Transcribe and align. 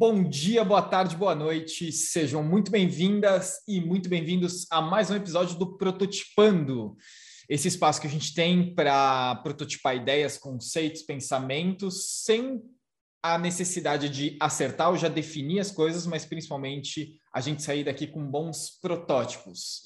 Bom 0.00 0.22
dia, 0.22 0.64
boa 0.64 0.80
tarde, 0.80 1.16
boa 1.16 1.34
noite. 1.34 1.90
Sejam 1.90 2.40
muito 2.40 2.70
bem-vindas 2.70 3.56
e 3.66 3.80
muito 3.80 4.08
bem-vindos 4.08 4.64
a 4.70 4.80
mais 4.80 5.10
um 5.10 5.16
episódio 5.16 5.58
do 5.58 5.76
Prototipando. 5.76 6.96
Esse 7.48 7.66
espaço 7.66 8.00
que 8.00 8.06
a 8.06 8.10
gente 8.10 8.32
tem 8.32 8.72
para 8.76 9.34
prototipar 9.42 9.96
ideias, 9.96 10.38
conceitos, 10.38 11.02
pensamentos, 11.02 12.22
sem 12.22 12.62
a 13.20 13.36
necessidade 13.38 14.08
de 14.08 14.36
acertar 14.38 14.90
ou 14.90 14.96
já 14.96 15.08
definir 15.08 15.58
as 15.58 15.72
coisas, 15.72 16.06
mas 16.06 16.24
principalmente 16.24 17.20
a 17.34 17.40
gente 17.40 17.60
sair 17.64 17.82
daqui 17.82 18.06
com 18.06 18.24
bons 18.24 18.78
protótipos. 18.80 19.82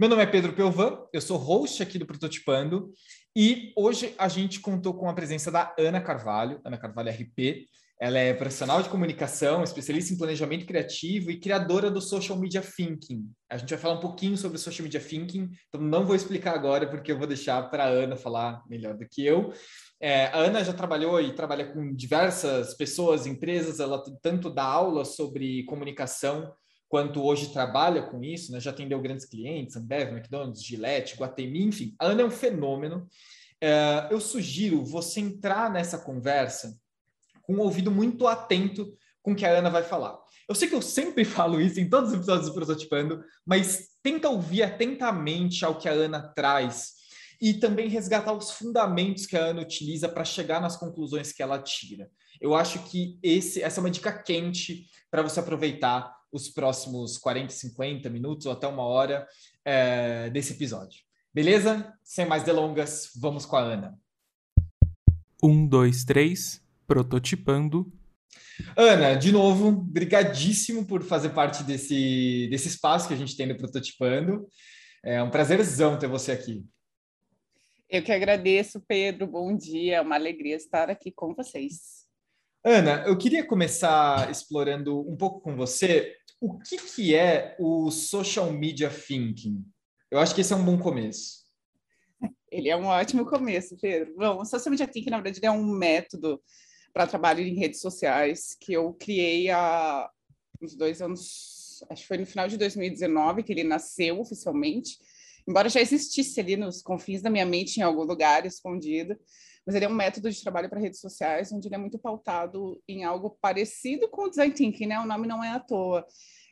Meu 0.00 0.08
nome 0.08 0.24
é 0.24 0.26
Pedro 0.26 0.52
Pelvan, 0.52 0.98
eu 1.12 1.20
sou 1.20 1.38
host 1.38 1.80
aqui 1.80 1.96
do 1.96 2.06
Prototipando 2.06 2.92
e 3.36 3.72
hoje 3.76 4.16
a 4.18 4.26
gente 4.26 4.58
contou 4.58 4.94
com 4.94 5.08
a 5.08 5.14
presença 5.14 5.48
da 5.48 5.72
Ana 5.78 6.00
Carvalho, 6.00 6.60
Ana 6.64 6.76
Carvalho 6.76 7.12
RP, 7.12 7.68
ela 8.00 8.18
é 8.18 8.34
profissional 8.34 8.82
de 8.82 8.88
comunicação, 8.88 9.62
especialista 9.62 10.12
em 10.12 10.18
planejamento 10.18 10.66
criativo 10.66 11.30
e 11.30 11.38
criadora 11.38 11.90
do 11.90 12.00
Social 12.00 12.38
Media 12.38 12.60
Thinking. 12.60 13.30
A 13.48 13.56
gente 13.56 13.70
vai 13.70 13.78
falar 13.78 13.94
um 13.94 14.00
pouquinho 14.00 14.36
sobre 14.36 14.56
o 14.56 14.60
Social 14.60 14.82
Media 14.82 15.00
Thinking, 15.00 15.48
então 15.68 15.80
não 15.80 16.04
vou 16.04 16.16
explicar 16.16 16.54
agora, 16.54 16.88
porque 16.88 17.12
eu 17.12 17.18
vou 17.18 17.26
deixar 17.26 17.62
para 17.70 17.84
a 17.84 17.88
Ana 17.88 18.16
falar 18.16 18.62
melhor 18.68 18.96
do 18.96 19.06
que 19.08 19.24
eu. 19.24 19.52
É, 20.00 20.26
a 20.26 20.38
Ana 20.38 20.64
já 20.64 20.72
trabalhou 20.72 21.20
e 21.20 21.34
trabalha 21.34 21.72
com 21.72 21.94
diversas 21.94 22.74
pessoas, 22.74 23.26
empresas, 23.26 23.78
ela 23.78 24.02
tanto 24.20 24.50
dá 24.50 24.64
aula 24.64 25.04
sobre 25.04 25.64
comunicação, 25.64 26.52
quanto 26.88 27.22
hoje 27.22 27.52
trabalha 27.52 28.02
com 28.02 28.22
isso, 28.22 28.52
né? 28.52 28.60
já 28.60 28.70
atendeu 28.70 29.00
grandes 29.00 29.24
clientes, 29.24 29.76
Ambev, 29.76 30.12
McDonald's, 30.12 30.64
Gillette, 30.64 31.16
Guatemi, 31.16 31.64
enfim. 31.64 31.94
A 31.98 32.06
Ana 32.06 32.22
é 32.22 32.24
um 32.24 32.30
fenômeno. 32.30 33.06
É, 33.60 34.08
eu 34.10 34.20
sugiro 34.20 34.84
você 34.84 35.20
entrar 35.20 35.70
nessa 35.70 35.98
conversa 35.98 36.76
com 37.46 37.54
um 37.54 37.60
ouvido 37.60 37.90
muito 37.90 38.26
atento 38.26 38.92
com 39.22 39.32
o 39.32 39.34
que 39.34 39.46
a 39.46 39.58
Ana 39.58 39.70
vai 39.70 39.82
falar. 39.82 40.18
Eu 40.48 40.54
sei 40.54 40.68
que 40.68 40.74
eu 40.74 40.82
sempre 40.82 41.24
falo 41.24 41.60
isso 41.60 41.80
em 41.80 41.88
todos 41.88 42.10
os 42.10 42.16
episódios 42.16 42.48
do 42.48 42.54
Prototipando, 42.54 43.24
mas 43.44 43.88
tenta 44.02 44.28
ouvir 44.28 44.62
atentamente 44.62 45.64
ao 45.64 45.78
que 45.78 45.88
a 45.88 45.92
Ana 45.92 46.20
traz 46.20 46.92
e 47.40 47.54
também 47.54 47.88
resgatar 47.88 48.32
os 48.32 48.50
fundamentos 48.50 49.26
que 49.26 49.36
a 49.36 49.46
Ana 49.46 49.62
utiliza 49.62 50.08
para 50.08 50.24
chegar 50.24 50.60
nas 50.60 50.76
conclusões 50.76 51.32
que 51.32 51.42
ela 51.42 51.58
tira. 51.58 52.10
Eu 52.40 52.54
acho 52.54 52.80
que 52.84 53.18
esse, 53.22 53.62
essa 53.62 53.80
é 53.80 53.82
uma 53.82 53.90
dica 53.90 54.12
quente 54.12 54.86
para 55.10 55.22
você 55.22 55.40
aproveitar 55.40 56.14
os 56.30 56.48
próximos 56.48 57.16
40, 57.18 57.52
50 57.52 58.10
minutos 58.10 58.46
ou 58.46 58.52
até 58.52 58.66
uma 58.66 58.82
hora 58.82 59.26
é, 59.64 60.28
desse 60.30 60.52
episódio. 60.52 61.00
Beleza? 61.32 61.92
Sem 62.02 62.26
mais 62.26 62.42
delongas, 62.42 63.10
vamos 63.16 63.46
com 63.46 63.56
a 63.56 63.60
Ana. 63.60 63.98
Um, 65.42 65.66
dois, 65.66 66.04
três 66.04 66.63
prototipando. 66.86 67.92
Ana, 68.76 69.14
de 69.14 69.32
novo, 69.32 69.70
brigadíssimo 69.72 70.86
por 70.86 71.02
fazer 71.02 71.30
parte 71.30 71.62
desse, 71.64 72.48
desse 72.50 72.68
espaço 72.68 73.08
que 73.08 73.14
a 73.14 73.16
gente 73.16 73.36
tem 73.36 73.46
no 73.46 73.56
Prototipando. 73.56 74.48
É 75.02 75.22
um 75.22 75.30
prazerzão 75.30 75.98
ter 75.98 76.06
você 76.06 76.32
aqui. 76.32 76.64
Eu 77.90 78.02
que 78.02 78.12
agradeço, 78.12 78.82
Pedro. 78.86 79.26
Bom 79.26 79.56
dia, 79.56 79.96
é 79.96 80.00
uma 80.00 80.14
alegria 80.14 80.56
estar 80.56 80.88
aqui 80.88 81.12
com 81.12 81.34
vocês. 81.34 82.04
Ana, 82.64 83.04
eu 83.06 83.16
queria 83.18 83.46
começar 83.46 84.30
explorando 84.30 84.98
um 85.08 85.16
pouco 85.16 85.40
com 85.40 85.54
você 85.54 86.16
o 86.40 86.58
que, 86.58 86.78
que 86.78 87.14
é 87.14 87.54
o 87.58 87.90
social 87.90 88.50
media 88.50 88.88
thinking. 88.88 89.62
Eu 90.10 90.18
acho 90.18 90.34
que 90.34 90.40
esse 90.40 90.52
é 90.52 90.56
um 90.56 90.64
bom 90.64 90.78
começo. 90.78 91.44
Ele 92.50 92.70
é 92.70 92.76
um 92.76 92.86
ótimo 92.86 93.26
começo, 93.26 93.76
Pedro. 93.78 94.14
Bom, 94.16 94.40
o 94.40 94.44
social 94.44 94.70
media 94.70 94.86
thinking, 94.86 95.10
na 95.10 95.20
verdade, 95.20 95.44
é 95.44 95.50
um 95.50 95.66
método 95.66 96.40
para 96.94 97.08
trabalho 97.08 97.40
em 97.40 97.56
redes 97.56 97.80
sociais 97.80 98.56
que 98.58 98.72
eu 98.72 98.94
criei 98.94 99.50
há 99.50 100.08
uns 100.62 100.76
dois 100.76 101.02
anos, 101.02 101.84
acho 101.90 102.02
que 102.02 102.08
foi 102.08 102.18
no 102.18 102.24
final 102.24 102.46
de 102.46 102.56
2019 102.56 103.42
que 103.42 103.52
ele 103.52 103.64
nasceu 103.64 104.20
oficialmente, 104.20 104.96
embora 105.46 105.68
já 105.68 105.80
existisse 105.80 106.38
ali 106.38 106.56
nos 106.56 106.80
confins 106.80 107.20
da 107.20 107.28
minha 107.28 107.44
mente 107.44 107.78
em 107.78 107.82
algum 107.82 108.04
lugar 108.04 108.46
escondido, 108.46 109.18
mas 109.66 109.74
ele 109.74 109.86
é 109.86 109.88
um 109.88 109.94
método 109.94 110.30
de 110.30 110.40
trabalho 110.40 110.70
para 110.70 110.78
redes 110.78 111.00
sociais 111.00 111.50
onde 111.50 111.66
ele 111.66 111.74
é 111.74 111.78
muito 111.78 111.98
pautado 111.98 112.80
em 112.86 113.02
algo 113.02 113.36
parecido 113.40 114.08
com 114.08 114.26
o 114.26 114.30
design 114.30 114.54
thinking, 114.54 114.86
né? 114.86 115.00
O 115.00 115.06
nome 115.06 115.26
não 115.26 115.42
é 115.42 115.50
à 115.50 115.58
toa. 115.58 116.06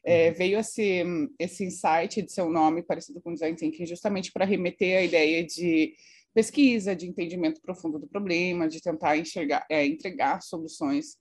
É, 0.04 0.31
uhum. 0.31 0.34
veio 0.34 0.58
esse, 0.58 1.04
esse 1.38 1.64
insight 1.64 2.22
de 2.22 2.32
seu 2.32 2.50
nome 2.50 2.82
parecido 2.82 3.20
com 3.20 3.32
design 3.32 3.56
thinking 3.56 3.86
justamente 3.86 4.32
para 4.32 4.44
remeter 4.44 4.98
a 4.98 5.02
ideia 5.02 5.44
de 5.44 5.94
pesquisa, 6.34 6.97
de 6.97 7.09
entendimento 7.09 7.60
profundo 7.60 7.98
do 7.98 8.06
problema, 8.06 8.69
de 8.69 8.81
tentar 8.81 9.16
enxergar, 9.16 9.66
é, 9.69 9.87
entregar 9.87 10.43
soluções, 10.43 11.16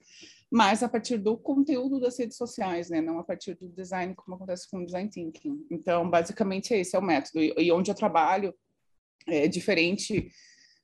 mas 0.51 0.83
a 0.83 0.89
partir 0.89 1.17
do 1.17 1.37
conteúdo 1.37 1.99
das 1.99 2.19
redes 2.19 2.37
sociais, 2.37 2.89
né? 2.89 3.01
não 3.01 3.19
a 3.19 3.23
partir 3.23 3.55
do 3.55 3.69
design, 3.69 4.13
como 4.15 4.35
acontece 4.35 4.69
com 4.69 4.79
o 4.79 4.85
design 4.85 5.09
thinking. 5.09 5.65
Então, 5.71 6.09
basicamente, 6.09 6.73
esse 6.73 6.95
é 6.95 6.99
o 6.99 7.01
método. 7.01 7.41
E, 7.41 7.53
e 7.57 7.71
onde 7.71 7.89
eu 7.89 7.95
trabalho 7.95 8.53
é 9.27 9.47
diferente 9.47 10.29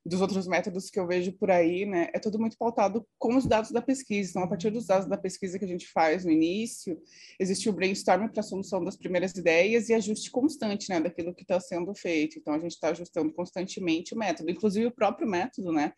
dos 0.08 0.22
outros 0.22 0.48
métodos 0.48 0.90
que 0.90 1.00
eu 1.00 1.06
vejo 1.06 1.34
por 1.34 1.52
aí, 1.52 1.86
né, 1.86 2.10
é 2.14 2.20
tudo 2.20 2.40
muito 2.40 2.58
pautado 2.58 3.06
com 3.20 3.36
os 3.36 3.46
dados 3.46 3.72
da 3.72 3.82
pesquisa. 3.82 4.30
Então, 4.30 4.44
a 4.44 4.48
partir 4.48 4.70
dos 4.70 4.86
dados 4.86 5.08
da 5.08 5.18
pesquisa 5.18 5.60
que 5.60 5.66
a 5.66 5.68
gente 5.68 5.88
faz 5.88 6.24
no 6.24 6.32
início, 6.32 6.98
existe 7.40 7.70
o 7.70 7.74
brainstorming 7.74 8.30
para 8.30 8.40
a 8.40 8.44
solução 8.44 8.84
das 8.84 8.96
primeiras 8.96 9.34
ideias 9.34 9.90
e 9.90 9.94
ajuste 9.94 10.32
constante, 10.32 10.90
né, 10.90 11.02
daquilo 11.02 11.36
que 11.36 11.42
está 11.42 11.60
sendo 11.60 11.94
feito. 11.94 12.40
Então, 12.40 12.54
a 12.54 12.60
gente 12.60 12.72
está 12.72 12.90
ajustando 12.90 13.34
constantemente 13.34 14.14
o 14.14 14.18
método, 14.18 14.50
inclusive 14.50 14.88
o 14.88 14.96
próprio 14.96 15.28
método, 15.28 15.72
né, 15.72 15.92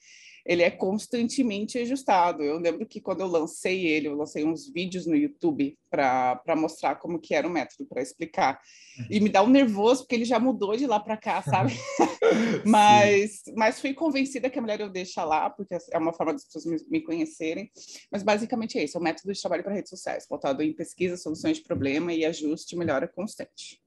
ele 0.49 0.63
é 0.63 0.71
constantemente 0.71 1.77
ajustado. 1.77 2.41
Eu 2.41 2.57
lembro 2.57 2.83
que 2.83 2.99
quando 2.99 3.21
eu 3.21 3.27
lancei 3.27 3.85
ele, 3.85 4.07
eu 4.07 4.15
lancei 4.15 4.43
uns 4.43 4.67
vídeos 4.67 5.05
no 5.05 5.15
YouTube 5.15 5.77
para 5.91 6.55
mostrar 6.57 6.95
como 6.95 7.19
que 7.19 7.35
era 7.35 7.47
o 7.47 7.51
método, 7.51 7.85
para 7.87 8.01
explicar. 8.01 8.59
E 9.11 9.19
me 9.19 9.29
dá 9.29 9.43
um 9.43 9.47
nervoso, 9.47 10.01
porque 10.01 10.15
ele 10.15 10.25
já 10.25 10.39
mudou 10.39 10.75
de 10.75 10.87
lá 10.87 10.99
para 10.99 11.15
cá, 11.15 11.43
sabe? 11.43 11.73
mas, 12.65 13.43
mas 13.55 13.79
fui 13.79 13.93
convencida 13.93 14.49
que 14.49 14.57
a 14.57 14.61
mulher 14.61 14.79
eu 14.79 14.89
deixa 14.89 15.23
lá, 15.23 15.51
porque 15.51 15.77
é 15.91 15.97
uma 15.99 16.13
forma 16.13 16.33
das 16.33 16.45
pessoas 16.45 16.65
me, 16.65 16.77
me 16.89 17.01
conhecerem. 17.01 17.71
Mas 18.11 18.23
basicamente 18.23 18.79
é 18.79 18.83
isso, 18.83 18.97
é 18.97 18.99
um 18.99 19.03
método 19.03 19.31
de 19.31 19.39
trabalho 19.39 19.63
para 19.63 19.75
redes 19.75 19.91
sociais, 19.91 20.25
voltado 20.27 20.63
em 20.63 20.73
pesquisa, 20.73 21.15
soluções 21.15 21.57
de 21.57 21.63
problema 21.63 22.11
e 22.11 22.25
ajuste 22.25 22.75
melhora 22.75 23.07
constante. 23.07 23.79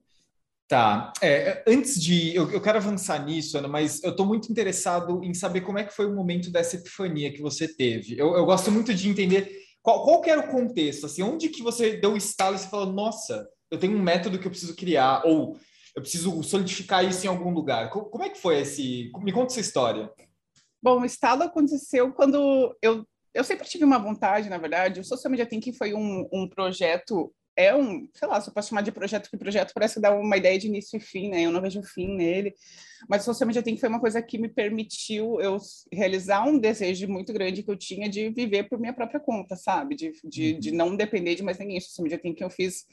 Tá. 0.69 1.13
É, 1.21 1.63
antes 1.67 2.01
de. 2.01 2.35
Eu, 2.35 2.51
eu, 2.51 2.61
quero 2.61 2.79
avançar 2.79 3.25
nisso, 3.25 3.59
Ana, 3.59 3.69
mas 3.69 4.03
eu 4.03 4.11
estou 4.11 4.25
muito 4.25 4.51
interessado 4.51 5.23
em 5.23 5.35
saber 5.35 5.61
como 5.61 5.79
é 5.79 5.85
que 5.85 5.95
foi 5.95 6.07
o 6.07 6.15
momento 6.15 6.51
dessa 6.51 6.77
epifania 6.77 7.33
que 7.33 7.43
você 7.43 7.69
teve. 7.69 8.19
Eu, 8.19 8.35
eu 8.35 8.47
gosto 8.47 8.71
muito 8.71 8.95
de 8.95 9.09
entender 9.09 9.51
qual, 9.83 10.05
qual 10.05 10.23
era 10.25 10.41
o 10.41 10.51
contexto, 10.51 11.07
assim, 11.07 11.23
onde 11.23 11.49
que 11.49 11.63
você 11.63 11.97
deu 11.97 12.13
o 12.13 12.17
estalo 12.17 12.57
e 12.57 12.59
você 12.59 12.69
falou, 12.69 12.93
nossa, 12.93 13.47
eu 13.71 13.79
tenho 13.79 13.97
um 13.97 14.03
método 14.03 14.39
que 14.39 14.47
eu 14.47 14.51
preciso 14.51 14.77
criar, 14.77 15.27
ou 15.27 15.59
eu 15.95 16.03
preciso 16.03 16.43
solidificar 16.43 17.05
isso 17.05 17.27
em 17.27 17.29
algum 17.29 17.53
lugar. 17.53 17.91
Como, 17.91 18.07
como 18.07 18.25
é 18.25 18.31
que 18.31 18.41
foi 18.41 18.61
esse. 18.61 19.11
Me 19.19 19.33
conta 19.33 19.53
essa 19.53 19.61
história. 19.61 20.11
Bom, 20.83 21.01
o 21.01 21.05
estalo 21.05 21.43
aconteceu 21.43 22.13
quando 22.13 22.77
eu. 22.81 23.07
Eu 23.35 23.45
sempre 23.45 23.67
tive 23.67 23.85
uma 23.85 23.99
vontade, 23.99 24.51
na 24.51 24.59
verdade. 24.59 25.01
O 25.01 25.05
Social 25.05 25.31
Media 25.31 25.47
Thinking 25.47 25.73
foi 25.73 25.95
um, 25.95 26.29
um 26.31 26.47
projeto 26.47 27.33
é 27.57 27.75
um, 27.75 28.09
sei 28.15 28.29
lá, 28.29 28.41
se 28.41 28.49
eu 28.49 28.55
posso 28.55 28.71
chamar 28.71 28.83
de 28.83 28.93
projeto, 28.93 29.29
que 29.29 29.37
projeto 29.37 29.73
parece 29.75 30.01
dar 30.01 30.15
uma 30.15 30.37
ideia 30.37 30.59
de 30.59 30.67
início 30.67 30.97
e 30.97 31.01
fim, 31.01 31.29
né? 31.29 31.43
Eu 31.43 31.51
não 31.51 31.61
vejo 31.61 31.83
fim 31.83 32.15
nele. 32.15 32.55
Mas 33.09 33.25
Social 33.25 33.47
Media 33.47 33.63
Think 33.63 33.81
foi 33.81 33.89
uma 33.89 34.01
coisa 34.01 34.23
que 34.23 34.39
me 34.39 34.49
permitiu 34.49 35.41
eu 35.41 35.59
realizar 35.93 36.45
um 36.47 36.59
desejo 36.59 37.09
muito 37.09 37.33
grande 37.33 37.63
que 37.63 37.71
eu 37.71 37.77
tinha 37.77 38.09
de 38.09 38.31
viver 38.31 38.69
por 38.69 38.79
minha 38.79 38.93
própria 38.93 39.21
conta, 39.21 39.57
sabe? 39.57 39.95
De, 39.95 40.13
de, 40.25 40.55
de 40.55 40.71
uhum. 40.71 40.77
não 40.77 40.97
depender 40.97 41.35
de 41.35 41.43
mais 41.43 41.59
ninguém. 41.59 41.81
Social 41.81 42.05
Media 42.05 42.19
Think 42.19 42.37
que 42.37 42.45
eu 42.45 42.51
fiz 42.51 42.87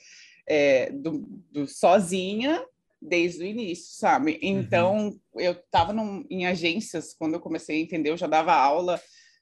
é, 0.47 0.91
do, 0.91 1.19
do, 1.51 1.67
sozinha 1.67 2.61
desde 3.01 3.43
o 3.43 3.45
início, 3.45 3.97
sabe? 3.97 4.33
Uhum. 4.33 4.39
Então, 4.41 5.07
uhum. 5.07 5.19
eu 5.35 5.53
estava 5.53 5.93
em 6.29 6.45
agências 6.45 7.13
quando 7.13 7.35
eu 7.35 7.39
comecei 7.39 7.77
a 7.77 7.81
entender, 7.81 8.09
eu 8.09 8.17
já 8.17 8.27
dava 8.27 8.53
aula 8.53 8.99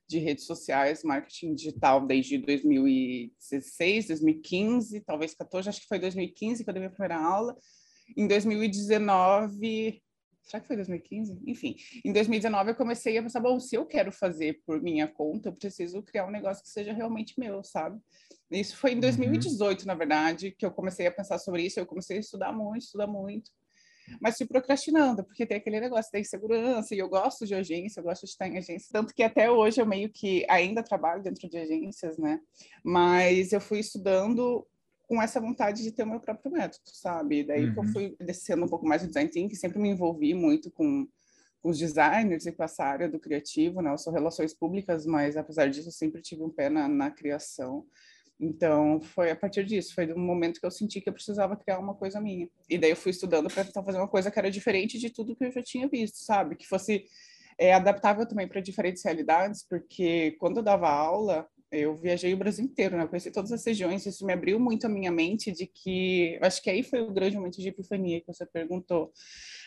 de 0.08 0.20
redes 0.20 0.46
sociais, 0.46 1.04
marketing 1.04 1.54
digital 1.54 2.06
desde 2.06 2.38
2016, 2.38 4.08
2015, 4.08 5.02
talvez 5.02 5.34
14, 5.34 5.70
acho 5.70 5.82
que 5.82 5.88
foi 5.88 6.00
2015 6.00 6.64
que 6.64 6.70
eu 6.70 6.74
dei 6.74 6.82
minha 6.82 6.92
primeira 6.92 7.18
aula. 7.18 7.56
Em 8.16 8.26
2019, 8.26 10.02
será 10.42 10.62
que 10.62 10.68
foi 10.68 10.78
2015? 10.78 11.42
Enfim, 11.46 11.76
em 12.06 12.14
2019 12.14 12.72
eu 12.72 12.76
comecei 12.76 13.18
a 13.18 13.22
pensar, 13.22 13.42
bom, 13.42 13.60
se 13.60 13.76
eu 13.76 13.86
quero 13.86 14.12
fazer 14.12 14.62
por 14.66 14.82
minha 14.82 15.08
conta, 15.08 15.50
eu 15.50 15.54
preciso 15.54 16.02
criar 16.02 16.26
um 16.26 16.32
negócio 16.32 16.64
que 16.64 16.70
seja 16.70 16.94
realmente 16.94 17.38
meu, 17.38 17.62
sabe? 17.64 18.00
Isso 18.50 18.78
foi 18.78 18.94
em 18.94 19.00
2018, 19.00 19.82
uhum. 19.82 19.88
na 19.88 19.96
verdade, 19.96 20.52
que 20.52 20.66
eu 20.66 20.72
comecei 20.72 21.06
a 21.06 21.12
pensar 21.12 21.38
sobre 21.38 21.64
isso, 21.64 21.80
eu 21.80 21.86
comecei 21.86 22.18
a 22.18 22.22
estudar 22.22 22.54
muito, 22.54 22.84
estudar 22.84 23.08
muito 23.08 23.52
mas 24.22 24.38
fui 24.38 24.46
procrastinando, 24.46 25.24
porque 25.24 25.46
tem 25.46 25.58
aquele 25.58 25.80
negócio 25.80 26.12
da 26.12 26.20
insegurança, 26.20 26.96
e 26.96 27.00
eu 27.00 27.10
gosto 27.10 27.46
de 27.46 27.56
agência, 27.56 28.00
eu 28.00 28.04
gosto 28.04 28.26
de 28.26 28.32
estar 28.32 28.48
em 28.48 28.58
agência, 28.58 28.90
tanto 28.92 29.14
que 29.14 29.24
até 29.24 29.50
hoje 29.50 29.82
eu 29.82 29.86
meio 29.86 30.10
que 30.10 30.46
ainda 30.50 30.84
trabalho 30.84 31.22
dentro 31.22 31.50
de 31.50 31.58
agências, 31.58 32.18
né? 32.18 32.40
Mas 32.84 33.52
eu 33.52 33.62
fui 33.62 33.80
estudando 33.80 34.66
com 35.08 35.22
essa 35.22 35.40
vontade 35.40 35.84
de 35.84 35.92
ter 35.92 36.04
o 36.04 36.08
meu 36.08 36.20
próprio 36.20 36.52
método, 36.52 36.84
sabe? 36.86 37.44
Daí 37.44 37.66
uhum. 37.66 37.74
que 37.74 37.80
eu 37.80 37.84
uhum. 37.84 37.94
fui 37.94 38.16
descendo 38.20 38.66
um 38.66 38.68
pouco 38.68 38.86
mais 38.86 39.02
no 39.02 39.08
design 39.08 39.30
thinking, 39.30 39.56
sempre 39.56 39.80
me 39.80 39.90
envolvi 39.90 40.34
muito 40.34 40.70
com, 40.70 41.08
com 41.62 41.70
os 41.70 41.80
designers 41.80 42.46
e 42.46 42.52
com 42.52 42.64
essa 42.64 42.84
área 42.84 43.08
do 43.08 43.18
criativo, 43.18 43.82
né? 43.82 43.92
Eu 43.92 43.98
sou 43.98 44.12
relações 44.12 44.54
públicas, 44.54 45.06
mas 45.06 45.38
apesar 45.38 45.70
disso 45.70 45.88
eu 45.88 45.94
sempre 45.94 46.22
tive 46.22 46.44
um 46.44 46.50
pé 46.50 46.70
na, 46.70 46.90
na 46.90 47.10
criação. 47.10 47.86
Então, 48.40 49.02
foi 49.02 49.32
a 49.32 49.36
partir 49.36 49.66
disso, 49.66 49.96
foi 49.96 50.06
do 50.06 50.18
momento 50.18 50.60
que 50.60 50.66
eu 50.66 50.72
senti 50.72 51.02
que 51.02 51.10
eu 51.10 51.14
precisava 51.14 51.56
criar 51.56 51.80
uma 51.80 51.96
coisa 51.96 52.22
minha. 52.22 52.48
E 52.70 52.78
daí 52.78 52.92
eu 52.92 52.96
fui 52.96 53.10
estudando 53.10 53.50
para 53.50 53.66
tentar 53.66 53.84
fazer 53.84 53.98
uma 53.98 54.08
coisa 54.08 54.30
que 54.30 54.38
era 54.38 54.52
diferente 54.52 55.00
de 55.00 55.10
tudo 55.10 55.36
que 55.36 55.46
eu 55.46 55.52
já 55.52 55.64
tinha 55.64 55.88
visto, 55.88 56.18
sabe? 56.18 56.56
Que 56.56 56.68
fosse 56.68 57.06
é, 57.58 57.74
adaptável 57.74 58.28
também 58.28 58.48
para 58.48 58.62
diferentes 58.62 59.04
realidades, 59.04 59.66
porque 59.68 60.36
quando 60.40 60.58
eu 60.58 60.64
dava 60.64 60.88
aula, 60.88 61.48
eu 61.72 61.96
viajei 61.96 62.34
o 62.34 62.38
Brasil 62.38 62.64
inteiro, 62.64 62.96
né? 62.96 63.04
Eu 63.04 63.08
conheci 63.08 63.32
todas 63.32 63.52
as 63.52 63.66
regiões, 63.66 64.06
isso 64.06 64.26
me 64.26 64.34
abriu 64.34 64.60
muito 64.60 64.86
a 64.86 64.90
minha 64.90 65.12
mente 65.12 65.52
de 65.52 65.66
que, 65.66 66.38
acho 66.42 66.62
que 66.62 66.70
aí 66.70 66.84
foi 66.84 67.02
o 67.02 67.12
grande 67.12 67.36
momento 67.36 67.60
de 67.60 67.68
epifania 67.68 68.22
que 68.22 68.28
você 68.28 68.46
perguntou. 68.46 69.12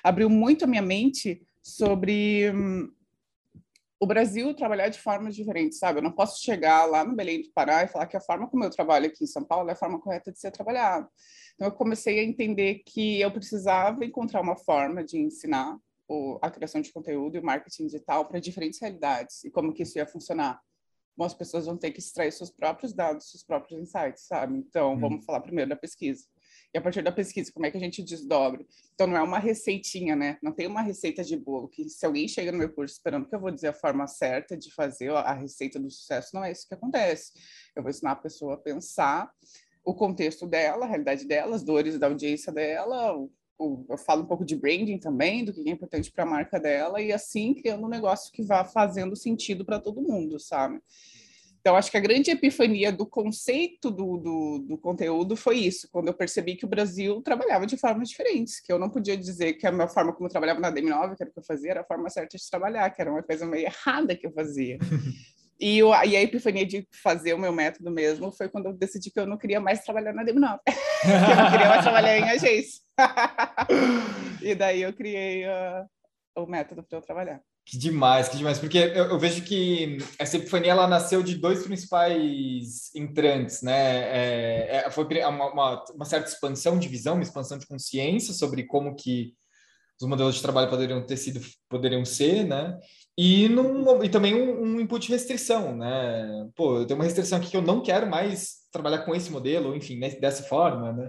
Abriu 0.03 0.31
muito 0.31 0.65
a 0.65 0.69
minha 0.69 0.83
mente 0.83 1.43
sobre 1.63 2.51
hum, 2.51 2.91
o 4.01 4.07
Brasil 4.07 4.55
trabalhar 4.55 4.89
de 4.89 4.99
formas 4.99 5.37
diferentes, 5.37 5.79
sabe? 5.79 5.99
Eu 5.99 6.03
não 6.03 6.11
posso 6.11 6.43
chegar 6.43 6.87
lá 6.87 7.05
no 7.05 7.15
Belém 7.15 7.43
do 7.43 7.53
Pará 7.53 7.85
e 7.85 7.89
falar 7.89 8.07
que 8.07 8.17
a 8.17 8.21
forma 8.21 8.49
como 8.49 8.65
eu 8.65 8.71
trabalho 8.71 9.07
aqui 9.07 9.25
em 9.25 9.27
São 9.27 9.45
Paulo 9.45 9.69
é 9.69 9.73
a 9.75 9.77
forma 9.77 10.01
correta 10.01 10.33
de 10.33 10.41
ser 10.41 10.51
trabalhado. 10.51 11.07
Então 11.55 11.69
eu 11.69 11.73
comecei 11.73 12.19
a 12.19 12.25
entender 12.25 12.83
que 12.87 13.21
eu 13.21 13.31
precisava 13.31 14.03
encontrar 14.03 14.41
uma 14.41 14.57
forma 14.57 15.05
de 15.05 15.19
ensinar 15.19 15.79
a 16.41 16.51
criação 16.51 16.81
de 16.81 16.91
conteúdo 16.91 17.37
e 17.37 17.41
o 17.41 17.45
marketing 17.45 17.87
digital 17.87 18.25
para 18.25 18.41
diferentes 18.41 18.81
realidades 18.81 19.45
e 19.45 19.51
como 19.51 19.73
que 19.73 19.83
isso 19.83 19.99
ia 19.99 20.07
funcionar. 20.07 20.59
Bom, 21.15 21.25
as 21.25 21.35
pessoas 21.35 21.67
vão 21.67 21.77
ter 21.77 21.91
que 21.91 22.01
extrair 22.01 22.33
seus 22.33 22.51
próprios 22.51 22.95
dados, 22.95 23.31
seus 23.31 23.45
próprios 23.45 23.79
insights, 23.79 24.27
sabe? 24.27 24.57
Então, 24.57 24.95
hum. 24.95 24.99
vamos 24.99 25.25
falar 25.27 25.41
primeiro 25.41 25.69
da 25.69 25.77
pesquisa 25.77 26.25
e 26.73 26.79
a 26.79 26.81
partir 26.81 27.03
da 27.03 27.11
pesquisa, 27.11 27.53
como 27.53 27.67
é 27.67 27.71
que 27.71 27.77
a 27.77 27.81
gente 27.81 28.03
desdobra? 28.03 28.65
Então, 28.95 29.07
não 29.07 29.17
é 29.17 29.23
uma 29.23 29.39
receitinha, 29.39 30.15
né? 30.15 30.39
Não 30.43 30.53
tem 30.53 30.67
uma 30.67 30.83
receita 30.83 31.25
de 31.25 31.37
bolo, 31.37 31.69
que 31.69 31.89
se 31.89 32.07
alguém 32.07 32.29
chega 32.29 32.53
no 32.53 32.59
meu 32.59 32.73
curso 32.73 32.95
esperando 32.95 33.29
que 33.29 33.35
eu 33.35 33.41
vou 33.41 33.51
dizer 33.51 33.69
a 33.69 33.73
forma 33.73 34.07
certa 34.07 34.57
de 34.57 34.73
fazer 34.73 35.11
a 35.11 35.33
receita 35.33 35.81
do 35.81 35.91
sucesso, 35.91 36.31
não 36.33 36.45
é 36.45 36.53
isso 36.53 36.69
que 36.69 36.75
acontece. 36.75 37.33
Eu 37.75 37.83
vou 37.83 37.91
ensinar 37.91 38.13
a 38.13 38.17
pessoa 38.17 38.55
a 38.55 38.59
pensar 38.59 39.31
o 39.85 39.95
contexto 39.95 40.47
dela, 40.47 40.85
a 40.85 40.89
realidade 40.89 41.27
dela, 41.27 41.57
as 41.57 41.65
dores 41.65 41.99
da 41.99 42.07
audiência 42.07 42.53
dela, 42.53 43.17
eu 43.59 43.99
falo 43.99 44.23
um 44.23 44.27
pouco 44.27 44.45
de 44.45 44.57
branding 44.57 44.99
também, 44.99 45.45
do 45.45 45.53
que 45.53 45.69
é 45.69 45.73
importante 45.73 46.11
para 46.11 46.25
a 46.25 46.27
marca 46.27 46.59
dela, 46.59 47.01
e 47.01 47.13
assim 47.13 47.53
criando 47.53 47.85
um 47.85 47.91
negócio 47.91 48.33
que 48.33 48.43
vá 48.43 48.65
fazendo 48.65 49.17
sentido 49.17 49.65
para 49.65 49.81
todo 49.81 50.01
mundo, 50.01 50.39
sabe? 50.39 50.81
Então, 51.61 51.77
acho 51.77 51.91
que 51.91 51.97
a 51.97 52.01
grande 52.01 52.31
epifania 52.31 52.91
do 52.91 53.05
conceito 53.05 53.91
do, 53.91 54.17
do, 54.17 54.59
do, 54.67 54.79
conteúdo 54.79 55.37
foi 55.37 55.59
isso, 55.59 55.89
quando 55.93 56.09
eu 56.09 56.15
percebi 56.15 56.57
que 56.57 56.65
o 56.65 56.69
Brasil 56.69 57.21
trabalhava 57.21 57.67
de 57.67 57.77
formas 57.77 58.09
diferentes, 58.09 58.61
que 58.61 58.73
eu 58.73 58.79
não 58.79 58.89
podia 58.89 59.15
dizer 59.15 59.53
que 59.55 59.67
a 59.67 59.73
minha 59.73 59.87
forma 59.87 60.13
como 60.15 60.27
eu 60.27 60.31
trabalhava 60.31 60.59
na 60.59 60.73
DM9, 60.73 61.17
que 61.17 61.23
era 61.23 61.31
o 61.31 61.33
que 61.35 61.39
eu 61.39 61.45
fazia, 61.45 61.73
era 61.73 61.81
a 61.83 61.85
forma 61.85 62.09
certa 62.09 62.39
de 62.39 62.51
trabalhar, 62.51 62.89
que 62.89 63.03
era 63.03 63.11
uma 63.11 63.23
coisa 63.23 63.45
meio 63.45 63.67
errada 63.67 64.17
que 64.17 64.27
eu 64.27 64.33
fazia. 64.33 64.79
E, 65.63 65.79
eu, 65.79 65.91
e 65.91 66.17
a 66.17 66.23
epifania 66.23 66.65
de 66.65 66.89
fazer 66.91 67.35
o 67.35 67.39
meu 67.39 67.53
método 67.53 67.91
mesmo 67.91 68.33
foi 68.33 68.49
quando 68.49 68.67
eu 68.67 68.73
decidi 68.73 69.11
que 69.11 69.21
eu 69.21 69.27
não 69.27 69.37
queria 69.37 69.61
mais 69.61 69.85
trabalhar 69.85 70.15
na 70.15 70.25
DM9, 70.25 70.59
que 70.65 70.73
eu 71.11 71.37
não 71.37 71.51
queria 71.51 71.69
mais 71.69 71.83
trabalhar 71.83 72.19
em 72.19 72.31
agência. 72.31 72.81
e 74.41 74.55
daí 74.55 74.81
eu 74.81 74.93
criei 74.95 75.45
uh, 75.45 75.87
o 76.35 76.47
método 76.47 76.83
para 76.83 76.97
eu 76.97 77.03
trabalhar. 77.03 77.43
Que 77.71 77.79
demais, 77.79 78.29
que 78.29 78.37
demais, 78.37 78.59
porque 78.59 78.79
eu, 78.79 79.11
eu, 79.11 79.19
vejo 79.19 79.45
que 79.45 79.99
essa 80.19 80.37
epifania 80.37 80.73
ela 80.73 80.89
nasceu 80.89 81.23
de 81.23 81.37
dois 81.37 81.63
principais 81.63 82.93
entrantes, 82.97 83.63
né? 83.63 84.09
É, 84.11 84.83
é, 84.87 84.91
foi 84.91 85.05
uma, 85.05 85.53
uma, 85.53 85.85
uma, 85.95 86.05
certa 86.05 86.29
expansão 86.29 86.77
de 86.77 86.89
visão, 86.89 87.15
uma 87.15 87.23
expansão 87.23 87.57
de 87.59 87.69
consciência 87.69 88.35
sobre 88.35 88.65
como 88.65 88.97
que 88.97 89.35
os 90.01 90.09
modelos 90.09 90.35
de 90.35 90.43
trabalho 90.43 90.69
poderiam 90.69 91.01
ter 91.07 91.17
sido, 91.17 91.41
poderiam 91.69 92.05
ser, 92.05 92.43
né? 92.43 92.77
E, 93.17 93.49
num, 93.49 94.03
e 94.03 94.09
também 94.09 94.35
um, 94.35 94.63
um 94.63 94.81
input 94.81 95.07
de 95.07 95.13
restrição, 95.13 95.77
né? 95.77 96.49
Pô, 96.57 96.79
eu 96.79 96.87
tenho 96.87 96.99
uma 96.99 97.05
restrição 97.05 97.39
aqui 97.39 97.53
que 97.53 97.57
eu 97.57 97.63
não 97.63 97.85
quero 97.85 98.11
mais 98.11 98.63
trabalhar 98.73 99.05
com 99.05 99.15
esse 99.15 99.31
modelo, 99.31 99.77
enfim, 99.77 100.01
dessa 100.21 100.43
forma, 100.43 100.93
né? 100.93 101.09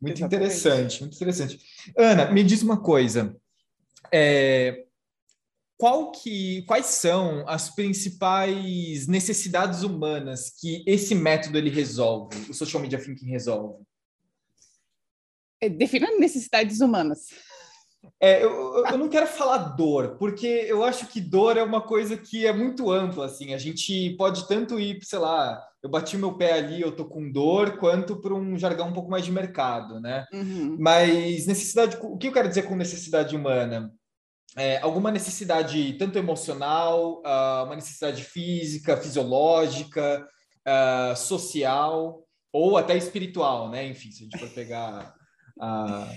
Muito 0.00 0.20
Exatamente. 0.20 0.24
interessante, 0.24 1.00
muito 1.02 1.16
interessante. 1.16 1.58
Ana, 1.98 2.30
me 2.30 2.42
diz 2.42 2.62
uma 2.62 2.80
coisa. 2.80 3.36
É, 4.10 4.85
qual 5.76 6.10
que, 6.10 6.62
quais 6.62 6.86
são 6.86 7.46
as 7.46 7.74
principais 7.74 9.06
necessidades 9.06 9.82
humanas 9.82 10.50
que 10.58 10.82
esse 10.86 11.14
método 11.14 11.58
ele 11.58 11.70
resolve, 11.70 12.50
o 12.50 12.54
social 12.54 12.82
media 12.82 12.98
thinking 12.98 13.30
resolve? 13.30 13.84
É, 15.60 15.68
defina 15.68 16.08
necessidades 16.18 16.80
humanas. 16.80 17.26
É, 18.20 18.42
eu, 18.42 18.84
eu 18.86 18.98
não 18.98 19.08
quero 19.08 19.26
falar 19.26 19.58
dor, 19.58 20.16
porque 20.18 20.46
eu 20.46 20.82
acho 20.84 21.06
que 21.08 21.20
dor 21.20 21.56
é 21.56 21.62
uma 21.62 21.80
coisa 21.80 22.16
que 22.16 22.46
é 22.46 22.52
muito 22.52 22.90
ampla, 22.90 23.26
assim, 23.26 23.52
a 23.52 23.58
gente 23.58 24.10
pode 24.16 24.46
tanto 24.46 24.78
ir, 24.78 25.00
sei 25.02 25.18
lá, 25.18 25.62
eu 25.82 25.90
bati 25.90 26.16
meu 26.16 26.34
pé 26.34 26.52
ali, 26.52 26.80
eu 26.80 26.92
tô 26.92 27.04
com 27.04 27.30
dor, 27.30 27.78
quanto 27.78 28.16
para 28.16 28.34
um 28.34 28.56
jargão 28.56 28.88
um 28.88 28.92
pouco 28.92 29.10
mais 29.10 29.24
de 29.24 29.32
mercado, 29.32 30.00
né? 30.00 30.24
Uhum. 30.32 30.76
Mas 30.78 31.46
necessidade, 31.46 31.98
o 32.00 32.16
que 32.16 32.28
eu 32.28 32.32
quero 32.32 32.48
dizer 32.48 32.62
com 32.62 32.76
necessidade 32.76 33.36
humana? 33.36 33.92
É, 34.56 34.78
alguma 34.78 35.10
necessidade 35.10 35.94
tanto 35.94 36.18
emocional, 36.18 37.22
uh, 37.24 37.64
uma 37.64 37.76
necessidade 37.76 38.22
física, 38.22 38.96
fisiológica, 38.96 40.26
uh, 40.66 41.16
social 41.16 42.22
ou 42.52 42.76
até 42.76 42.96
espiritual, 42.96 43.70
né? 43.70 43.86
Enfim, 43.86 44.10
se 44.10 44.22
a 44.22 44.24
gente 44.24 44.38
for 44.38 44.50
pegar 44.50 45.14
a 45.60 46.08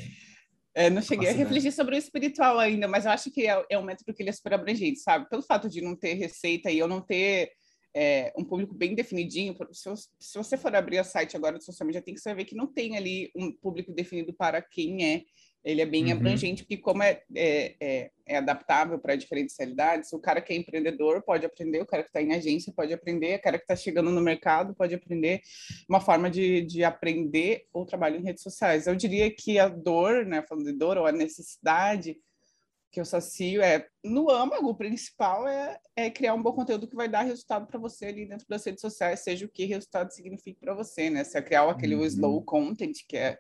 é, 0.79 0.89
não 0.89 1.01
cheguei 1.01 1.27
a 1.27 1.33
refletir 1.33 1.73
sobre 1.73 1.95
o 1.95 1.97
espiritual 1.97 2.57
ainda, 2.57 2.87
mas 2.87 3.05
eu 3.05 3.11
acho 3.11 3.31
que 3.31 3.45
é, 3.47 3.65
é 3.69 3.77
um 3.77 3.83
método 3.83 4.13
que 4.13 4.21
ele 4.21 4.29
é 4.29 4.33
super 4.33 4.53
abrangente, 4.53 4.99
sabe? 4.99 5.27
Pelo 5.27 5.41
fato 5.41 5.67
de 5.67 5.81
não 5.81 5.95
ter 5.95 6.13
receita 6.13 6.71
e 6.71 6.77
eu 6.77 6.87
não 6.87 7.01
ter 7.01 7.51
é, 7.93 8.31
um 8.37 8.45
público 8.45 8.73
bem 8.73 8.95
definidinho, 8.95 9.55
se, 9.73 9.89
se, 10.19 10.37
você 10.37 10.57
for 10.57 10.73
abrir 10.75 10.99
o 10.99 11.03
site 11.03 11.35
agora 11.35 11.57
do 11.57 11.63
social 11.63 11.85
media, 11.85 12.01
tem 12.01 12.13
que 12.13 12.21
saber 12.21 12.45
que 12.45 12.55
não 12.55 12.65
tem 12.65 12.95
ali 12.95 13.31
um 13.35 13.51
público 13.51 13.91
definido 13.91 14.33
para 14.33 14.61
quem 14.61 15.03
é 15.03 15.23
ele 15.63 15.81
é 15.81 15.85
bem 15.85 16.05
uhum. 16.05 16.13
abrangente, 16.13 16.63
porque 16.63 16.77
como 16.77 17.03
é, 17.03 17.21
é, 17.35 17.75
é, 17.79 18.11
é 18.25 18.37
adaptável 18.37 18.97
para 18.97 19.15
diferentes 19.15 19.55
realidades, 19.57 20.13
o 20.13 20.19
cara 20.19 20.41
que 20.41 20.53
é 20.53 20.55
empreendedor 20.55 21.21
pode 21.21 21.45
aprender, 21.45 21.81
o 21.81 21.85
cara 21.85 22.03
que 22.03 22.09
está 22.09 22.21
em 22.21 22.33
agência 22.33 22.73
pode 22.73 22.93
aprender, 22.93 23.37
o 23.37 23.41
cara 23.41 23.57
que 23.57 23.63
está 23.63 23.75
chegando 23.75 24.09
no 24.09 24.21
mercado 24.21 24.73
pode 24.73 24.95
aprender 24.95 25.41
uma 25.87 25.99
forma 25.99 26.29
de, 26.29 26.61
de 26.61 26.83
aprender 26.83 27.67
o 27.73 27.85
trabalho 27.85 28.17
em 28.17 28.23
redes 28.23 28.43
sociais. 28.43 28.87
Eu 28.87 28.95
diria 28.95 29.29
que 29.29 29.59
a 29.59 29.67
dor, 29.67 30.25
né, 30.25 30.41
falando 30.47 30.65
de 30.65 30.73
dor, 30.73 30.97
ou 30.97 31.05
a 31.05 31.11
necessidade 31.11 32.17
que 32.91 32.99
eu 32.99 33.05
sacio 33.05 33.61
é, 33.61 33.87
no 34.03 34.31
âmago, 34.31 34.69
o 34.69 34.75
principal 34.75 35.47
é, 35.47 35.79
é 35.95 36.09
criar 36.09 36.33
um 36.33 36.41
bom 36.41 36.53
conteúdo 36.53 36.87
que 36.87 36.95
vai 36.95 37.07
dar 37.07 37.21
resultado 37.21 37.67
para 37.67 37.79
você 37.79 38.07
ali 38.07 38.25
dentro 38.25 38.47
das 38.47 38.65
redes 38.65 38.81
sociais, 38.81 39.19
seja 39.19 39.45
o 39.45 39.49
que 39.49 39.65
resultado 39.65 40.11
signifique 40.11 40.59
para 40.59 40.73
você, 40.73 41.09
né? 41.09 41.23
Se 41.23 41.37
é 41.37 41.41
criar 41.41 41.69
aquele 41.69 41.95
uhum. 41.95 42.05
slow 42.05 42.41
content, 42.43 42.95
que 43.07 43.15
é 43.15 43.37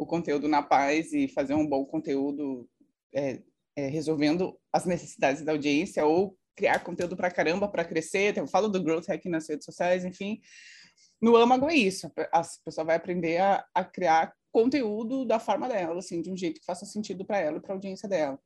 o 0.00 0.06
conteúdo 0.06 0.48
na 0.48 0.62
paz 0.62 1.12
e 1.12 1.28
fazer 1.28 1.52
um 1.52 1.66
bom 1.66 1.84
conteúdo 1.84 2.66
é, 3.14 3.42
é, 3.76 3.86
resolvendo 3.88 4.58
as 4.72 4.86
necessidades 4.86 5.44
da 5.44 5.52
audiência 5.52 6.06
ou 6.06 6.34
criar 6.56 6.82
conteúdo 6.82 7.14
para 7.14 7.30
caramba 7.30 7.68
para 7.68 7.84
crescer. 7.84 8.34
Eu 8.38 8.46
falo 8.46 8.70
do 8.70 8.82
growth 8.82 9.08
hack 9.08 9.26
nas 9.26 9.46
redes 9.46 9.66
sociais, 9.66 10.02
enfim. 10.02 10.40
No 11.20 11.36
âmago 11.36 11.68
é 11.68 11.74
isso. 11.74 12.10
A 12.32 12.42
pessoa 12.64 12.86
vai 12.86 12.96
aprender 12.96 13.42
a, 13.42 13.62
a 13.74 13.84
criar 13.84 14.32
conteúdo 14.50 15.26
da 15.26 15.38
forma 15.38 15.68
dela, 15.68 15.98
assim, 15.98 16.22
de 16.22 16.32
um 16.32 16.36
jeito 16.36 16.60
que 16.60 16.66
faça 16.66 16.86
sentido 16.86 17.22
para 17.22 17.38
ela 17.38 17.58
e 17.58 17.60
para 17.60 17.74
a 17.74 17.76
audiência 17.76 18.08
dela. 18.08 18.40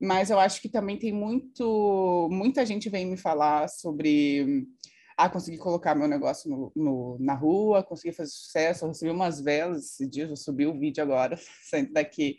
Mas 0.00 0.30
eu 0.30 0.38
acho 0.38 0.58
que 0.62 0.70
também 0.70 0.98
tem 0.98 1.12
muito, 1.12 2.30
muita 2.32 2.64
gente 2.64 2.88
vem 2.88 3.04
me 3.04 3.18
falar 3.18 3.68
sobre 3.68 4.66
ah, 5.16 5.28
consegui 5.28 5.58
colocar 5.58 5.94
meu 5.94 6.08
negócio 6.08 6.50
no, 6.50 6.72
no, 6.74 7.16
na 7.20 7.34
rua, 7.34 7.82
consegui 7.82 8.12
fazer 8.12 8.30
sucesso, 8.30 8.86
recebi 8.86 9.10
umas 9.10 9.40
velas 9.40 9.84
esses 9.84 10.08
dias, 10.08 10.30
eu 10.30 10.36
subi 10.36 10.66
o 10.66 10.78
vídeo 10.78 11.02
agora, 11.02 11.38
saindo 11.62 11.92
daqui, 11.92 12.38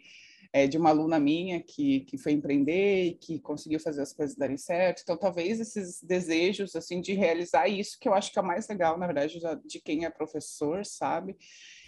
é, 0.52 0.68
de 0.68 0.78
uma 0.78 0.90
aluna 0.90 1.20
minha 1.20 1.62
que, 1.62 2.02
que 2.02 2.18
foi 2.18 2.32
empreender 2.32 3.06
e 3.06 3.14
que 3.16 3.40
conseguiu 3.40 3.80
fazer 3.80 4.02
as 4.02 4.14
coisas 4.14 4.38
darem 4.38 4.58
certo. 4.58 5.02
Então, 5.04 5.18
talvez 5.18 5.60
esses 5.60 6.02
desejos, 6.02 6.76
assim, 6.76 7.02
de 7.02 7.14
realizar 7.14 7.68
isso, 7.68 7.98
que 8.00 8.08
eu 8.08 8.14
acho 8.14 8.32
que 8.32 8.40
é 8.40 8.42
o 8.42 8.46
mais 8.46 8.68
legal, 8.68 8.98
na 8.98 9.06
verdade, 9.06 9.40
de 9.66 9.80
quem 9.82 10.06
é 10.06 10.10
professor, 10.10 10.86
sabe? 10.86 11.36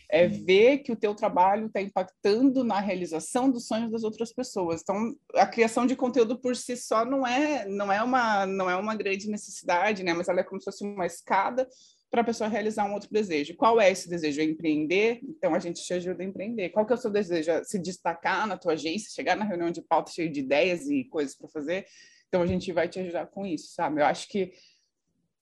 É 0.10 0.28
ver 0.28 0.80
que 0.80 0.92
o 0.92 0.96
teu 0.96 1.14
trabalho 1.14 1.68
está 1.68 1.82
impactando 1.82 2.64
na 2.64 2.80
realização 2.80 3.50
dos 3.50 3.68
sonhos 3.68 3.92
das 3.92 4.04
outras 4.04 4.32
pessoas. 4.32 4.82
Então, 4.82 5.14
a 5.36 5.46
criação 5.46 5.86
de 5.86 5.96
conteúdo 5.96 6.40
por 6.40 6.56
si 6.56 6.78
só 6.78 7.04
não 7.04 7.28
é 7.28 7.66
não 7.66 7.92
é 7.92 8.02
uma 8.02 8.46
não 8.46 8.70
é 8.70 8.76
uma 8.76 8.96
grande 8.96 9.30
necessidade, 9.30 10.04
né? 10.04 10.14
Mas 10.14 10.30
ela 10.30 10.40
é 10.40 10.44
como 10.44 10.62
se 10.62 10.66
fosse 10.66 10.84
uma 10.84 11.06
escada 11.06 11.68
para 12.10 12.22
a 12.22 12.24
pessoa 12.24 12.50
realizar 12.50 12.86
um 12.86 12.94
outro 12.94 13.10
desejo. 13.12 13.56
Qual 13.58 13.82
é 13.82 13.92
esse 13.92 14.10
desejo? 14.10 14.40
É 14.40 14.46
empreender? 14.46 15.20
Então 15.24 15.54
a 15.54 15.60
gente 15.60 15.84
te 15.84 15.94
ajuda 15.94 16.24
a 16.24 16.26
empreender. 16.26 16.70
Qual 16.70 16.86
que 16.86 16.94
é 16.94 16.96
o 16.96 17.00
seu 17.00 17.12
desejo? 17.12 17.52
É 17.52 17.64
se 17.66 17.78
destacar 17.78 18.48
na 18.48 18.58
tua 18.58 18.74
agência, 18.74 19.12
chegar 19.14 19.36
na 19.36 19.44
reunião 19.44 19.72
de 19.72 19.82
pauta 19.82 20.12
cheio 20.12 20.32
de 20.32 20.40
ideias 20.40 20.88
e 20.88 21.04
coisas 21.06 21.36
para 21.36 21.50
fazer. 21.50 21.86
Então 22.30 22.42
a 22.42 22.48
gente 22.48 22.72
vai 22.72 22.88
te 22.88 23.00
ajudar 23.00 23.28
com 23.28 23.46
isso, 23.46 23.74
sabe? 23.74 24.02
Eu 24.02 24.06
acho 24.06 24.28
que 24.30 24.54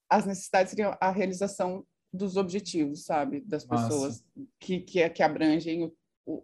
as 0.09 0.25
necessidades 0.25 0.71
seriam 0.71 0.95
a 0.99 1.11
realização 1.11 1.85
dos 2.15 2.37
objetivos, 2.37 3.05
sabe, 3.05 3.41
das 3.41 3.65
pessoas 3.65 4.23
que, 4.59 4.79
que, 4.79 5.07
que 5.09 5.21
abrangem 5.21 5.83
o, 5.83 5.93
o, 6.25 6.43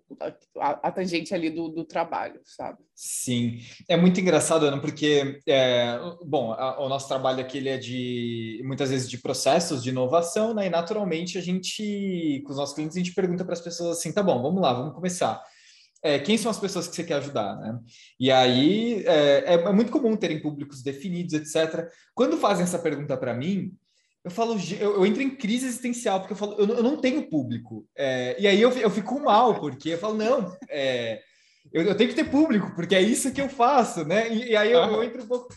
a, 0.60 0.88
a 0.88 0.92
tangente 0.92 1.34
ali 1.34 1.50
do, 1.50 1.68
do, 1.70 1.84
trabalho, 1.84 2.40
sabe? 2.44 2.78
Sim, 2.94 3.60
é 3.90 3.98
muito 3.98 4.20
engraçado, 4.20 4.66
Ana, 4.66 4.80
porque, 4.80 5.40
é, 5.48 5.98
bom, 6.24 6.54
a, 6.54 6.80
o 6.86 6.88
nosso 6.88 7.08
trabalho 7.08 7.42
aqui 7.42 7.58
ele 7.58 7.70
é 7.70 7.78
de, 7.78 8.62
muitas 8.64 8.92
vezes, 8.92 9.10
de 9.10 9.18
processos 9.18 9.82
de 9.82 9.90
inovação, 9.90 10.54
né? 10.54 10.68
E 10.68 10.70
naturalmente 10.70 11.38
a 11.38 11.42
gente, 11.42 12.44
com 12.46 12.52
os 12.52 12.58
nossos 12.58 12.76
clientes, 12.76 12.96
a 12.96 13.00
gente 13.00 13.16
pergunta 13.16 13.44
para 13.44 13.54
as 13.54 13.62
pessoas 13.62 13.98
assim, 13.98 14.14
tá 14.14 14.22
bom, 14.22 14.42
vamos 14.42 14.62
lá, 14.62 14.74
vamos 14.74 14.94
começar. 14.94 15.42
É, 16.04 16.18
quem 16.18 16.36
são 16.36 16.50
as 16.50 16.60
pessoas 16.60 16.88
que 16.88 16.96
você 16.96 17.04
quer 17.04 17.16
ajudar, 17.16 17.56
né? 17.58 17.80
E 18.20 18.32
aí 18.32 19.04
é, 19.06 19.44
é, 19.46 19.54
é 19.54 19.72
muito 19.72 19.92
comum 19.92 20.16
terem 20.16 20.42
públicos 20.42 20.82
definidos, 20.82 21.34
etc. 21.34 21.88
Quando 22.16 22.38
fazem 22.38 22.64
essa 22.64 22.80
pergunta 22.80 23.16
para 23.16 23.36
mim, 23.36 23.72
eu 24.24 24.30
falo, 24.30 24.56
eu, 24.80 24.96
eu, 24.96 25.06
entro 25.06 25.22
em 25.22 25.36
crise 25.36 25.66
existencial, 25.66 26.20
porque 26.20 26.34
eu 26.34 26.38
falo, 26.38 26.54
eu, 26.60 26.68
eu 26.68 26.84
não 26.84 26.98
tenho 26.98 27.28
público. 27.28 27.88
É, 27.98 28.36
e 28.40 28.48
aí 28.48 28.62
eu, 28.62 28.72
eu 28.72 28.90
fico 28.90 29.20
mal, 29.20 29.60
porque 29.60 29.90
eu 29.90 29.98
falo, 29.98 30.16
não, 30.16 30.56
é, 30.70 31.22
eu, 31.74 31.84
eu, 31.84 31.98
tenho 31.98 32.10
que 32.10 32.16
ter 32.16 32.30
público, 32.30 32.74
porque 32.76 32.96
é 32.96 33.02
isso 33.02 33.34
que 33.34 33.42
eu 33.42 33.50
faço, 33.50 34.06
né? 34.06 34.32
E, 34.32 34.52
e 34.52 34.56
aí 34.56 34.72
eu, 34.72 35.04
entro 35.04 35.24
um 35.24 35.28
pouco. 35.28 35.48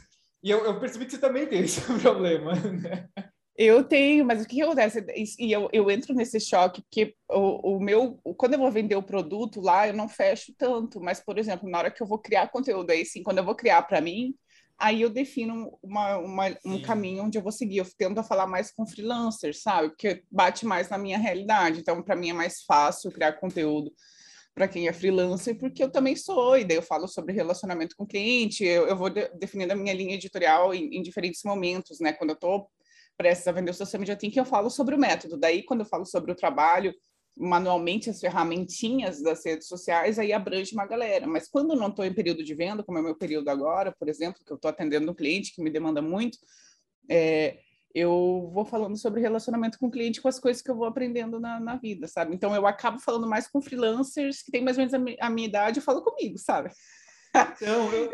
E 0.43 0.51
eu, 0.51 0.65
eu 0.65 0.81
percebi 0.81 1.05
que 1.05 1.13
você 1.13 1.19
também 1.19 1.47
tem 1.47 1.61
esse 1.61 1.81
problema, 2.01 2.55
né? 2.55 3.09
Eu 3.57 3.85
tenho, 3.85 4.25
mas 4.25 4.43
o 4.43 4.49
que 4.49 4.61
acontece? 4.61 5.05
E 5.39 5.53
eu, 5.53 5.69
eu 5.73 5.89
entro 5.89 6.13
nesse 6.13 6.41
choque, 6.41 6.83
porque 6.83 7.15
o, 7.31 7.77
o 7.77 7.81
meu, 7.81 8.19
quando 8.37 8.55
eu 8.55 8.59
vou 8.59 8.71
vender 8.71 8.97
o 8.97 9.03
produto 9.03 9.61
lá, 9.61 9.87
eu 9.87 9.95
não 9.95 10.09
fecho 10.09 10.53
tanto, 10.59 11.01
mas, 11.01 11.21
por 11.21 11.39
exemplo, 11.39 11.69
na 11.69 11.79
hora 11.79 11.91
que 11.91 12.03
eu 12.03 12.07
vou 12.07 12.19
criar 12.19 12.49
conteúdo 12.49 12.91
aí, 12.91 13.05
sim, 13.05 13.23
quando 13.23 13.39
eu 13.39 13.45
vou 13.45 13.55
criar 13.55 13.83
para 13.83 14.01
mim, 14.01 14.35
aí 14.79 15.03
eu 15.03 15.11
defino 15.11 15.79
uma, 15.83 16.19
uma, 16.19 16.57
um 16.65 16.81
caminho 16.81 17.25
onde 17.25 17.39
eu 17.39 17.43
vou 17.43 17.53
seguir. 17.53 17.79
Eu 17.79 17.87
tento 17.97 18.23
falar 18.23 18.47
mais 18.47 18.73
com 18.73 18.87
freelancers, 18.87 19.63
sabe? 19.63 19.89
Porque 19.91 20.23
bate 20.31 20.67
mais 20.67 20.89
na 20.89 20.99
minha 20.99 21.19
realidade. 21.19 21.81
Então, 21.81 22.03
para 22.03 22.17
mim 22.17 22.31
é 22.31 22.33
mais 22.33 22.63
fácil 22.63 23.11
criar 23.13 23.35
conteúdo 23.35 23.93
para 24.55 24.69
quem 24.69 24.87
é 24.87 24.93
freelancer, 24.93 25.59
porque 25.59 25.83
eu 25.83 25.91
também 25.91 26.15
sou, 26.15 26.57
e 26.57 26.65
daí 26.65 26.77
eu 26.77 26.83
falo 26.83 27.09
sobre 27.09 27.35
relacionamento 27.35 27.97
com 27.97 28.05
o 28.05 28.07
cliente, 28.07 28.63
eu, 28.63 28.87
eu 28.87 28.97
vou 28.97 29.11
de, 29.11 29.29
definindo 29.31 29.73
a 29.73 29.77
minha 29.77 29.93
linha 29.93 30.15
editorial 30.15 30.73
em, 30.73 30.97
em 30.97 31.03
diferentes 31.03 31.43
momentos, 31.45 31.99
né? 31.99 32.13
Quando 32.13 32.31
eu 32.31 32.35
estou 32.35 32.71
prestes 33.17 33.49
a 33.49 33.53
vender 33.53 33.71
o 33.71 33.75
social 33.75 33.99
media 34.01 34.17
que 34.17 34.39
eu 34.39 34.45
falo 34.45 34.71
sobre 34.71 34.95
o 34.95 34.99
método. 34.99 35.37
Daí, 35.37 35.63
quando 35.65 35.81
eu 35.81 35.87
falo 35.87 36.05
sobre 36.05 36.31
o 36.31 36.37
trabalho, 36.37 36.95
manualmente 37.37 38.09
as 38.09 38.21
ferramentinhas 38.21 39.21
das 39.21 39.45
redes 39.45 39.67
sociais, 39.67 40.19
aí 40.19 40.33
abrange 40.33 40.73
uma 40.73 40.87
galera. 40.87 41.27
Mas 41.27 41.49
quando 41.49 41.75
não 41.75 41.89
estou 41.89 42.05
em 42.05 42.15
período 42.15 42.45
de 42.45 42.55
venda, 42.55 42.83
como 42.83 42.99
é 42.99 43.01
o 43.01 43.05
meu 43.05 43.17
período 43.17 43.49
agora, 43.49 43.93
por 43.99 44.09
exemplo, 44.09 44.41
que 44.45 44.53
eu 44.53 44.57
estou 44.57 44.69
atendendo 44.69 45.11
um 45.11 45.15
cliente 45.15 45.55
que 45.55 45.63
me 45.63 45.71
demanda 45.71 46.01
muito, 46.01 46.39
é, 47.11 47.59
eu 47.95 48.51
vou 48.53 48.65
falando 48.65 48.97
sobre 48.97 49.21
relacionamento 49.21 49.79
com 49.79 49.87
o 49.87 49.91
cliente, 49.91 50.21
com 50.21 50.29
as 50.29 50.41
coisas 50.41 50.61
que 50.61 50.71
eu 50.71 50.77
vou 50.77 50.85
aprendendo 50.85 51.39
na, 51.39 51.61
na 51.61 51.77
vida, 51.77 52.09
sabe? 52.09 52.35
Então 52.35 52.55
eu 52.55 52.67
acabo 52.67 52.99
falando 52.99 53.27
mais 53.29 53.47
com 53.47 53.63
freelancers 53.63 54.43
que 54.43 54.51
têm 54.51 54.63
mais 54.63 54.77
ou 54.77 54.81
menos 54.81 54.95
a, 54.95 54.99
mi 54.99 55.17
a 55.21 55.31
minha 55.31 55.49
idade 55.49 55.79
e 55.79 55.83
falam 55.83 56.03
comigo, 56.03 56.37
sabe? 56.39 56.71
Então, 57.35 57.93
eu... 57.93 58.11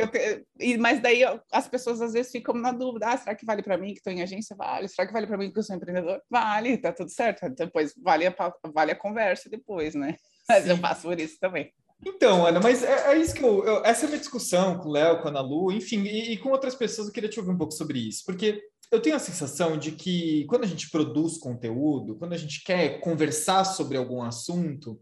Eu, 0.59 0.79
mas 0.81 1.01
daí 1.01 1.23
as 1.53 1.69
pessoas 1.69 2.01
às 2.01 2.13
vezes 2.13 2.33
ficam 2.33 2.55
na 2.55 2.73
dúvida: 2.73 3.09
ah, 3.09 3.17
será 3.17 3.35
que 3.35 3.45
vale 3.45 3.63
para 3.63 3.77
mim 3.77 3.93
que 3.93 3.99
estou 3.99 4.13
em 4.13 4.23
agência? 4.23 4.57
Vale. 4.57 4.89
Será 4.89 5.07
que 5.07 5.13
vale 5.13 5.27
para 5.27 5.37
mim 5.37 5.53
que 5.53 5.59
eu 5.59 5.63
sou 5.63 5.77
empreendedor? 5.77 6.23
Vale, 6.31 6.79
tá 6.79 6.93
tudo 6.93 7.11
certo. 7.11 7.49
Depois 7.51 7.93
vale 8.03 8.27
a, 8.27 8.35
vale 8.73 8.93
a 8.93 8.97
conversa 8.97 9.51
depois, 9.51 9.95
né? 9.95 10.17
Mas 10.49 10.65
Sim. 10.65 10.71
eu 10.71 10.79
passo 10.79 11.03
por 11.03 11.19
isso 11.21 11.39
também. 11.39 11.73
Então, 12.05 12.47
Ana, 12.47 12.61
mas 12.61 12.83
é, 12.83 13.13
é 13.13 13.19
isso 13.19 13.35
que 13.35 13.45
eu, 13.45 13.63
eu, 13.65 13.85
Essa 13.85 14.05
é 14.05 14.07
a 14.07 14.09
minha 14.09 14.21
discussão 14.21 14.79
com 14.79 14.89
o 14.89 14.93
Léo, 14.93 15.21
com 15.21 15.29
a 15.29 15.31
Ana 15.31 15.41
Lu, 15.41 15.71
enfim, 15.71 16.03
e, 16.05 16.33
e, 16.33 16.39
com 16.39 16.49
outras 16.49 16.75
pessoas 16.75 17.09
eu 17.09 17.13
queria 17.13 17.29
te 17.29 17.39
ouvir 17.39 17.53
um 17.53 17.59
pouco 17.59 17.75
sobre 17.75 17.99
isso, 17.99 18.23
porque 18.25 18.59
eu 18.91 19.01
tenho 19.01 19.17
a 19.17 19.21
sensação 19.21 19.77
de 19.77 19.93
que 19.93 20.47
quando 20.47 20.65
a 20.65 20.67
gente 20.67 20.91
produz 20.91 21.37
conteúdo, 21.37 22.17
quando 22.17 22.33
a 22.33 22.39
gente 22.39 22.65
quer 22.65 23.01
conversar 23.01 23.65
sobre 23.65 23.99
algum 23.99 24.23
assunto, 24.23 24.99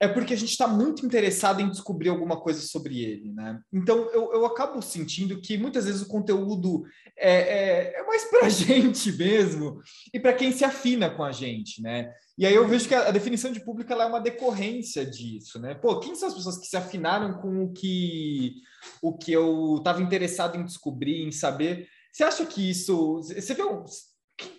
é 0.00 0.06
porque 0.06 0.32
a 0.32 0.36
gente 0.36 0.50
está 0.50 0.68
muito 0.68 1.04
interessado 1.04 1.60
em 1.60 1.68
descobrir 1.68 2.08
alguma 2.08 2.40
coisa 2.40 2.60
sobre 2.60 3.02
ele, 3.02 3.32
né? 3.32 3.58
Então 3.72 4.08
eu, 4.12 4.32
eu 4.32 4.46
acabo 4.46 4.80
sentindo 4.80 5.40
que 5.40 5.58
muitas 5.58 5.86
vezes 5.86 6.02
o 6.02 6.08
conteúdo 6.08 6.84
é, 7.16 7.32
é, 7.32 8.00
é 8.00 8.06
mais 8.06 8.24
para 8.24 8.46
a 8.46 8.48
gente 8.48 9.10
mesmo 9.12 9.80
e 10.14 10.20
para 10.20 10.32
quem 10.32 10.52
se 10.52 10.64
afina 10.64 11.10
com 11.10 11.24
a 11.24 11.32
gente, 11.32 11.82
né? 11.82 12.12
E 12.36 12.46
aí 12.46 12.54
eu 12.54 12.68
vejo 12.68 12.86
que 12.86 12.94
a, 12.94 13.08
a 13.08 13.10
definição 13.10 13.50
de 13.50 13.64
público 13.64 13.92
é 13.92 14.06
uma 14.06 14.20
decorrência 14.20 15.04
disso, 15.04 15.58
né? 15.58 15.74
Pô, 15.74 15.98
quem 15.98 16.14
são 16.14 16.28
as 16.28 16.34
pessoas 16.34 16.58
que 16.58 16.66
se 16.66 16.76
afinaram 16.76 17.40
com 17.40 17.64
o 17.64 17.72
que 17.72 18.54
o 19.02 19.16
que 19.16 19.32
eu 19.32 19.76
estava 19.78 20.00
interessado 20.00 20.56
em 20.56 20.64
descobrir, 20.64 21.24
em 21.24 21.32
saber? 21.32 21.88
Você 22.12 22.22
acha 22.22 22.46
que 22.46 22.70
isso? 22.70 23.16
Você 23.16 23.54
vê 23.54 23.62
o 23.62 23.84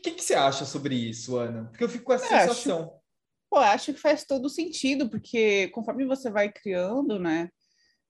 que, 0.04 0.12
que, 0.12 0.22
você 0.22 0.34
acha 0.34 0.66
sobre 0.66 0.96
isso, 0.96 1.38
Ana? 1.38 1.66
Porque 1.66 1.84
eu 1.84 1.90
fico 1.90 2.04
com 2.04 2.14
essa 2.14 2.26
eu 2.26 2.30
sensação. 2.42 2.82
Acho 2.82 2.99
Pô, 3.50 3.58
acho 3.58 3.94
que 3.94 4.00
faz 4.00 4.24
todo 4.24 4.50
sentido, 4.50 5.10
porque 5.10 5.70
conforme 5.70 6.06
você 6.06 6.30
vai 6.30 6.52
criando, 6.52 7.18
né, 7.20 7.50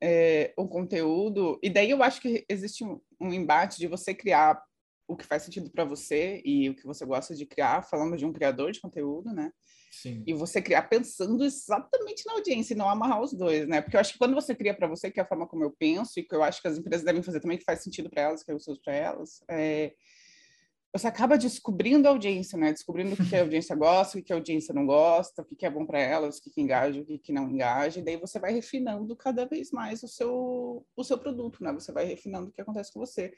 é, 0.01 0.53
o 0.57 0.67
conteúdo, 0.67 1.59
e 1.63 1.69
daí 1.69 1.89
eu 1.89 2.03
acho 2.03 2.21
que 2.21 2.45
existe 2.49 2.83
um, 2.83 2.99
um 3.19 3.33
embate 3.33 3.77
de 3.77 3.87
você 3.87 4.13
criar 4.13 4.61
o 5.07 5.17
que 5.17 5.25
faz 5.25 5.43
sentido 5.43 5.71
para 5.71 5.83
você 5.83 6.39
e 6.45 6.69
o 6.69 6.75
que 6.75 6.85
você 6.85 7.03
gosta 7.03 7.33
de 7.33 7.45
criar, 7.45 7.81
falando 7.81 8.15
de 8.15 8.25
um 8.25 8.31
criador 8.31 8.71
de 8.71 8.79
conteúdo, 8.79 9.33
né? 9.33 9.51
Sim. 9.91 10.23
E 10.27 10.33
você 10.33 10.61
criar 10.61 10.83
pensando 10.83 11.43
exatamente 11.43 12.23
na 12.27 12.33
audiência 12.33 12.75
e 12.75 12.77
não 12.77 12.87
amarrar 12.87 13.19
os 13.19 13.33
dois, 13.33 13.67
né? 13.67 13.81
Porque 13.81 13.95
eu 13.95 13.99
acho 13.99 14.13
que 14.13 14.19
quando 14.19 14.35
você 14.35 14.53
cria 14.53 14.73
para 14.73 14.87
você, 14.87 15.09
que 15.09 15.19
é 15.19 15.23
a 15.23 15.27
forma 15.27 15.47
como 15.47 15.63
eu 15.63 15.71
penso 15.71 16.19
e 16.19 16.23
que 16.23 16.35
eu 16.35 16.43
acho 16.43 16.61
que 16.61 16.67
as 16.67 16.77
empresas 16.77 17.03
devem 17.03 17.23
fazer 17.23 17.39
também, 17.39 17.57
que 17.57 17.63
faz 17.63 17.81
sentido 17.81 18.07
para 18.07 18.21
elas, 18.21 18.43
que 18.43 18.51
eu 18.51 18.55
uso 18.55 18.79
para 18.83 18.93
elas, 18.93 19.43
é, 19.49 19.93
você 20.91 21.07
acaba 21.07 21.37
descobrindo 21.37 22.07
a 22.07 22.11
audiência, 22.11 22.57
né? 22.57 22.73
Descobrindo 22.73 23.13
o 23.13 23.17
que 23.17 23.35
a 23.35 23.41
audiência 23.41 23.75
gosta, 23.75 24.17
o 24.17 24.23
que 24.23 24.33
a 24.33 24.35
audiência 24.35 24.73
não 24.73 24.85
gosta, 24.85 25.43
o 25.43 25.55
que 25.55 25.65
é 25.65 25.69
bom 25.69 25.85
para 25.85 25.99
elas, 25.99 26.37
o 26.37 26.41
que 26.41 26.59
engaja, 26.59 26.99
o 27.01 27.19
que 27.19 27.31
não 27.31 27.49
engaja. 27.49 27.99
E 27.99 28.03
daí 28.03 28.17
você 28.17 28.39
vai 28.39 28.51
refinando 28.51 29.15
cada 29.15 29.45
vez 29.45 29.71
mais 29.71 30.01
o 30.01 30.07
seu, 30.07 30.85
o 30.95 31.03
seu 31.03 31.17
produto, 31.17 31.63
né? 31.63 31.71
Você 31.73 31.91
vai 31.91 32.05
refinando 32.05 32.49
o 32.49 32.51
que 32.51 32.61
acontece 32.61 32.91
com 32.91 32.99
você. 32.99 33.31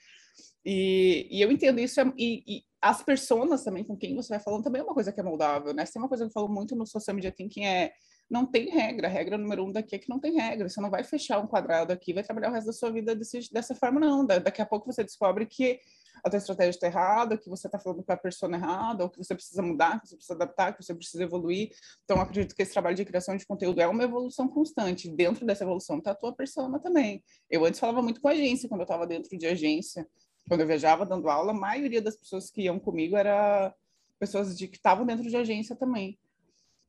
E, 0.65 1.27
e 1.29 1.41
eu 1.41 1.51
entendo 1.51 1.79
isso. 1.79 1.99
É, 1.99 2.13
e, 2.17 2.43
e, 2.47 2.63
as 2.81 3.03
pessoas 3.03 3.63
também 3.63 3.83
com 3.83 3.95
quem 3.95 4.15
você 4.15 4.29
vai 4.29 4.39
falando 4.39 4.63
também 4.63 4.81
é 4.81 4.83
uma 4.83 4.93
coisa 4.93 5.11
que 5.11 5.19
é 5.19 5.23
moldável, 5.23 5.73
né? 5.73 5.83
Tem 5.83 6.01
uma 6.01 6.09
coisa 6.09 6.23
que 6.23 6.29
eu 6.29 6.33
falo 6.33 6.47
muito 6.47 6.75
no 6.75 6.87
Social 6.87 7.13
Media 7.13 7.31
Thinking 7.31 7.65
é 7.65 7.91
não 8.29 8.45
tem 8.45 8.69
regra. 8.69 9.07
A 9.07 9.11
regra 9.11 9.37
número 9.37 9.65
um 9.65 9.71
daqui 9.73 9.93
é 9.93 9.99
que 9.99 10.09
não 10.09 10.19
tem 10.19 10.33
regra. 10.33 10.69
Você 10.69 10.79
não 10.79 10.89
vai 10.89 11.03
fechar 11.03 11.39
um 11.39 11.47
quadrado 11.47 11.91
aqui, 11.91 12.13
vai 12.13 12.23
trabalhar 12.23 12.49
o 12.49 12.53
resto 12.53 12.67
da 12.67 12.73
sua 12.73 12.89
vida 12.89 13.13
desse, 13.13 13.51
dessa 13.51 13.75
forma, 13.75 13.99
não. 13.99 14.25
daqui 14.25 14.61
a 14.61 14.65
pouco 14.65 14.91
você 14.91 15.03
descobre 15.03 15.45
que 15.45 15.81
a 16.23 16.29
tua 16.29 16.37
estratégia 16.37 16.69
está 16.71 16.87
errada, 16.87 17.37
que 17.37 17.49
você 17.49 17.67
está 17.67 17.79
falando 17.79 18.03
com 18.03 18.11
a 18.11 18.17
pessoa 18.17 18.53
errada, 18.53 19.03
ou 19.03 19.09
que 19.09 19.17
você 19.17 19.33
precisa 19.33 19.61
mudar, 19.61 19.99
que 20.01 20.07
você 20.07 20.15
precisa 20.15 20.33
adaptar, 20.35 20.73
que 20.75 20.83
você 20.83 20.93
precisa 20.93 21.23
evoluir. 21.23 21.71
Então, 22.03 22.21
acredito 22.21 22.55
que 22.55 22.61
esse 22.61 22.73
trabalho 22.73 22.95
de 22.95 23.05
criação 23.05 23.35
de 23.35 23.45
conteúdo 23.45 23.81
é 23.81 23.87
uma 23.87 24.03
evolução 24.03 24.47
constante. 24.47 25.09
Dentro 25.09 25.45
dessa 25.45 25.63
evolução 25.63 25.97
está 25.97 26.11
a 26.11 26.15
tua 26.15 26.33
persona 26.33 26.79
também. 26.79 27.23
Eu 27.49 27.65
antes 27.65 27.79
falava 27.79 28.01
muito 28.01 28.21
com 28.21 28.27
a 28.27 28.31
agência, 28.31 28.69
quando 28.69 28.81
eu 28.81 28.85
estava 28.85 29.07
dentro 29.07 29.37
de 29.37 29.47
agência, 29.47 30.07
quando 30.47 30.61
eu 30.61 30.67
viajava 30.67 31.05
dando 31.05 31.29
aula, 31.29 31.51
a 31.51 31.55
maioria 31.55 32.01
das 32.01 32.15
pessoas 32.15 32.49
que 32.49 32.63
iam 32.63 32.79
comigo 32.79 33.15
era 33.15 33.73
pessoas 34.19 34.57
de 34.57 34.67
que 34.67 34.77
estavam 34.77 35.05
dentro 35.05 35.27
de 35.27 35.35
agência 35.35 35.75
também. 35.75 36.19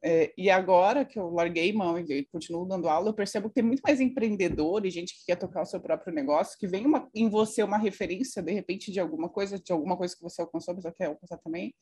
É, 0.04 0.32
e 0.36 0.50
agora 0.50 1.04
que 1.04 1.16
eu 1.16 1.30
larguei 1.30 1.72
mão 1.72 1.96
e 1.96 2.24
continuo 2.24 2.66
dando 2.66 2.88
aula, 2.88 3.08
eu 3.08 3.14
percebo 3.14 3.48
que 3.48 3.54
tem 3.54 3.62
muito 3.62 3.82
mais 3.82 4.00
empreendedor 4.00 4.84
e 4.84 4.90
gente 4.90 5.14
que 5.14 5.26
quer 5.26 5.36
tocar 5.36 5.62
o 5.62 5.66
seu 5.66 5.80
próprio 5.80 6.12
negócio, 6.12 6.58
que 6.58 6.66
vem 6.66 6.84
uma, 6.84 7.08
em 7.14 7.28
você 7.28 7.62
uma 7.62 7.78
referência, 7.78 8.42
de 8.42 8.52
repente, 8.52 8.90
de 8.90 8.98
alguma 8.98 9.28
coisa, 9.28 9.60
de 9.60 9.72
alguma 9.72 9.96
coisa 9.96 10.16
que 10.16 10.22
você 10.22 10.42
alcançou, 10.42 10.74
mas 10.74 10.84
eu 10.84 10.92
quero 10.92 11.12
alcançar 11.12 11.38
também, 11.38 11.72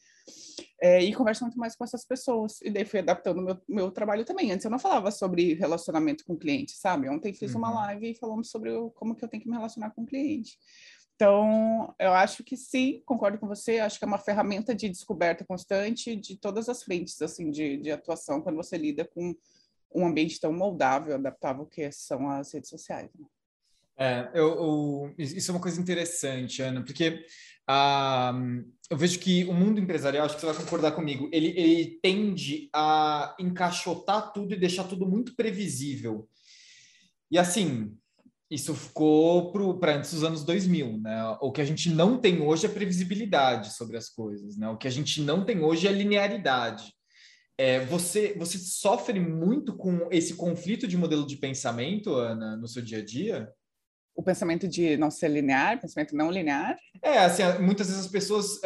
é, 0.82 1.02
e 1.02 1.14
conversa 1.14 1.46
muito 1.46 1.58
mais 1.58 1.74
com 1.74 1.82
essas 1.82 2.04
pessoas. 2.04 2.60
E 2.60 2.70
daí 2.70 2.84
fui 2.84 3.00
adaptando 3.00 3.38
o 3.38 3.42
meu, 3.42 3.58
meu 3.66 3.90
trabalho 3.90 4.24
também. 4.24 4.52
Antes 4.52 4.66
eu 4.66 4.70
não 4.70 4.78
falava 4.78 5.10
sobre 5.10 5.54
relacionamento 5.54 6.24
com 6.26 6.36
cliente, 6.36 6.72
sabe? 6.72 7.08
Ontem 7.08 7.32
fiz 7.32 7.52
uhum. 7.54 7.58
uma 7.58 7.70
live 7.86 8.14
falando 8.16 8.44
sobre 8.44 8.70
o, 8.70 8.90
como 8.90 9.14
que 9.14 9.24
eu 9.24 9.28
tenho 9.28 9.42
que 9.42 9.48
me 9.48 9.56
relacionar 9.56 9.90
com 9.90 10.02
o 10.02 10.06
cliente. 10.06 10.58
Então, 11.20 11.94
eu 11.98 12.14
acho 12.14 12.42
que 12.42 12.56
sim, 12.56 13.02
concordo 13.04 13.36
com 13.36 13.46
você, 13.46 13.78
acho 13.78 13.98
que 13.98 14.04
é 14.06 14.08
uma 14.08 14.16
ferramenta 14.16 14.74
de 14.74 14.88
descoberta 14.88 15.44
constante 15.44 16.16
de 16.16 16.34
todas 16.34 16.66
as 16.66 16.82
frentes, 16.82 17.20
assim, 17.20 17.50
de, 17.50 17.76
de 17.76 17.90
atuação, 17.90 18.40
quando 18.40 18.56
você 18.56 18.78
lida 18.78 19.04
com 19.04 19.36
um 19.94 20.06
ambiente 20.06 20.40
tão 20.40 20.50
moldável, 20.50 21.14
adaptável 21.14 21.66
que 21.66 21.92
são 21.92 22.30
as 22.30 22.54
redes 22.54 22.70
sociais. 22.70 23.10
Né? 23.14 23.26
É, 23.98 24.30
eu, 24.32 24.48
eu, 24.48 25.14
isso 25.18 25.50
é 25.50 25.54
uma 25.54 25.60
coisa 25.60 25.78
interessante, 25.78 26.62
Ana, 26.62 26.82
porque 26.82 27.22
ah, 27.68 28.32
eu 28.88 28.96
vejo 28.96 29.18
que 29.18 29.44
o 29.44 29.52
mundo 29.52 29.78
empresarial, 29.78 30.24
acho 30.24 30.36
que 30.36 30.40
você 30.40 30.46
vai 30.46 30.56
concordar 30.56 30.92
comigo, 30.92 31.28
ele, 31.30 31.48
ele 31.48 31.98
tende 32.02 32.70
a 32.72 33.36
encaixotar 33.38 34.32
tudo 34.32 34.54
e 34.54 34.58
deixar 34.58 34.84
tudo 34.84 35.06
muito 35.06 35.36
previsível. 35.36 36.26
E 37.30 37.38
assim, 37.38 37.94
isso 38.50 38.74
ficou 38.74 39.52
para 39.78 39.96
antes 39.96 40.12
dos 40.12 40.24
anos 40.24 40.44
2000, 40.44 40.98
né? 40.98 41.36
O 41.40 41.52
que 41.52 41.60
a 41.60 41.64
gente 41.64 41.88
não 41.88 42.18
tem 42.18 42.42
hoje 42.42 42.66
é 42.66 42.68
previsibilidade 42.68 43.72
sobre 43.74 43.96
as 43.96 44.08
coisas, 44.08 44.56
né? 44.56 44.68
O 44.68 44.76
que 44.76 44.88
a 44.88 44.90
gente 44.90 45.22
não 45.22 45.44
tem 45.44 45.62
hoje 45.62 45.86
é 45.86 45.92
linearidade. 45.92 46.92
É, 47.56 47.84
você, 47.84 48.34
você 48.36 48.58
sofre 48.58 49.20
muito 49.20 49.76
com 49.76 50.08
esse 50.10 50.34
conflito 50.34 50.88
de 50.88 50.96
modelo 50.96 51.24
de 51.24 51.36
pensamento, 51.36 52.12
Ana, 52.14 52.56
no 52.56 52.66
seu 52.66 52.82
dia 52.82 52.98
a 52.98 53.04
dia? 53.04 53.48
O 54.16 54.22
pensamento 54.22 54.66
de 54.66 54.96
não 54.96 55.10
ser 55.10 55.28
linear, 55.28 55.80
pensamento 55.80 56.16
não 56.16 56.30
linear? 56.30 56.76
É, 57.00 57.18
assim, 57.18 57.42
muitas 57.60 57.86
vezes 57.86 58.06
as 58.06 58.10
pessoas, 58.10 58.60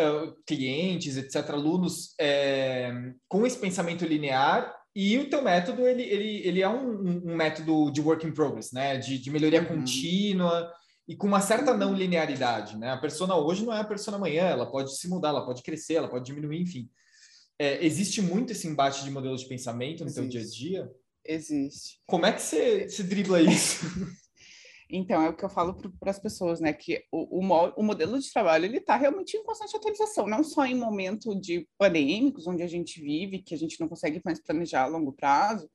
clientes, 0.46 1.16
etc., 1.18 1.50
alunos, 1.50 2.14
é, 2.18 2.90
com 3.28 3.46
esse 3.46 3.58
pensamento 3.58 4.06
linear, 4.06 4.74
e 4.94 5.18
o 5.18 5.28
teu 5.28 5.42
método, 5.42 5.86
ele, 5.86 6.02
ele, 6.02 6.46
ele 6.46 6.62
é 6.62 6.68
um, 6.68 7.30
um 7.30 7.34
método 7.34 7.90
de 7.90 8.00
work 8.00 8.24
in 8.26 8.32
progress, 8.32 8.72
né? 8.72 8.96
De, 8.96 9.18
de 9.18 9.30
melhoria 9.30 9.60
uhum. 9.60 9.66
contínua 9.66 10.72
e 11.06 11.16
com 11.16 11.26
uma 11.26 11.40
certa 11.40 11.76
não 11.76 11.92
linearidade, 11.92 12.76
né? 12.76 12.90
A 12.90 12.96
persona 12.96 13.36
hoje 13.36 13.64
não 13.64 13.74
é 13.74 13.80
a 13.80 13.84
persona 13.84 14.16
amanhã, 14.16 14.44
ela 14.44 14.70
pode 14.70 14.96
se 14.96 15.08
mudar, 15.08 15.30
ela 15.30 15.44
pode 15.44 15.62
crescer, 15.62 15.94
ela 15.94 16.08
pode 16.08 16.24
diminuir, 16.24 16.62
enfim. 16.62 16.88
É, 17.58 17.84
existe 17.84 18.22
muito 18.22 18.52
esse 18.52 18.66
embate 18.66 19.04
de 19.04 19.10
modelos 19.10 19.42
de 19.42 19.48
pensamento 19.48 20.00
no 20.00 20.06
existe. 20.10 20.20
teu 20.20 20.28
dia 20.28 20.40
a 20.40 20.44
dia? 20.44 20.92
Existe. 21.24 22.00
Como 22.06 22.26
é 22.26 22.32
que 22.32 22.40
você, 22.40 22.88
você 22.88 23.02
dribla 23.02 23.42
isso? 23.42 23.84
Então, 24.90 25.22
é 25.22 25.28
o 25.30 25.36
que 25.36 25.44
eu 25.44 25.48
falo 25.48 25.74
para 25.98 26.10
as 26.10 26.18
pessoas, 26.18 26.60
né? 26.60 26.72
Que 26.72 27.02
o, 27.10 27.40
o, 27.40 27.70
o, 27.76 27.82
modelo 27.82 28.18
de 28.18 28.32
trabalho, 28.32 28.64
ele 28.66 28.78
está 28.78 28.96
realmente 28.96 29.36
em 29.36 29.42
constante 29.42 29.76
atualização, 29.76 30.26
não 30.26 30.44
só 30.44 30.64
em 30.66 30.74
momento 30.74 31.38
de 31.38 31.66
pandêmicos, 31.78 32.46
onde 32.46 32.62
a 32.62 32.66
gente 32.66 33.00
vive, 33.00 33.42
que 33.42 33.54
a 33.54 33.58
gente 33.58 33.80
não 33.80 33.88
consegue 33.88 34.20
mais 34.24 34.40
planejar 34.40 34.82
a 34.82 34.86
longo 34.86 35.12
prazo, 35.12 35.68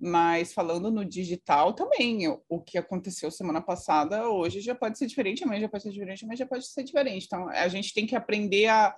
mas 0.00 0.52
falando 0.52 0.90
no 0.90 1.04
digital 1.04 1.72
também, 1.74 2.28
o, 2.28 2.42
o 2.48 2.60
que 2.60 2.78
aconteceu 2.78 3.30
semana 3.30 3.60
passada, 3.60 4.28
hoje 4.28 4.60
já 4.60 4.74
pode 4.74 4.98
ser 4.98 5.06
diferente, 5.06 5.44
amanhã 5.44 5.60
já 5.60 5.68
pode 5.68 5.82
ser 5.82 5.90
diferente, 5.90 6.26
mas 6.26 6.38
já 6.38 6.46
pode 6.46 6.66
ser 6.66 6.84
diferente. 6.84 7.26
Então, 7.26 7.48
a 7.48 7.68
gente 7.68 7.92
tem 7.92 8.06
que 8.06 8.16
aprender 8.16 8.66
a 8.66 8.94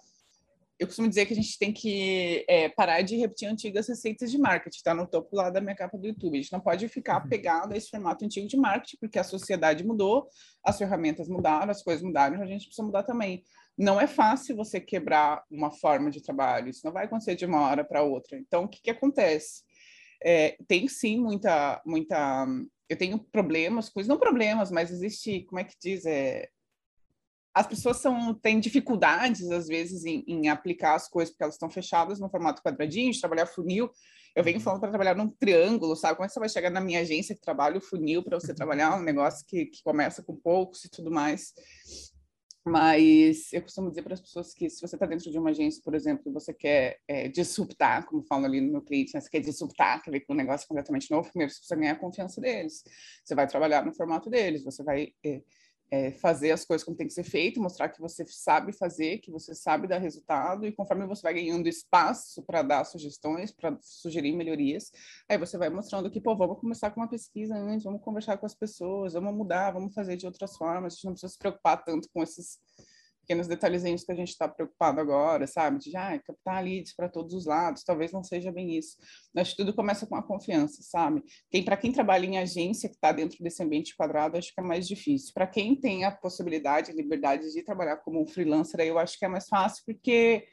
eu 0.78 0.86
costumo 0.88 1.08
dizer 1.08 1.26
que 1.26 1.32
a 1.32 1.36
gente 1.36 1.58
tem 1.58 1.72
que 1.72 2.44
é, 2.48 2.68
parar 2.68 3.00
de 3.02 3.16
repetir 3.16 3.48
antigas 3.48 3.88
receitas 3.88 4.30
de 4.30 4.38
marketing, 4.38 4.76
está 4.76 4.92
no 4.92 5.06
topo 5.06 5.36
lá 5.36 5.48
da 5.48 5.60
minha 5.60 5.74
capa 5.74 5.96
do 5.96 6.06
YouTube. 6.06 6.36
A 6.36 6.42
gente 6.42 6.52
não 6.52 6.60
pode 6.60 6.88
ficar 6.88 7.22
uhum. 7.22 7.28
pegado 7.28 7.74
a 7.74 7.76
esse 7.76 7.90
formato 7.90 8.24
antigo 8.24 8.48
de 8.48 8.56
marketing, 8.56 8.96
porque 9.00 9.18
a 9.18 9.24
sociedade 9.24 9.86
mudou, 9.86 10.28
as 10.64 10.76
ferramentas 10.76 11.28
mudaram, 11.28 11.70
as 11.70 11.82
coisas 11.82 12.02
mudaram, 12.02 12.42
a 12.42 12.46
gente 12.46 12.66
precisa 12.66 12.84
mudar 12.84 13.04
também. 13.04 13.44
Não 13.78 14.00
é 14.00 14.06
fácil 14.06 14.56
você 14.56 14.80
quebrar 14.80 15.44
uma 15.50 15.70
forma 15.70 16.10
de 16.10 16.20
trabalho, 16.20 16.68
isso 16.68 16.84
não 16.84 16.92
vai 16.92 17.04
acontecer 17.04 17.36
de 17.36 17.46
uma 17.46 17.60
hora 17.68 17.84
para 17.84 18.02
outra. 18.02 18.36
Então, 18.36 18.64
o 18.64 18.68
que, 18.68 18.82
que 18.82 18.90
acontece? 18.90 19.62
É, 20.22 20.56
tem 20.66 20.88
sim 20.88 21.20
muita, 21.20 21.80
muita. 21.86 22.46
Eu 22.88 22.96
tenho 22.96 23.18
problemas, 23.18 23.88
coisas, 23.88 24.08
não 24.08 24.18
problemas, 24.18 24.70
mas 24.72 24.90
existe, 24.90 25.42
como 25.44 25.60
é 25.60 25.64
que 25.64 25.74
diz? 25.80 26.04
É, 26.04 26.48
as 27.54 27.66
pessoas 27.68 27.98
são, 27.98 28.34
têm 28.34 28.58
dificuldades, 28.58 29.48
às 29.50 29.68
vezes, 29.68 30.04
em, 30.04 30.24
em 30.26 30.48
aplicar 30.48 30.96
as 30.96 31.08
coisas, 31.08 31.30
porque 31.30 31.44
elas 31.44 31.54
estão 31.54 31.70
fechadas 31.70 32.18
no 32.18 32.28
formato 32.28 32.60
quadradinho, 32.60 33.12
de 33.12 33.20
trabalhar 33.20 33.46
funil. 33.46 33.88
Eu 34.34 34.42
venho 34.42 34.58
falando 34.58 34.80
para 34.80 34.88
trabalhar 34.88 35.14
num 35.14 35.28
triângulo, 35.28 35.94
sabe? 35.94 36.16
Como 36.16 36.24
é 36.24 36.28
que 36.28 36.34
você 36.34 36.40
vai 36.40 36.48
chegar 36.48 36.70
na 36.70 36.80
minha 36.80 37.00
agência 37.00 37.34
que 37.34 37.40
trabalha 37.40 37.78
o 37.78 37.80
funil 37.80 38.24
para 38.24 38.40
você 38.40 38.52
trabalhar 38.52 38.96
um 38.96 39.02
negócio 39.02 39.46
que, 39.46 39.66
que 39.66 39.80
começa 39.84 40.24
com 40.24 40.34
poucos 40.34 40.84
e 40.84 40.90
tudo 40.90 41.12
mais? 41.12 41.54
Mas 42.66 43.52
eu 43.52 43.62
costumo 43.62 43.90
dizer 43.90 44.02
para 44.02 44.14
as 44.14 44.20
pessoas 44.20 44.52
que 44.52 44.68
se 44.68 44.80
você 44.80 44.96
está 44.96 45.06
dentro 45.06 45.30
de 45.30 45.38
uma 45.38 45.50
agência, 45.50 45.82
por 45.84 45.94
exemplo, 45.94 46.24
e 46.26 46.32
você 46.32 46.52
quer 46.52 46.98
é, 47.06 47.28
disruptar, 47.28 48.06
como 48.06 48.24
falam 48.24 48.46
ali 48.46 48.60
no 48.60 48.72
meu 48.72 48.82
cliente, 48.82 49.12
né? 49.14 49.20
você 49.20 49.28
quer 49.28 49.40
disruptar, 49.40 50.02
quer 50.02 50.10
ver 50.10 50.20
com 50.20 50.32
um 50.32 50.36
negócio 50.36 50.66
completamente 50.66 51.08
novo, 51.10 51.28
primeiro 51.28 51.52
você 51.52 51.58
precisa 51.58 51.78
ganhar 51.78 51.92
a 51.92 51.98
confiança 51.98 52.40
deles. 52.40 52.82
Você 53.22 53.34
vai 53.34 53.46
trabalhar 53.46 53.84
no 53.84 53.94
formato 53.94 54.30
deles, 54.30 54.64
você 54.64 54.82
vai 54.82 55.12
é, 55.22 55.42
é, 55.90 56.10
fazer 56.10 56.50
as 56.50 56.64
coisas 56.64 56.84
como 56.84 56.96
tem 56.96 57.06
que 57.06 57.12
ser 57.12 57.24
feito, 57.24 57.60
mostrar 57.60 57.88
que 57.88 58.00
você 58.00 58.24
sabe 58.26 58.72
fazer, 58.72 59.18
que 59.18 59.30
você 59.30 59.54
sabe 59.54 59.86
dar 59.86 59.98
resultado, 59.98 60.66
e 60.66 60.72
conforme 60.72 61.06
você 61.06 61.22
vai 61.22 61.34
ganhando 61.34 61.68
espaço 61.68 62.42
para 62.42 62.62
dar 62.62 62.84
sugestões, 62.84 63.52
para 63.52 63.76
sugerir 63.80 64.34
melhorias, 64.34 64.90
aí 65.28 65.38
você 65.38 65.56
vai 65.56 65.70
mostrando 65.70 66.10
que, 66.10 66.20
pô, 66.20 66.36
vamos 66.36 66.58
começar 66.58 66.90
com 66.90 67.00
uma 67.00 67.08
pesquisa 67.08 67.54
antes, 67.54 67.84
vamos 67.84 68.02
conversar 68.02 68.36
com 68.38 68.46
as 68.46 68.54
pessoas, 68.54 69.12
vamos 69.12 69.34
mudar, 69.34 69.72
vamos 69.72 69.94
fazer 69.94 70.16
de 70.16 70.26
outras 70.26 70.56
formas, 70.56 70.92
a 70.92 70.96
gente 70.96 71.04
não 71.04 71.12
precisa 71.12 71.32
se 71.32 71.38
preocupar 71.38 71.84
tanto 71.84 72.08
com 72.12 72.22
esses 72.22 72.58
pequenos 73.24 73.48
detalhezinhos 73.48 74.04
que 74.04 74.12
a 74.12 74.14
gente 74.14 74.28
está 74.28 74.46
preocupado 74.46 75.00
agora, 75.00 75.46
sabe? 75.46 75.78
De 75.78 75.96
ah, 75.96 76.20
captar 76.24 76.62
leads 76.62 76.94
para 76.94 77.08
todos 77.08 77.34
os 77.34 77.46
lados, 77.46 77.82
talvez 77.82 78.12
não 78.12 78.22
seja 78.22 78.52
bem 78.52 78.76
isso. 78.76 78.96
Que 79.34 79.56
tudo 79.56 79.74
começa 79.74 80.06
com 80.06 80.14
a 80.14 80.22
confiança, 80.22 80.82
sabe? 80.82 81.22
Quem 81.50 81.64
para 81.64 81.76
quem 81.76 81.90
trabalha 81.90 82.26
em 82.26 82.38
agência 82.38 82.88
que 82.88 82.94
está 82.94 83.10
dentro 83.12 83.42
desse 83.42 83.62
ambiente 83.62 83.96
quadrado, 83.96 84.36
acho 84.36 84.54
que 84.54 84.60
é 84.60 84.64
mais 84.64 84.86
difícil. 84.86 85.32
Para 85.34 85.46
quem 85.46 85.74
tem 85.74 86.04
a 86.04 86.10
possibilidade, 86.10 86.90
a 86.90 86.94
liberdade 86.94 87.50
de 87.52 87.62
trabalhar 87.62 87.96
como 87.98 88.22
um 88.22 88.26
freelancer, 88.26 88.80
aí 88.80 88.88
eu 88.88 88.98
acho 88.98 89.18
que 89.18 89.24
é 89.24 89.28
mais 89.28 89.48
fácil, 89.48 89.82
porque 89.86 90.46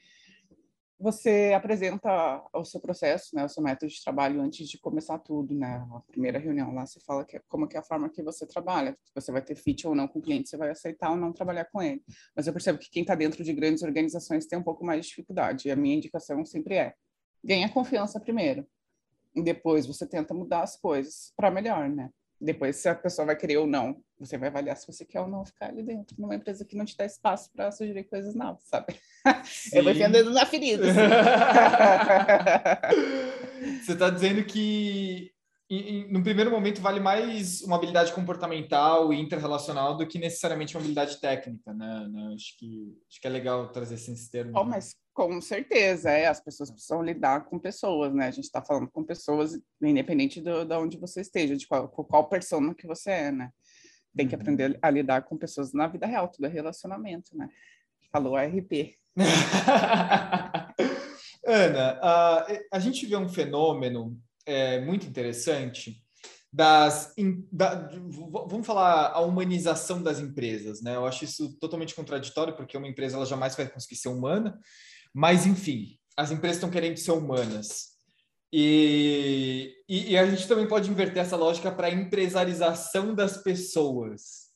você 1.01 1.51
apresenta 1.55 2.43
o 2.53 2.63
seu 2.63 2.79
processo, 2.79 3.35
né, 3.35 3.45
o 3.45 3.49
seu 3.49 3.63
método 3.63 3.91
de 3.91 4.03
trabalho 4.03 4.41
antes 4.41 4.69
de 4.69 4.79
começar 4.79 5.17
tudo, 5.19 5.53
né? 5.53 5.85
A 5.93 5.99
primeira 6.01 6.37
reunião 6.37 6.73
lá 6.73 6.85
você 6.85 6.99
fala 6.99 7.25
que 7.25 7.37
é, 7.37 7.41
como 7.47 7.67
que 7.67 7.75
é 7.75 7.79
a 7.79 7.83
forma 7.83 8.09
que 8.09 8.21
você 8.21 8.45
trabalha, 8.45 8.95
se 9.03 9.11
você 9.13 9.31
vai 9.31 9.41
ter 9.41 9.55
fit 9.55 9.87
ou 9.87 9.95
não 9.95 10.07
com 10.07 10.19
o 10.19 10.21
cliente, 10.21 10.49
você 10.49 10.57
vai 10.57 10.69
aceitar 10.69 11.09
ou 11.09 11.17
não 11.17 11.33
trabalhar 11.33 11.65
com 11.65 11.81
ele. 11.81 12.03
Mas 12.35 12.47
eu 12.47 12.53
percebo 12.53 12.77
que 12.77 12.89
quem 12.89 13.01
está 13.01 13.15
dentro 13.15 13.43
de 13.43 13.53
grandes 13.53 13.83
organizações 13.83 14.45
tem 14.45 14.59
um 14.59 14.63
pouco 14.63 14.85
mais 14.85 15.01
de 15.01 15.09
dificuldade. 15.09 15.67
E 15.67 15.71
a 15.71 15.75
minha 15.75 15.95
indicação 15.95 16.45
sempre 16.45 16.75
é: 16.75 16.93
ganha 17.43 17.67
confiança 17.69 18.19
primeiro, 18.19 18.67
e 19.35 19.41
depois 19.41 19.85
você 19.85 20.05
tenta 20.07 20.33
mudar 20.33 20.63
as 20.63 20.77
coisas 20.77 21.33
para 21.35 21.49
melhor, 21.49 21.89
né? 21.89 22.09
Depois, 22.41 22.75
se 22.77 22.89
a 22.89 22.95
pessoa 22.95 23.27
vai 23.27 23.35
querer 23.35 23.57
ou 23.57 23.67
não, 23.67 24.03
você 24.19 24.35
vai 24.35 24.49
avaliar 24.49 24.75
se 24.75 24.87
você 24.87 25.05
quer 25.05 25.21
ou 25.21 25.27
não 25.27 25.45
ficar 25.45 25.67
ali 25.67 25.83
dentro, 25.83 26.15
numa 26.19 26.33
empresa 26.33 26.65
que 26.65 26.75
não 26.75 26.85
te 26.85 26.97
dá 26.97 27.05
espaço 27.05 27.51
para 27.51 27.71
sugerir 27.71 28.05
coisas 28.05 28.33
novas, 28.33 28.63
sabe? 28.63 28.95
Sim. 29.45 29.77
Eu 29.77 29.83
vou 29.83 29.91
enfiando 29.91 30.31
na 30.31 30.45
ferida. 30.45 30.85
Assim. 32.81 33.83
você 33.83 33.93
está 33.93 34.09
dizendo 34.09 34.43
que 34.43 35.31
no 36.09 36.23
primeiro 36.23 36.51
momento 36.51 36.81
vale 36.81 36.99
mais 36.99 37.61
uma 37.61 37.77
habilidade 37.77 38.11
comportamental 38.11 39.13
e 39.13 39.21
interrelacional 39.21 39.95
do 39.95 40.07
que 40.07 40.19
necessariamente 40.19 40.75
uma 40.75 40.81
habilidade 40.81 41.21
técnica, 41.21 41.73
né? 41.73 42.09
Acho 42.33 42.57
que 42.57 42.97
acho 43.07 43.21
que 43.21 43.27
é 43.27 43.29
legal 43.29 43.71
trazer 43.71 43.95
esses 43.95 44.27
termos. 44.29 44.53
Oh, 44.55 44.65
mas 44.65 44.95
com 45.13 45.41
certeza, 45.41 46.09
é. 46.09 46.27
As 46.27 46.39
pessoas 46.39 46.71
precisam 46.71 47.01
lidar 47.01 47.45
com 47.45 47.59
pessoas, 47.59 48.13
né? 48.13 48.27
A 48.27 48.31
gente 48.31 48.45
está 48.45 48.61
falando 48.61 48.89
com 48.89 49.03
pessoas, 49.03 49.59
independente 49.81 50.41
de 50.41 50.51
onde 50.73 50.97
você 50.97 51.21
esteja, 51.21 51.55
de 51.55 51.67
qual, 51.67 51.87
qual 51.87 52.29
persona 52.29 52.73
que 52.73 52.87
você 52.87 53.11
é, 53.11 53.31
né? 53.31 53.51
Tem 54.15 54.27
que 54.27 54.35
uhum. 54.35 54.41
aprender 54.41 54.77
a 54.81 54.89
lidar 54.89 55.23
com 55.23 55.37
pessoas 55.37 55.73
na 55.73 55.87
vida 55.87 56.05
real, 56.05 56.27
tudo 56.27 56.45
é 56.45 56.49
relacionamento, 56.49 57.35
né? 57.35 57.49
Falou 58.11 58.35
RP. 58.35 58.97
Ana, 61.45 61.99
a, 62.01 62.47
a 62.73 62.79
gente 62.79 63.05
vê 63.05 63.15
um 63.15 63.27
fenômeno 63.27 64.17
é, 64.45 64.79
muito 64.81 65.07
interessante 65.07 66.01
das 66.53 67.13
da, 67.51 67.89
vamos 68.47 68.67
falar 68.67 69.11
a 69.11 69.21
humanização 69.21 70.03
das 70.03 70.19
empresas, 70.19 70.81
né? 70.81 70.95
Eu 70.95 71.05
acho 71.05 71.23
isso 71.23 71.57
totalmente 71.59 71.95
contraditório 71.95 72.55
porque 72.55 72.77
uma 72.77 72.87
empresa 72.87 73.15
ela 73.15 73.25
jamais 73.25 73.55
vai 73.55 73.67
conseguir 73.69 73.95
ser 73.95 74.09
humana, 74.09 74.59
mas 75.13 75.45
enfim, 75.45 75.97
as 76.15 76.31
empresas 76.31 76.57
estão 76.57 76.69
querendo 76.69 76.97
ser 76.97 77.11
humanas 77.11 77.91
e, 78.53 79.73
e, 79.87 80.11
e 80.11 80.17
a 80.17 80.25
gente 80.25 80.47
também 80.47 80.67
pode 80.67 80.89
inverter 80.89 81.23
essa 81.23 81.37
lógica 81.37 81.71
para 81.71 81.87
a 81.87 81.91
empresarização 81.91 83.15
das 83.15 83.37
pessoas, 83.37 84.49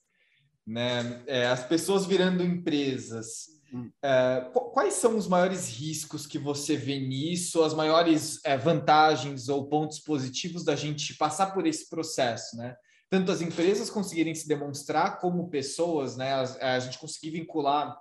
né? 0.67 1.23
É, 1.27 1.47
as 1.47 1.65
pessoas 1.65 2.05
virando 2.05 2.43
empresas. 2.43 3.55
É, 4.03 4.49
quais 4.73 4.95
são 4.95 5.17
os 5.17 5.27
maiores 5.27 5.69
riscos 5.69 6.27
que 6.27 6.37
você 6.37 6.75
vê 6.75 6.99
nisso, 6.99 7.63
as 7.63 7.73
maiores 7.73 8.39
é, 8.43 8.57
vantagens 8.57 9.47
ou 9.47 9.67
pontos 9.67 9.99
positivos 9.99 10.63
da 10.63 10.75
gente 10.75 11.15
passar 11.15 11.53
por 11.53 11.65
esse 11.65 11.89
processo, 11.89 12.57
né? 12.57 12.75
Tanto 13.09 13.31
as 13.31 13.41
empresas 13.41 13.89
conseguirem 13.89 14.35
se 14.35 14.47
demonstrar 14.47 15.19
como 15.19 15.49
pessoas, 15.49 16.17
né? 16.17 16.33
A, 16.33 16.73
a 16.75 16.79
gente 16.79 16.99
conseguir 16.99 17.31
vincular 17.31 17.97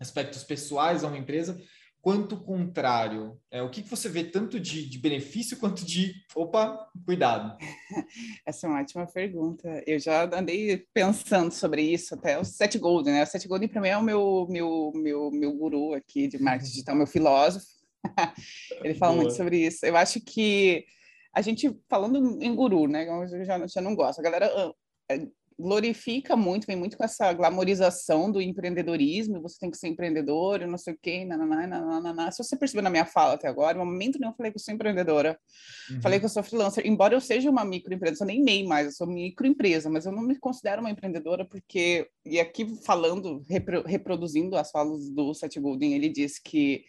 aspectos 0.00 0.42
pessoais 0.42 1.04
a 1.04 1.08
uma 1.08 1.18
empresa, 1.18 1.60
quanto 2.00 2.36
contrário? 2.36 3.38
É, 3.50 3.62
o 3.62 3.70
que, 3.70 3.82
que 3.82 3.88
você 3.88 4.08
vê 4.08 4.24
tanto 4.24 4.58
de, 4.58 4.88
de, 4.88 4.98
benefício 4.98 5.58
quanto 5.58 5.84
de, 5.84 6.14
opa, 6.34 6.88
cuidado? 7.04 7.56
Essa 8.46 8.66
é 8.66 8.70
uma 8.70 8.80
ótima 8.80 9.06
pergunta. 9.06 9.82
Eu 9.86 9.98
já 9.98 10.24
andei 10.24 10.86
pensando 10.92 11.52
sobre 11.52 11.82
isso 11.82 12.14
até 12.14 12.38
o 12.38 12.44
Seth 12.44 12.78
Golden, 12.78 13.14
né? 13.14 13.22
O 13.22 13.26
Seth 13.26 13.46
Golden 13.46 13.68
para 13.68 13.80
mim 13.80 13.88
é 13.88 13.96
o 13.96 14.02
meu, 14.02 14.46
meu, 14.48 14.92
meu, 14.94 15.30
meu 15.30 15.52
guru 15.52 15.94
aqui 15.94 16.26
de 16.26 16.40
marketing 16.42 16.70
digital, 16.70 16.96
meu 16.96 17.06
filósofo. 17.06 17.66
Ele 18.82 18.94
fala 18.94 19.12
Boa. 19.12 19.22
muito 19.22 19.36
sobre 19.36 19.66
isso. 19.66 19.84
Eu 19.84 19.96
acho 19.96 20.20
que 20.20 20.84
a 21.34 21.42
gente, 21.42 21.78
falando 21.88 22.42
em 22.42 22.54
guru, 22.54 22.88
né? 22.88 23.06
Eu 23.08 23.44
já, 23.44 23.66
já 23.66 23.80
não 23.80 23.94
gosto. 23.94 24.20
A 24.20 24.22
galera 24.22 24.50
glorifica 25.60 26.34
muito, 26.36 26.66
vem 26.66 26.76
muito 26.76 26.96
com 26.96 27.04
essa 27.04 27.32
glamorização 27.32 28.32
do 28.32 28.40
empreendedorismo, 28.40 29.40
você 29.40 29.58
tem 29.60 29.70
que 29.70 29.76
ser 29.76 29.88
empreendedor, 29.88 30.66
não 30.66 30.78
sei 30.78 30.94
o 30.94 30.98
quê, 31.00 31.24
nananá, 31.24 31.66
nananá. 31.66 32.30
Se 32.32 32.42
você 32.42 32.56
percebeu 32.56 32.82
na 32.82 32.90
minha 32.90 33.04
fala 33.04 33.34
até 33.34 33.46
agora, 33.46 33.78
no 33.78 33.84
momento 33.84 34.18
nenhum 34.18 34.32
eu 34.32 34.36
falei 34.36 34.50
que 34.50 34.56
eu 34.56 34.62
sou 34.62 34.74
empreendedora, 34.74 35.38
uhum. 35.90 36.00
falei 36.00 36.18
que 36.18 36.24
eu 36.24 36.28
sou 36.30 36.42
freelancer, 36.42 36.86
embora 36.86 37.14
eu 37.14 37.20
seja 37.20 37.50
uma 37.50 37.64
microempresa, 37.64 38.24
eu 38.24 38.26
nem 38.26 38.42
MEI 38.42 38.64
mais, 38.64 38.86
eu 38.86 38.92
sou 38.92 39.06
microempresa, 39.06 39.90
mas 39.90 40.06
eu 40.06 40.12
não 40.12 40.22
me 40.22 40.38
considero 40.38 40.80
uma 40.80 40.90
empreendedora 40.90 41.44
porque, 41.44 42.08
e 42.24 42.40
aqui 42.40 42.66
falando, 42.84 43.42
repro, 43.48 43.82
reproduzindo 43.82 44.56
as 44.56 44.70
falas 44.70 45.10
do 45.10 45.34
Seth 45.34 45.60
Golden, 45.60 45.94
ele 45.94 46.08
diz 46.08 46.38
que, 46.38 46.84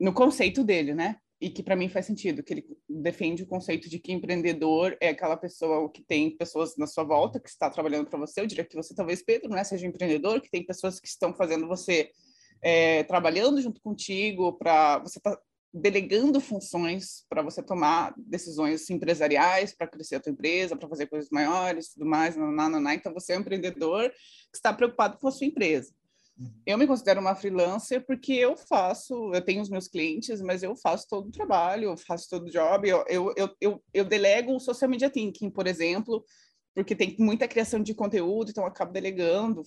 no 0.00 0.12
conceito 0.12 0.64
dele, 0.64 0.94
né, 0.94 1.16
e 1.40 1.50
que 1.50 1.62
para 1.62 1.76
mim 1.76 1.88
faz 1.88 2.06
sentido, 2.06 2.42
que 2.42 2.54
ele 2.54 2.66
defende 2.88 3.42
o 3.42 3.46
conceito 3.46 3.88
de 3.88 3.98
que 3.98 4.12
empreendedor 4.12 4.96
é 5.00 5.08
aquela 5.08 5.36
pessoa 5.36 5.90
que 5.90 6.02
tem 6.02 6.36
pessoas 6.36 6.76
na 6.76 6.86
sua 6.86 7.04
volta 7.04 7.40
que 7.40 7.48
está 7.48 7.68
trabalhando 7.68 8.08
para 8.08 8.18
você. 8.18 8.40
Eu 8.40 8.46
diria 8.46 8.64
que 8.64 8.76
você 8.76 8.94
talvez 8.94 9.22
Pedro, 9.22 9.50
né, 9.50 9.62
seja 9.64 9.86
empreendedor, 9.86 10.40
que 10.40 10.50
tem 10.50 10.64
pessoas 10.64 11.00
que 11.00 11.08
estão 11.08 11.34
fazendo 11.34 11.66
você 11.66 12.10
é, 12.62 13.02
trabalhando 13.04 13.60
junto 13.60 13.80
contigo 13.80 14.54
para 14.54 14.98
você 15.00 15.20
tá 15.20 15.38
delegando 15.74 16.40
funções 16.40 17.26
para 17.28 17.42
você 17.42 17.60
tomar 17.60 18.14
decisões 18.16 18.88
empresariais, 18.88 19.74
para 19.74 19.88
crescer 19.88 20.14
a 20.14 20.20
tua 20.20 20.30
empresa, 20.30 20.76
para 20.76 20.88
fazer 20.88 21.06
coisas 21.06 21.28
maiores, 21.30 21.92
tudo 21.92 22.06
mais, 22.06 22.36
naná, 22.36 22.68
naná. 22.68 22.94
então 22.94 23.12
você 23.12 23.32
é 23.32 23.36
um 23.36 23.40
empreendedor 23.40 24.08
que 24.08 24.56
está 24.56 24.72
preocupado 24.72 25.18
com 25.18 25.26
a 25.26 25.32
sua 25.32 25.48
empresa. 25.48 25.92
Uhum. 26.38 26.50
Eu 26.66 26.78
me 26.78 26.86
considero 26.86 27.20
uma 27.20 27.34
freelancer 27.34 28.04
porque 28.04 28.32
eu 28.32 28.56
faço, 28.56 29.32
eu 29.32 29.40
tenho 29.40 29.62
os 29.62 29.68
meus 29.68 29.86
clientes, 29.86 30.40
mas 30.40 30.62
eu 30.62 30.74
faço 30.74 31.06
todo 31.08 31.28
o 31.28 31.32
trabalho, 31.32 31.84
eu 31.84 31.96
faço 31.96 32.28
todo 32.28 32.46
o 32.46 32.50
job, 32.50 32.88
eu, 32.88 33.04
eu, 33.08 33.32
eu, 33.36 33.56
eu, 33.60 33.84
eu 33.92 34.04
delego 34.04 34.54
o 34.54 34.60
social 34.60 34.90
media 34.90 35.10
thinking, 35.10 35.50
por 35.50 35.66
exemplo, 35.66 36.24
porque 36.74 36.94
tem 36.96 37.14
muita 37.18 37.46
criação 37.46 37.80
de 37.80 37.94
conteúdo, 37.94 38.50
então 38.50 38.64
eu 38.64 38.68
acabo 38.68 38.92
delegando 38.92 39.62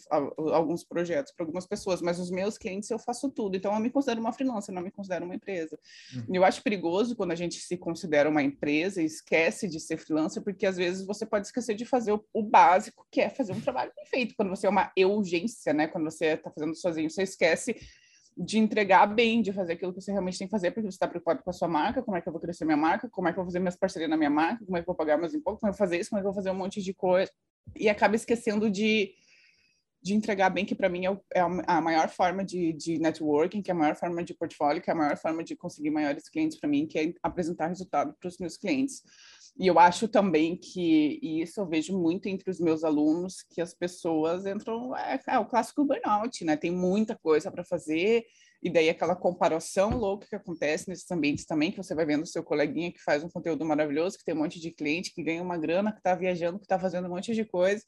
alguns 0.51 0.83
projetos 0.83 1.31
para 1.31 1.45
algumas 1.45 1.65
pessoas, 1.65 2.01
mas 2.01 2.19
os 2.19 2.29
meus 2.29 2.57
clientes 2.57 2.89
eu 2.89 2.99
faço 2.99 3.29
tudo, 3.29 3.55
então 3.55 3.73
eu 3.73 3.79
me 3.79 3.89
considero 3.89 4.19
uma 4.19 4.33
freelancer, 4.33 4.75
não 4.75 4.81
me 4.81 4.91
considero 4.91 5.25
uma 5.25 5.35
empresa. 5.35 5.79
Uhum. 6.13 6.35
Eu 6.35 6.43
acho 6.43 6.61
perigoso 6.61 7.15
quando 7.15 7.31
a 7.31 7.35
gente 7.35 7.59
se 7.59 7.77
considera 7.77 8.29
uma 8.29 8.43
empresa 8.43 9.01
e 9.01 9.05
esquece 9.05 9.67
de 9.67 9.79
ser 9.79 9.97
freelancer, 9.97 10.43
porque 10.43 10.65
às 10.65 10.75
vezes 10.75 11.05
você 11.05 11.25
pode 11.25 11.47
esquecer 11.47 11.75
de 11.75 11.85
fazer 11.85 12.11
o, 12.11 12.23
o 12.33 12.43
básico, 12.43 13.07
que 13.09 13.21
é 13.21 13.29
fazer 13.29 13.53
um 13.53 13.61
trabalho 13.61 13.91
bem 13.95 14.05
feito. 14.05 14.35
Quando 14.35 14.49
você 14.49 14.67
é 14.67 14.69
uma 14.69 14.91
urgência, 14.97 15.73
né? 15.73 15.87
Quando 15.87 16.05
você 16.05 16.33
está 16.33 16.51
fazendo 16.51 16.75
sozinho, 16.75 17.09
você 17.09 17.23
esquece 17.23 17.75
de 18.37 18.59
entregar 18.59 19.07
bem, 19.07 19.41
de 19.41 19.51
fazer 19.51 19.73
aquilo 19.73 19.91
que 19.91 19.99
você 19.99 20.11
realmente 20.11 20.37
tem 20.37 20.47
que 20.47 20.51
fazer, 20.51 20.69
porque 20.71 20.83
você 20.83 20.95
está 20.95 21.07
preocupado 21.07 21.41
com 21.41 21.49
a 21.49 21.53
sua 21.53 21.67
marca, 21.67 22.03
como 22.03 22.15
é 22.15 22.21
que 22.21 22.29
eu 22.29 22.31
vou 22.31 22.39
crescer 22.39 22.65
minha 22.65 22.77
marca, 22.77 23.09
como 23.09 23.27
é 23.27 23.33
que 23.33 23.39
eu 23.39 23.43
vou 23.43 23.49
fazer 23.49 23.59
minhas 23.59 23.75
parcerias 23.75 24.09
na 24.09 24.15
minha 24.15 24.29
marca, 24.29 24.63
como 24.63 24.77
é 24.77 24.81
que 24.81 24.83
eu 24.83 24.93
vou 24.93 24.95
pagar 24.95 25.17
meus 25.17 25.33
impostos, 25.33 25.61
como 25.61 25.71
é 25.71 25.73
que 25.73 25.75
eu 25.75 25.77
vou 25.77 25.87
fazer 25.87 25.99
isso, 25.99 26.09
como 26.11 26.19
é 26.19 26.21
que 26.21 26.27
eu 26.27 26.31
vou 26.31 26.35
fazer 26.35 26.51
um 26.51 26.59
monte 26.59 26.81
de 26.81 26.93
coisa, 26.93 27.31
e 27.75 27.89
acaba 27.89 28.15
esquecendo 28.15 28.69
de, 28.69 29.11
de 30.03 30.13
entregar 30.13 30.51
bem, 30.51 30.65
que 30.65 30.75
para 30.75 30.87
mim 30.87 31.07
é, 31.07 31.19
é, 31.33 31.41
a 31.41 31.81
maior 31.81 32.09
forma 32.09 32.45
de, 32.45 32.73
de 32.73 32.99
networking, 32.99 33.63
que 33.63 33.71
é 33.71 33.73
a 33.73 33.77
maior 33.77 33.95
forma 33.95 34.23
de 34.23 34.35
portfólio, 34.35 34.81
que 34.81 34.89
é 34.89 34.93
a 34.93 34.97
maior 34.97 35.17
forma 35.17 35.43
de 35.43 35.55
conseguir 35.55 35.89
maiores 35.89 36.29
clientes 36.29 36.59
para 36.59 36.69
mim, 36.69 36.85
que 36.85 36.99
é 36.99 37.13
apresentar 37.23 37.67
resultado 37.67 38.15
para 38.19 38.27
os 38.27 38.37
meus 38.37 38.55
clientes. 38.55 39.01
E 39.59 39.65
eu 39.65 39.79
acho 39.79 40.07
também 40.07 40.55
que, 40.55 41.19
e 41.21 41.41
isso 41.41 41.59
eu 41.59 41.67
vejo 41.67 41.97
muito 41.97 42.27
entre 42.27 42.49
os 42.51 42.59
meus 42.59 42.83
alunos, 42.83 43.41
que 43.49 43.59
as 43.59 43.73
pessoas 43.73 44.45
entram, 44.45 44.95
é, 44.95 45.19
é 45.27 45.39
o 45.39 45.45
clássico 45.45 45.83
burnout, 45.83 46.45
né? 46.45 46.55
Tem 46.55 46.69
muita 46.69 47.15
coisa 47.15 47.49
para 47.49 47.63
fazer, 47.63 48.23
e 48.61 48.69
daí 48.69 48.87
aquela 48.87 49.15
comparação 49.15 49.97
louca 49.97 50.27
que 50.27 50.35
acontece 50.35 50.87
nesses 50.87 51.09
ambientes 51.09 51.45
também, 51.45 51.71
que 51.71 51.77
você 51.77 51.95
vai 51.95 52.05
vendo 52.05 52.21
o 52.21 52.27
seu 52.27 52.43
coleguinha 52.43 52.91
que 52.91 53.01
faz 53.01 53.23
um 53.23 53.29
conteúdo 53.29 53.65
maravilhoso, 53.65 54.17
que 54.17 54.23
tem 54.23 54.35
um 54.35 54.39
monte 54.39 54.59
de 54.59 54.69
cliente, 54.69 55.11
que 55.11 55.23
ganha 55.23 55.41
uma 55.41 55.57
grana, 55.57 55.91
que 55.91 55.99
está 55.99 56.13
viajando, 56.13 56.59
que 56.59 56.65
está 56.65 56.79
fazendo 56.79 57.05
um 57.05 57.11
monte 57.11 57.33
de 57.33 57.43
coisa, 57.43 57.83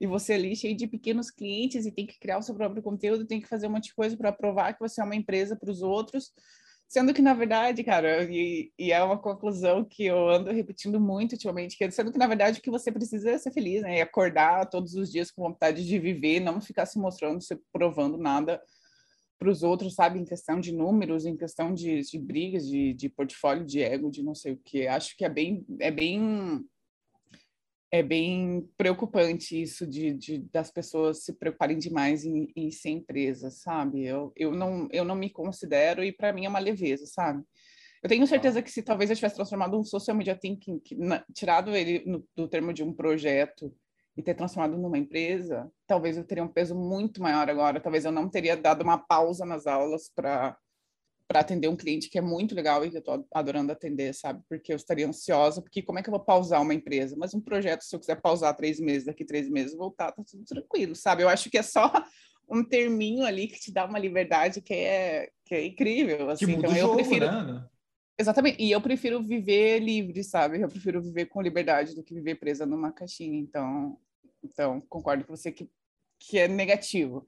e 0.00 0.06
você 0.08 0.32
ali 0.32 0.56
cheio 0.56 0.76
de 0.76 0.88
pequenos 0.88 1.30
clientes 1.30 1.86
e 1.86 1.92
tem 1.92 2.04
que 2.04 2.18
criar 2.18 2.38
o 2.38 2.42
seu 2.42 2.54
próprio 2.54 2.82
conteúdo, 2.82 3.26
tem 3.26 3.40
que 3.40 3.48
fazer 3.48 3.68
um 3.68 3.70
monte 3.70 3.86
de 3.86 3.94
coisa 3.94 4.16
para 4.16 4.32
provar 4.32 4.72
que 4.74 4.80
você 4.80 5.00
é 5.00 5.04
uma 5.04 5.14
empresa 5.14 5.54
para 5.54 5.70
os 5.70 5.82
outros, 5.82 6.32
Sendo 6.92 7.14
que, 7.14 7.22
na 7.22 7.32
verdade, 7.32 7.82
cara, 7.82 8.22
e, 8.30 8.70
e, 8.78 8.92
é 8.92 9.02
uma 9.02 9.16
conclusão 9.16 9.82
que 9.82 10.04
eu 10.04 10.28
ando 10.28 10.52
repetindo 10.52 11.00
muito 11.00 11.32
ultimamente, 11.32 11.74
que 11.74 11.84
é, 11.84 11.90
sendo 11.90 12.12
que, 12.12 12.18
na 12.18 12.26
verdade, 12.26 12.58
o 12.58 12.62
que 12.62 12.70
você 12.70 12.92
precisa 12.92 13.30
é 13.30 13.38
ser 13.38 13.50
feliz, 13.50 13.80
né? 13.80 13.96
E 13.96 14.02
acordar 14.02 14.68
todos 14.68 14.94
os 14.94 15.10
dias 15.10 15.30
com 15.30 15.40
vontade 15.40 15.86
de 15.86 15.98
viver, 15.98 16.38
não 16.38 16.60
ficar 16.60 16.84
se 16.84 16.98
mostrando, 16.98 17.40
se 17.40 17.58
provando 17.72 18.18
nada 18.18 18.60
para 19.38 19.48
os 19.48 19.62
outros, 19.62 19.94
sabe? 19.94 20.18
Em 20.18 20.24
questão 20.26 20.60
de 20.60 20.70
números, 20.70 21.24
em 21.24 21.34
questão 21.34 21.72
de, 21.72 22.02
de 22.02 22.18
brigas, 22.18 22.68
de, 22.68 22.92
de 22.92 23.08
portfólio, 23.08 23.64
de 23.64 23.82
ego, 23.82 24.10
de 24.10 24.22
não 24.22 24.34
sei 24.34 24.52
o 24.52 24.60
que. 24.62 24.86
Acho 24.86 25.16
que 25.16 25.24
é 25.24 25.30
bem, 25.30 25.64
é 25.80 25.90
bem 25.90 26.62
é 27.92 28.02
bem 28.02 28.66
preocupante 28.74 29.60
isso 29.60 29.86
de, 29.86 30.14
de, 30.14 30.38
das 30.50 30.70
pessoas 30.70 31.24
se 31.24 31.34
preocuparem 31.34 31.78
demais 31.78 32.24
em, 32.24 32.50
em 32.56 32.70
ser 32.70 32.88
empresa, 32.88 33.50
sabe? 33.50 34.02
Eu, 34.02 34.32
eu, 34.34 34.50
não, 34.50 34.88
eu 34.90 35.04
não 35.04 35.14
me 35.14 35.28
considero 35.28 36.02
e 36.02 36.10
para 36.10 36.32
mim 36.32 36.46
é 36.46 36.48
uma 36.48 36.58
leveza, 36.58 37.04
sabe? 37.04 37.44
Eu 38.02 38.08
tenho 38.08 38.26
certeza 38.26 38.62
que 38.62 38.70
se 38.70 38.82
talvez 38.82 39.10
eu 39.10 39.16
tivesse 39.16 39.36
transformado 39.36 39.78
um 39.78 39.84
social 39.84 40.16
media 40.16 40.34
thinking, 40.34 40.80
que, 40.80 40.96
na, 40.96 41.22
tirado 41.34 41.76
ele 41.76 42.02
no, 42.06 42.26
do 42.34 42.48
termo 42.48 42.72
de 42.72 42.82
um 42.82 42.94
projeto 42.94 43.70
e 44.16 44.22
ter 44.22 44.34
transformado 44.34 44.78
numa 44.78 44.98
empresa, 44.98 45.70
talvez 45.86 46.16
eu 46.16 46.24
teria 46.24 46.42
um 46.42 46.48
peso 46.48 46.74
muito 46.74 47.22
maior 47.22 47.48
agora. 47.48 47.78
Talvez 47.78 48.06
eu 48.06 48.12
não 48.12 48.28
teria 48.28 48.56
dado 48.56 48.82
uma 48.82 48.96
pausa 48.96 49.44
nas 49.44 49.66
aulas 49.66 50.10
para 50.14 50.56
para 51.32 51.40
atender 51.40 51.66
um 51.66 51.76
cliente 51.76 52.10
que 52.10 52.18
é 52.18 52.20
muito 52.20 52.54
legal 52.54 52.84
e 52.84 52.90
que 52.90 52.96
eu 52.96 52.98
estou 52.98 53.26
adorando 53.32 53.72
atender, 53.72 54.14
sabe? 54.14 54.42
Porque 54.46 54.70
eu 54.70 54.76
estaria 54.76 55.08
ansiosa, 55.08 55.62
porque 55.62 55.80
como 55.80 55.98
é 55.98 56.02
que 56.02 56.10
eu 56.10 56.12
vou 56.12 56.20
pausar 56.20 56.60
uma 56.60 56.74
empresa? 56.74 57.16
Mas 57.18 57.32
um 57.32 57.40
projeto, 57.40 57.80
se 57.84 57.96
eu 57.96 57.98
quiser 57.98 58.20
pausar 58.20 58.54
três 58.54 58.78
meses, 58.78 59.06
daqui 59.06 59.24
três 59.24 59.48
meses 59.48 59.74
voltar, 59.74 60.12
tá 60.12 60.22
tudo 60.22 60.44
tranquilo, 60.44 60.94
sabe? 60.94 61.22
Eu 61.22 61.30
acho 61.30 61.48
que 61.48 61.56
é 61.56 61.62
só 61.62 61.90
um 62.46 62.62
terminho 62.62 63.24
ali 63.24 63.48
que 63.48 63.58
te 63.58 63.72
dá 63.72 63.86
uma 63.86 63.98
liberdade 63.98 64.60
que 64.60 64.74
é, 64.74 65.30
que 65.46 65.54
é 65.54 65.64
incrível. 65.64 66.28
Assim. 66.28 66.44
Que 66.44 66.52
muda 66.54 66.68
então, 66.68 66.76
eu 66.76 66.94
prefiro. 66.96 67.24
Né? 67.24 67.66
Exatamente. 68.18 68.62
E 68.62 68.70
eu 68.70 68.80
prefiro 68.82 69.22
viver 69.22 69.78
livre, 69.78 70.22
sabe? 70.22 70.60
Eu 70.60 70.68
prefiro 70.68 71.00
viver 71.00 71.24
com 71.26 71.40
liberdade 71.40 71.94
do 71.94 72.04
que 72.04 72.12
viver 72.12 72.34
presa 72.34 72.66
numa 72.66 72.92
caixinha. 72.92 73.38
Então, 73.38 73.98
então 74.44 74.82
concordo 74.82 75.24
com 75.24 75.34
você 75.34 75.50
que, 75.50 75.66
que 76.18 76.38
é 76.38 76.46
negativo. 76.46 77.26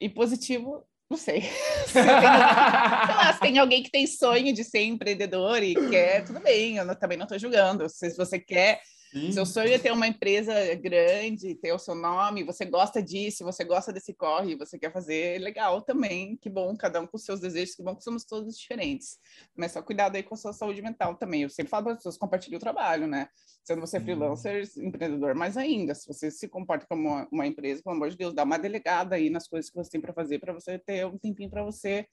E 0.00 0.08
positivo, 0.08 0.86
não 1.10 1.16
sei. 1.16 1.42
Se 1.86 1.92
tem, 1.92 2.04
lá, 2.04 3.32
se 3.32 3.40
tem 3.40 3.58
alguém 3.58 3.82
que 3.82 3.90
tem 3.90 4.06
sonho 4.06 4.52
de 4.52 4.64
ser 4.64 4.82
empreendedor 4.82 5.62
e 5.62 5.74
quer, 5.90 6.24
tudo 6.24 6.40
bem, 6.40 6.76
eu 6.76 6.84
não, 6.84 6.94
também 6.94 7.16
não 7.16 7.24
estou 7.24 7.38
julgando. 7.38 7.88
Se 7.88 8.16
você 8.16 8.38
quer 8.38 8.80
Sim. 9.14 9.30
Seu 9.30 9.46
sonho 9.46 9.72
é 9.72 9.78
ter 9.78 9.92
uma 9.92 10.08
empresa 10.08 10.52
grande, 10.74 11.54
ter 11.54 11.72
o 11.72 11.78
seu 11.78 11.94
nome, 11.94 12.42
você 12.42 12.64
gosta 12.64 13.00
disso, 13.00 13.44
você 13.44 13.62
gosta 13.62 13.92
desse 13.92 14.12
corre, 14.12 14.56
você 14.56 14.76
quer 14.76 14.92
fazer, 14.92 15.38
legal 15.40 15.82
também, 15.82 16.36
que 16.36 16.50
bom, 16.50 16.76
cada 16.76 17.00
um 17.00 17.06
com 17.06 17.16
seus 17.16 17.38
desejos, 17.38 17.76
que 17.76 17.82
bom 17.84 17.94
que 17.94 18.02
somos 18.02 18.24
todos 18.24 18.58
diferentes. 18.58 19.20
Mas 19.56 19.70
só 19.70 19.80
cuidado 19.80 20.16
aí 20.16 20.22
com 20.24 20.34
a 20.34 20.36
sua 20.36 20.52
saúde 20.52 20.82
mental 20.82 21.14
também. 21.14 21.42
Eu 21.42 21.48
sempre 21.48 21.70
falo 21.70 21.84
para 21.84 21.92
as 21.92 21.98
pessoas, 21.98 22.18
compartilhe 22.18 22.56
o 22.56 22.58
trabalho, 22.58 23.06
né? 23.06 23.28
Sendo 23.62 23.80
você 23.80 24.00
freelancer, 24.00 24.68
empreendedor, 24.78 25.32
mais 25.36 25.56
ainda, 25.56 25.94
se 25.94 26.08
você 26.08 26.28
se 26.28 26.48
comporta 26.48 26.84
como 26.84 27.08
uma, 27.08 27.28
uma 27.30 27.46
empresa, 27.46 27.84
pelo 27.84 27.94
amor 27.94 28.10
de 28.10 28.16
Deus, 28.16 28.34
dá 28.34 28.42
uma 28.42 28.58
delegada 28.58 29.14
aí 29.14 29.30
nas 29.30 29.46
coisas 29.46 29.70
que 29.70 29.76
você 29.76 29.90
tem 29.90 30.00
para 30.00 30.12
fazer, 30.12 30.40
para 30.40 30.52
você 30.52 30.76
ter 30.76 31.06
um 31.06 31.16
tempinho 31.16 31.48
para 31.48 31.62
você 31.62 32.04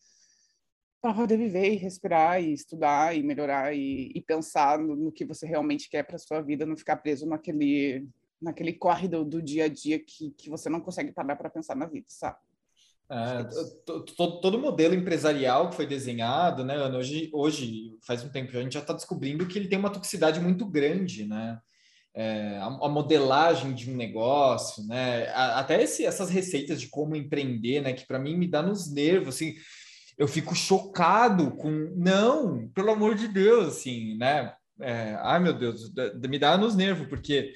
para 1.02 1.14
poder 1.14 1.38
viver 1.38 1.74
e 1.74 1.78
respirar 1.78 2.42
e 2.42 2.54
estudar 2.54 3.18
e 3.18 3.24
melhorar 3.24 3.76
e, 3.76 4.12
e 4.14 4.22
pensar 4.22 4.78
no, 4.78 4.96
no, 4.96 5.12
que 5.12 5.26
você 5.26 5.48
realmente 5.48 5.90
quer 5.90 6.04
para 6.04 6.18
sua 6.20 6.42
vida, 6.42 6.66
não 6.66 6.78
ficar 6.78 6.98
preso 6.98 7.26
naquele 7.26 8.08
naquele 8.40 8.74
corre 8.74 9.08
do, 9.08 9.24
do 9.24 9.42
dia 9.42 9.66
a 9.66 9.68
dia 9.68 10.00
que, 10.00 10.32
que 10.32 10.50
você 10.50 10.68
não 10.68 10.80
consegue 10.80 11.12
parar 11.12 11.36
para 11.36 11.50
pensar 11.50 11.76
na 11.76 11.86
vida, 11.86 12.08
sabe? 12.10 12.38
É, 13.08 13.44
todo, 13.86 14.42
todo 14.42 14.58
modelo 14.58 14.96
empresarial 14.96 15.70
que 15.70 15.76
foi 15.76 15.86
desenhado, 15.86 16.64
né, 16.64 16.78
hoje, 16.88 17.30
hoje, 17.34 17.98
faz 18.02 18.24
um 18.24 18.30
tempo, 18.30 18.58
a 18.58 18.62
gente 18.62 18.74
já 18.74 18.80
está 18.80 18.94
descobrindo 18.94 19.46
que 19.46 19.60
ele 19.60 19.68
tem 19.68 19.78
uma 19.78 19.92
toxicidade 19.92 20.40
muito 20.40 20.66
grande, 20.66 21.26
né? 21.26 21.60
É, 22.14 22.58
a, 22.58 22.66
a, 22.66 22.90
modelagem 22.90 23.74
de 23.74 23.92
um 23.92 23.96
negócio, 23.96 24.86
né? 24.88 25.28
A, 25.30 25.60
até 25.60 25.84
esse, 25.84 26.06
essas 26.06 26.30
receitas 26.30 26.82
de 26.82 26.88
como 26.88 27.16
empreender, 27.16 27.82
né? 27.82 27.94
Que 27.94 28.08
para 28.08 28.20
mim 28.20 28.38
me 28.38 28.48
dá 28.48 28.64
nos 28.64 28.92
nervos, 28.92 29.36
assim 29.36 29.56
eu 30.18 30.28
fico 30.28 30.56
chocado 30.56 31.52
com. 31.52 31.70
Não, 31.96 32.68
pelo 32.70 32.92
amor 32.92 33.16
de 33.16 33.28
Deus, 33.28 33.68
assim, 33.78 34.18
né? 34.18 34.54
É, 34.80 35.16
ai, 35.22 35.40
meu 35.40 35.54
Deus, 35.54 35.92
me 36.28 36.40
dá 36.40 36.58
nos 36.58 36.76
nervos, 36.76 37.08
porque 37.08 37.54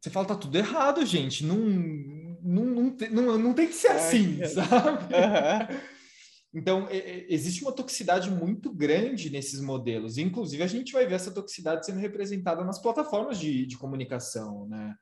você 0.00 0.10
fala, 0.10 0.26
tá 0.26 0.36
tudo 0.36 0.56
errado, 0.56 1.04
gente. 1.04 1.44
Não, 1.44 1.56
não, 1.56 2.64
não, 2.64 2.96
não, 3.10 3.38
não 3.38 3.54
tem 3.54 3.66
que 3.66 3.74
ser 3.74 3.88
assim, 3.88 4.44
sabe? 4.46 5.14
Uhum. 6.50 6.60
Então, 6.60 6.88
existe 7.28 7.62
uma 7.62 7.72
toxicidade 7.72 8.30
muito 8.30 8.72
grande 8.72 9.28
nesses 9.28 9.60
modelos. 9.60 10.16
Inclusive, 10.16 10.62
a 10.62 10.66
gente 10.66 10.94
vai 10.94 11.06
ver 11.06 11.16
essa 11.16 11.30
toxicidade 11.30 11.84
sendo 11.84 11.98
representada 11.98 12.64
nas 12.64 12.80
plataformas 12.80 13.38
de, 13.38 13.66
de 13.66 13.76
comunicação, 13.76 14.66
né? 14.66 14.94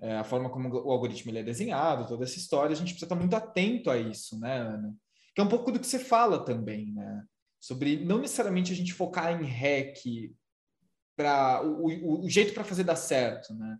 É, 0.00 0.16
a 0.16 0.24
forma 0.24 0.50
como 0.50 0.68
o 0.68 0.90
algoritmo 0.90 1.36
é 1.36 1.42
desenhado, 1.42 2.08
toda 2.08 2.24
essa 2.24 2.38
história, 2.38 2.72
a 2.72 2.76
gente 2.76 2.88
precisa 2.88 3.04
estar 3.04 3.14
muito 3.14 3.36
atento 3.36 3.90
a 3.90 3.98
isso, 3.98 4.38
né, 4.40 4.58
Ana? 4.58 4.94
Que 5.34 5.40
é 5.40 5.44
um 5.44 5.48
pouco 5.48 5.72
do 5.72 5.80
que 5.80 5.86
você 5.86 5.98
fala 5.98 6.44
também, 6.44 6.92
né? 6.92 7.24
Sobre 7.60 8.04
não 8.04 8.18
necessariamente 8.18 8.72
a 8.72 8.76
gente 8.76 8.92
focar 8.92 9.32
em 9.32 9.44
hack 9.44 9.98
para 11.16 11.62
o, 11.64 11.88
o, 11.88 12.24
o, 12.24 12.28
jeito 12.28 12.52
para 12.52 12.64
fazer 12.64 12.84
dar 12.84 12.96
certo, 12.96 13.54
né? 13.54 13.76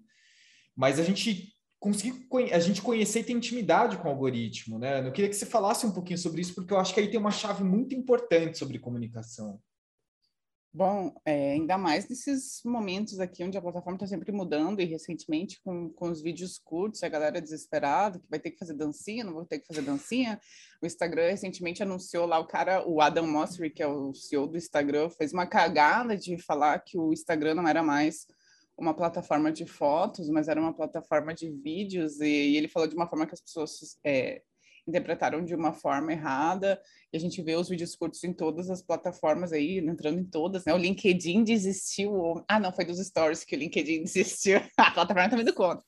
Mas 0.75 0.99
a 0.99 1.03
gente 1.03 1.53
conseguir 1.79 2.27
a 2.53 2.59
gente 2.59 2.81
conhecer 2.81 3.21
e 3.21 3.25
ter 3.25 3.33
intimidade 3.33 3.99
com 3.99 4.09
o 4.09 4.11
algoritmo, 4.11 4.79
né? 4.79 5.07
Eu 5.07 5.13
queria 5.13 5.29
que 5.29 5.37
você 5.37 5.47
falasse 5.47 5.87
um 5.87 5.93
pouquinho 5.93 6.19
sobre 6.19 6.41
isso, 6.41 6.55
porque 6.55 6.73
eu 6.73 6.79
acho 6.79 6.95
que 6.95 7.01
aí 7.01 7.11
tem 7.11 7.21
uma 7.21 7.31
chave 7.31 7.63
muito 7.63 7.95
importante 7.95 8.59
sobre 8.59 8.79
comunicação. 8.79 9.61
Bom, 10.77 11.15
é, 11.25 11.53
ainda 11.53 11.79
mais 11.79 12.09
nesses 12.09 12.61
momentos 12.65 13.21
aqui 13.21 13.45
onde 13.45 13.57
a 13.57 13.63
plataforma 13.63 13.95
está 13.95 14.09
sempre 14.09 14.33
mudando 14.33 14.81
e 14.81 14.85
recentemente 14.85 15.61
com, 15.63 15.89
com 15.91 16.11
os 16.11 16.21
vídeos 16.21 16.59
curtos, 16.59 17.05
a 17.05 17.09
galera 17.09 17.41
desesperada 17.41 18.19
que 18.19 18.29
vai 18.29 18.41
ter 18.41 18.51
que 18.51 18.59
fazer 18.59 18.75
dancinha, 18.75 19.23
não 19.23 19.35
vou 19.35 19.45
ter 19.45 19.61
que 19.61 19.69
fazer 19.69 19.83
dancinha. 19.83 20.41
O 20.83 20.87
Instagram 20.87 21.29
recentemente 21.29 21.81
anunciou 21.81 22.27
lá 22.27 22.41
o 22.41 22.47
cara, 22.49 22.85
o 22.89 23.01
Adam 23.01 23.25
Mosseri, 23.25 23.71
que 23.71 23.85
é 23.85 23.87
o 23.87 24.13
CEO 24.15 24.49
do 24.49 24.57
Instagram, 24.57 25.09
fez 25.11 25.33
uma 25.33 25.47
cagada 25.47 26.17
de 26.17 26.37
falar 26.39 26.81
que 26.81 26.99
o 26.99 27.13
Instagram 27.13 27.55
não 27.55 27.69
era 27.69 27.81
mais 27.81 28.27
uma 28.77 28.93
plataforma 28.93 29.53
de 29.53 29.67
fotos, 29.67 30.29
mas 30.29 30.49
era 30.49 30.61
uma 30.61 30.75
plataforma 30.75 31.33
de 31.33 31.53
vídeos 31.53 32.21
e, 32.21 32.27
e 32.27 32.57
ele 32.57 32.67
falou 32.67 32.89
de 32.89 32.97
uma 32.97 33.07
forma 33.07 33.27
que 33.27 33.35
as 33.35 33.41
pessoas 33.41 33.97
é, 34.03 34.43
interpretaram 34.87 35.45
de 35.45 35.55
uma 35.55 35.73
forma 35.73 36.13
errada 36.13 36.81
E 37.13 37.17
a 37.17 37.21
gente 37.21 37.43
vê 37.43 37.55
os 37.57 37.69
vídeos 37.69 37.95
curtos 37.97 38.23
em 38.25 38.33
todas 38.33 38.71
as 38.71 38.83
plataformas 38.83 39.53
aí, 39.53 39.79
entrando 39.79 40.21
em 40.21 40.25
todas, 40.25 40.65
né? 40.65 40.75
O 40.75 40.79
LinkedIn 40.79 41.45
desistiu. 41.45 42.45
Ah, 42.49 42.61
não, 42.61 42.73
foi 42.73 42.85
dos 42.85 42.99
stories 42.99 43.45
que 43.45 43.57
o 43.57 43.59
LinkedIn 43.59 44.03
desistiu. 44.05 44.61
a 44.77 44.91
plataforma 44.91 45.31
também 45.31 45.45
do 45.45 45.55
conta. 45.55 45.85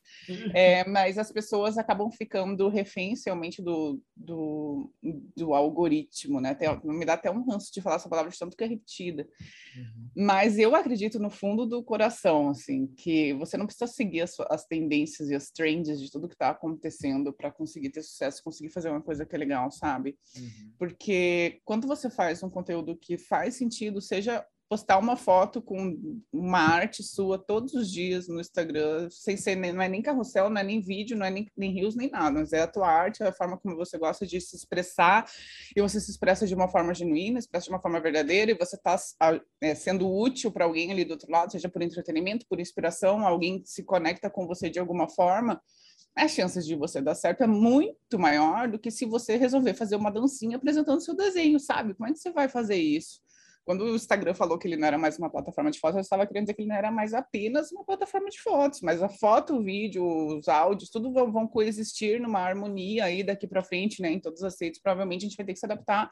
É, 0.55 0.87
mas 0.89 1.19
as 1.19 1.33
pessoas 1.33 1.79
acabam 1.79 2.11
ficando 2.11 2.69
reféns 2.69 3.23
realmente 3.25 3.63
do, 3.63 4.01
do, 4.15 4.93
do 5.37 5.55
algoritmo, 5.55 6.41
né? 6.41 6.55
Tem, 6.55 6.69
me 6.85 7.05
dá 7.05 7.15
até 7.15 7.31
um 7.31 7.45
ranço 7.45 7.73
de 7.73 7.81
falar 7.81 7.97
essa 7.97 8.09
palavra 8.09 8.31
de 8.31 8.39
tanto 8.39 8.57
que 8.57 8.65
é 8.65 8.67
repetida. 8.67 9.29
Uhum. 9.77 10.09
Mas 10.17 10.59
eu 10.59 10.75
acredito 10.75 11.19
no 11.19 11.31
fundo 11.31 11.67
do 11.67 11.83
coração, 11.83 12.51
assim, 12.51 12.87
que 12.89 13.33
você 13.35 13.57
não 13.57 13.67
precisa 13.67 13.87
seguir 13.87 14.23
as, 14.23 14.39
as 14.51 14.65
tendências 14.67 15.31
e 15.31 15.35
as 15.35 15.51
trends 15.51 16.01
de 16.01 16.11
tudo 16.11 16.29
que 16.29 16.35
está 16.35 16.51
acontecendo 16.51 17.33
para 17.33 17.51
conseguir 17.51 17.91
ter 17.91 18.03
sucesso, 18.03 18.43
conseguir 18.43 18.71
fazer 18.71 18.91
uma 18.91 19.03
coisa 19.03 19.25
que 19.25 19.35
é 19.35 19.39
legal, 19.39 19.71
sabe? 19.71 20.17
Uhum. 20.37 20.73
Porque 20.79 21.07
porque 21.07 21.61
quando 21.65 21.87
você 21.87 22.11
faz 22.11 22.43
um 22.43 22.51
conteúdo 22.51 22.97
que 22.97 23.17
faz 23.17 23.55
sentido, 23.55 24.01
seja 24.01 24.45
postar 24.69 24.99
uma 24.99 25.17
foto 25.17 25.63
com 25.63 25.97
uma 26.33 26.59
arte 26.59 27.03
sua 27.03 27.39
todos 27.39 27.75
os 27.75 27.91
dias 27.91 28.27
no 28.27 28.41
Instagram, 28.41 29.09
sem 29.11 29.37
ser, 29.37 29.55
não 29.57 29.81
é 29.81 29.89
nem 29.89 30.03
carrossel, 30.03 30.51
não 30.51 30.61
é 30.61 30.65
nem 30.65 30.81
vídeo, 30.81 31.17
não 31.17 31.25
é 31.25 31.31
nem, 31.31 31.51
nem 31.57 31.71
rios, 31.73 31.95
nem 31.95 32.11
nada, 32.11 32.41
mas 32.41 32.53
é 32.53 32.63
a 32.63 32.67
tua 32.67 32.89
arte, 32.89 33.23
é 33.23 33.29
a 33.29 33.33
forma 33.33 33.57
como 33.57 33.77
você 33.77 33.97
gosta 33.97 34.27
de 34.27 34.41
se 34.41 34.57
expressar, 34.57 35.31
e 35.75 35.81
você 35.81 36.01
se 36.01 36.11
expressa 36.11 36.47
de 36.47 36.55
uma 36.55 36.69
forma 36.69 36.93
genuína, 36.93 37.39
expressa 37.39 37.67
de 37.67 37.71
uma 37.71 37.81
forma 37.81 38.01
verdadeira, 38.01 38.51
e 38.51 38.55
você 38.55 38.77
está 38.77 38.97
é, 39.61 39.75
sendo 39.75 40.11
útil 40.13 40.51
para 40.51 40.65
alguém 40.65 40.91
ali 40.91 41.05
do 41.05 41.13
outro 41.13 41.31
lado, 41.31 41.53
seja 41.53 41.69
por 41.69 41.83
entretenimento, 41.83 42.47
por 42.49 42.59
inspiração, 42.59 43.25
alguém 43.27 43.63
se 43.65 43.85
conecta 43.85 44.29
com 44.29 44.47
você 44.47 44.69
de 44.69 44.81
alguma 44.81 45.09
forma, 45.09 45.63
as 46.17 46.33
chances 46.33 46.65
de 46.65 46.75
você 46.75 47.01
dar 47.03 47.15
certo 47.15 47.43
é 47.43 47.47
muito 47.47 48.19
maior 48.19 48.69
do 48.69 48.79
que 48.79 48.91
se 48.91 49.05
você 49.05 49.37
resolver 49.37 49.75
fazer 49.75 49.97
uma 49.97 50.11
dancinha 50.11 50.57
apresentando 50.57 51.03
seu 51.03 51.15
desenho, 51.15 51.61
sabe? 51.61 51.93
Como 51.95 52.09
é 52.09 52.13
que 52.13 52.19
você 52.19 52.31
vai 52.31 52.49
fazer 52.49 52.77
isso? 52.77 53.21
Quando 53.67 53.83
o 53.83 53.97
Instagram 53.97 54.33
falou 54.33 54.57
que 54.57 54.69
ele 54.69 54.77
não 54.77 54.87
era 54.87 54.97
mais 54.97 55.19
uma 55.19 55.29
plataforma 55.29 55.73
de 55.73 55.81
fotos, 55.81 55.97
eu 55.97 56.01
estava 56.01 56.25
querendo 56.25 56.45
dizer 56.45 56.55
que 56.55 56.63
ele 56.63 56.69
não 56.69 56.77
era 56.77 56.89
mais 56.89 57.13
apenas 57.13 57.73
uma 57.73 57.85
plataforma 57.85 58.31
de 58.31 58.41
fotos, 58.41 58.81
mas 58.81 59.03
a 59.03 59.09
foto, 59.09 59.57
o 59.57 59.63
vídeo, 59.63 60.07
os 60.07 60.47
áudios, 60.47 60.89
tudo 60.89 61.13
vão, 61.13 61.33
vão 61.33 61.49
coexistir 61.49 62.21
numa 62.21 62.39
harmonia 62.39 63.07
aí 63.07 63.25
daqui 63.25 63.45
para 63.45 63.65
frente, 63.65 64.01
né? 64.01 64.13
Em 64.13 64.21
todas 64.21 64.45
as 64.45 64.55
redes, 64.61 64.81
provavelmente 64.81 65.27
a 65.27 65.29
gente 65.29 65.37
vai 65.37 65.45
ter 65.45 65.53
que 65.53 65.59
se 65.59 65.67
adaptar 65.67 66.09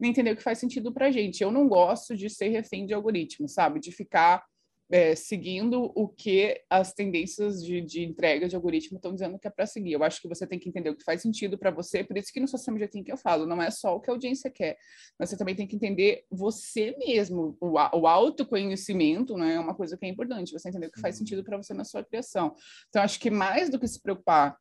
e 0.00 0.08
entender 0.08 0.32
o 0.32 0.36
que 0.36 0.42
faz 0.42 0.58
sentido 0.58 0.92
para 0.92 1.12
gente. 1.12 1.40
Eu 1.40 1.52
não 1.52 1.68
gosto 1.68 2.16
de 2.16 2.28
ser 2.28 2.48
refém 2.48 2.84
de 2.86 2.92
algoritmo, 2.92 3.48
sabe? 3.48 3.78
De 3.78 3.92
ficar 3.92 4.44
é, 4.90 5.14
seguindo 5.14 5.92
o 5.94 6.08
que 6.08 6.60
as 6.68 6.92
tendências 6.92 7.64
de, 7.64 7.80
de 7.80 8.02
entrega 8.02 8.48
de 8.48 8.56
algoritmo 8.56 8.96
estão 8.96 9.12
dizendo 9.12 9.38
que 9.38 9.46
é 9.46 9.50
para 9.50 9.64
seguir. 9.64 9.92
Eu 9.92 10.02
acho 10.02 10.20
que 10.20 10.28
você 10.28 10.46
tem 10.46 10.58
que 10.58 10.68
entender 10.68 10.90
o 10.90 10.96
que 10.96 11.04
faz 11.04 11.22
sentido 11.22 11.56
para 11.56 11.70
você, 11.70 12.02
por 12.02 12.18
isso 12.18 12.32
que 12.32 12.40
no 12.40 12.48
Social 12.48 12.74
Media 12.74 12.88
Think 12.88 13.08
eu 13.08 13.16
falo, 13.16 13.46
não 13.46 13.62
é 13.62 13.70
só 13.70 13.94
o 13.96 14.00
que 14.00 14.10
a 14.10 14.12
audiência 14.12 14.50
quer, 14.50 14.76
mas 15.18 15.30
você 15.30 15.36
também 15.36 15.54
tem 15.54 15.66
que 15.66 15.76
entender 15.76 16.24
você 16.28 16.96
mesmo, 16.98 17.56
o, 17.60 17.74
o 17.74 18.06
autoconhecimento 18.06 19.36
né, 19.36 19.54
é 19.54 19.60
uma 19.60 19.74
coisa 19.74 19.96
que 19.96 20.04
é 20.04 20.08
importante, 20.08 20.52
você 20.52 20.68
entender 20.68 20.88
o 20.88 20.92
que 20.92 21.00
faz 21.00 21.16
sentido 21.16 21.44
para 21.44 21.56
você 21.56 21.72
na 21.72 21.84
sua 21.84 22.02
criação. 22.02 22.54
Então, 22.88 23.02
acho 23.02 23.20
que 23.20 23.30
mais 23.30 23.70
do 23.70 23.78
que 23.78 23.86
se 23.86 24.00
preocupar 24.00 24.58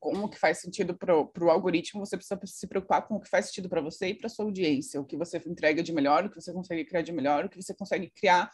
com 0.00 0.24
o 0.24 0.28
que 0.28 0.38
faz 0.38 0.58
sentido 0.58 0.94
para 0.94 1.16
o 1.16 1.50
algoritmo, 1.50 2.04
você 2.04 2.16
precisa 2.16 2.38
se 2.44 2.66
preocupar 2.66 3.06
com 3.06 3.14
o 3.14 3.20
que 3.20 3.28
faz 3.28 3.46
sentido 3.46 3.70
para 3.70 3.80
você 3.80 4.08
e 4.08 4.14
para 4.14 4.28
sua 4.28 4.44
audiência, 4.44 5.00
o 5.00 5.04
que 5.04 5.16
você 5.16 5.40
entrega 5.46 5.82
de 5.82 5.92
melhor, 5.94 6.26
o 6.26 6.28
que 6.28 6.34
você 6.34 6.52
consegue 6.52 6.84
criar 6.84 7.00
de 7.00 7.12
melhor, 7.12 7.44
o 7.44 7.48
que 7.48 7.62
você 7.62 7.72
consegue 7.72 8.10
criar 8.10 8.50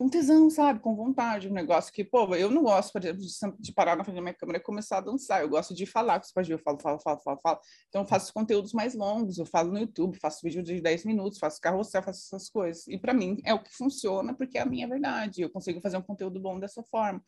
com 0.00 0.08
tesão, 0.08 0.48
sabe? 0.48 0.80
Com 0.80 0.96
vontade. 0.96 1.46
Um 1.46 1.52
negócio 1.52 1.92
que, 1.92 2.02
pô, 2.02 2.34
eu 2.34 2.50
não 2.50 2.62
gosto, 2.62 2.90
por 2.90 3.04
exemplo, 3.04 3.22
de, 3.58 3.70
parar 3.70 3.94
na 3.96 4.02
frente 4.02 4.16
da 4.16 4.22
minha 4.22 4.32
câmera 4.32 4.58
e 4.58 4.62
começar 4.62 4.96
a 4.96 5.00
dançar. 5.02 5.42
Eu 5.42 5.50
gosto 5.50 5.74
de 5.74 5.84
falar 5.84 6.18
com 6.18 6.24
os 6.24 6.32
pais, 6.32 6.48
eu 6.48 6.58
falo, 6.58 6.78
falo, 6.80 6.98
falo, 6.98 7.20
falo, 7.22 7.38
falo. 7.42 7.60
Então, 7.86 8.00
eu 8.00 8.08
faço 8.08 8.32
conteúdos 8.32 8.72
mais 8.72 8.94
longos, 8.94 9.36
eu 9.36 9.44
falo 9.44 9.70
no 9.70 9.78
YouTube, 9.78 10.18
faço 10.18 10.38
vídeo 10.42 10.62
de 10.62 10.80
10 10.80 11.04
minutos, 11.04 11.38
faço 11.38 11.60
carrossel, 11.60 12.02
faço 12.02 12.34
essas 12.34 12.48
coisas. 12.48 12.88
E 12.88 12.96
para 12.96 13.12
mim 13.12 13.42
é 13.44 13.52
o 13.52 13.62
que 13.62 13.76
funciona, 13.76 14.32
porque 14.32 14.56
é 14.56 14.62
a 14.62 14.64
minha 14.64 14.88
verdade. 14.88 15.42
Eu 15.42 15.50
consigo 15.50 15.82
fazer 15.82 15.98
um 15.98 16.02
conteúdo 16.02 16.40
bom 16.40 16.58
dessa 16.58 16.82
forma. 16.84 17.22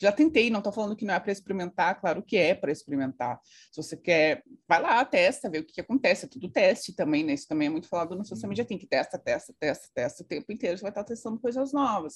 Já 0.00 0.10
tentei, 0.10 0.50
não 0.50 0.60
tô 0.60 0.72
falando 0.72 0.96
que 0.96 1.04
não 1.04 1.14
é 1.14 1.20
para 1.20 1.30
experimentar, 1.30 2.00
claro 2.00 2.24
que 2.24 2.36
é 2.36 2.56
para 2.56 2.72
experimentar. 2.72 3.40
Se 3.70 3.80
você 3.80 3.96
quer, 3.96 4.42
vai 4.68 4.82
lá, 4.82 5.04
testa, 5.04 5.48
vê 5.48 5.60
o 5.60 5.64
que, 5.64 5.74
que 5.74 5.80
acontece. 5.80 6.26
É 6.26 6.28
tudo 6.28 6.50
teste 6.50 6.92
também, 6.92 7.22
né? 7.22 7.34
Isso 7.34 7.46
também 7.46 7.68
é 7.68 7.70
muito 7.70 7.88
falado 7.88 8.16
no 8.16 8.24
social 8.24 8.48
media. 8.48 8.64
Tem 8.64 8.76
que 8.76 8.86
testa, 8.88 9.16
testa, 9.16 9.54
testa, 9.60 9.88
testa 9.94 10.24
o 10.24 10.26
tempo 10.26 10.50
inteiro. 10.50 10.76
Você 10.76 10.82
vai 10.82 10.90
estar 10.90 11.04
testando 11.04 11.38
coisas 11.38 11.72
novas. 11.72 12.15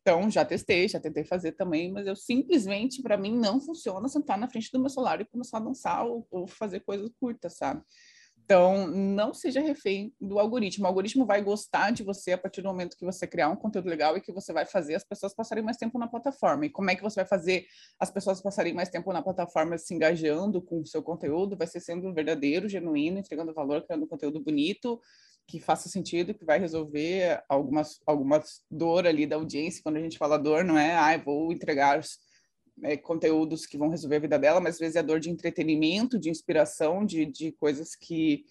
Então, 0.00 0.30
já 0.30 0.44
testei, 0.44 0.88
já 0.88 0.98
tentei 0.98 1.24
fazer 1.24 1.52
também, 1.52 1.92
mas 1.92 2.06
eu 2.06 2.16
simplesmente, 2.16 3.02
para 3.02 3.18
mim, 3.18 3.36
não 3.36 3.60
funciona 3.60 4.08
sentar 4.08 4.38
na 4.38 4.48
frente 4.48 4.70
do 4.72 4.80
meu 4.80 4.88
celular 4.88 5.20
e 5.20 5.26
começar 5.26 5.58
a 5.58 5.60
dançar 5.60 6.06
ou, 6.06 6.26
ou, 6.30 6.46
fazer 6.46 6.80
coisas 6.80 7.10
curtas, 7.20 7.56
sabe? 7.56 7.82
Então, 8.42 8.88
não 8.88 9.32
seja 9.32 9.60
refém 9.60 10.12
do 10.20 10.40
algoritmo. 10.40 10.84
O 10.84 10.88
algoritmo 10.88 11.24
vai 11.24 11.40
gostar 11.40 11.92
de 11.92 12.02
você 12.02 12.32
a 12.32 12.38
partir 12.38 12.62
do 12.62 12.68
momento 12.68 12.96
que 12.96 13.04
você 13.04 13.24
criar 13.24 13.48
um 13.48 13.54
conteúdo 13.54 13.88
legal 13.88 14.16
e 14.16 14.20
que 14.20 14.32
você 14.32 14.52
vai 14.52 14.66
fazer 14.66 14.96
as 14.96 15.04
pessoas 15.04 15.32
passarem 15.32 15.62
mais 15.62 15.76
tempo 15.76 15.96
na 15.98 16.08
plataforma. 16.08 16.66
E 16.66 16.70
como 16.70 16.90
é 16.90 16.96
que 16.96 17.02
você 17.02 17.20
vai 17.20 17.26
fazer 17.26 17.66
as 18.00 18.10
pessoas 18.10 18.42
passarem 18.42 18.74
mais 18.74 18.88
tempo 18.88 19.12
na 19.12 19.22
plataforma 19.22 19.78
se 19.78 19.94
engajando 19.94 20.60
com 20.60 20.80
o 20.80 20.86
seu 20.86 21.00
conteúdo? 21.00 21.56
Vai 21.56 21.68
ser 21.68 21.78
sendo 21.78 22.12
verdadeiro, 22.12 22.68
genuíno, 22.68 23.18
entregando 23.18 23.54
valor, 23.54 23.84
criando 23.84 24.06
conteúdo 24.06 24.42
bonito, 24.42 25.00
que 25.50 25.58
faça 25.58 25.88
sentido, 25.88 26.32
que 26.32 26.44
vai 26.44 26.60
resolver 26.60 27.42
algumas, 27.48 28.00
algumas 28.06 28.62
dor 28.70 29.04
ali 29.04 29.26
da 29.26 29.34
audiência. 29.34 29.82
Quando 29.82 29.96
a 29.96 30.00
gente 30.00 30.16
fala 30.16 30.38
dor, 30.38 30.62
não 30.64 30.78
é, 30.78 30.94
ah, 30.94 31.16
vou 31.18 31.52
entregar 31.52 32.00
é, 32.84 32.96
conteúdos 32.96 33.66
que 33.66 33.76
vão 33.76 33.88
resolver 33.88 34.16
a 34.16 34.20
vida 34.20 34.38
dela, 34.38 34.60
mas 34.60 34.74
às 34.74 34.80
vezes 34.80 34.96
é 34.96 35.02
dor 35.02 35.18
de 35.18 35.28
entretenimento, 35.28 36.20
de 36.20 36.30
inspiração, 36.30 37.04
de, 37.04 37.26
de 37.26 37.50
coisas 37.52 37.96
que, 37.96 38.44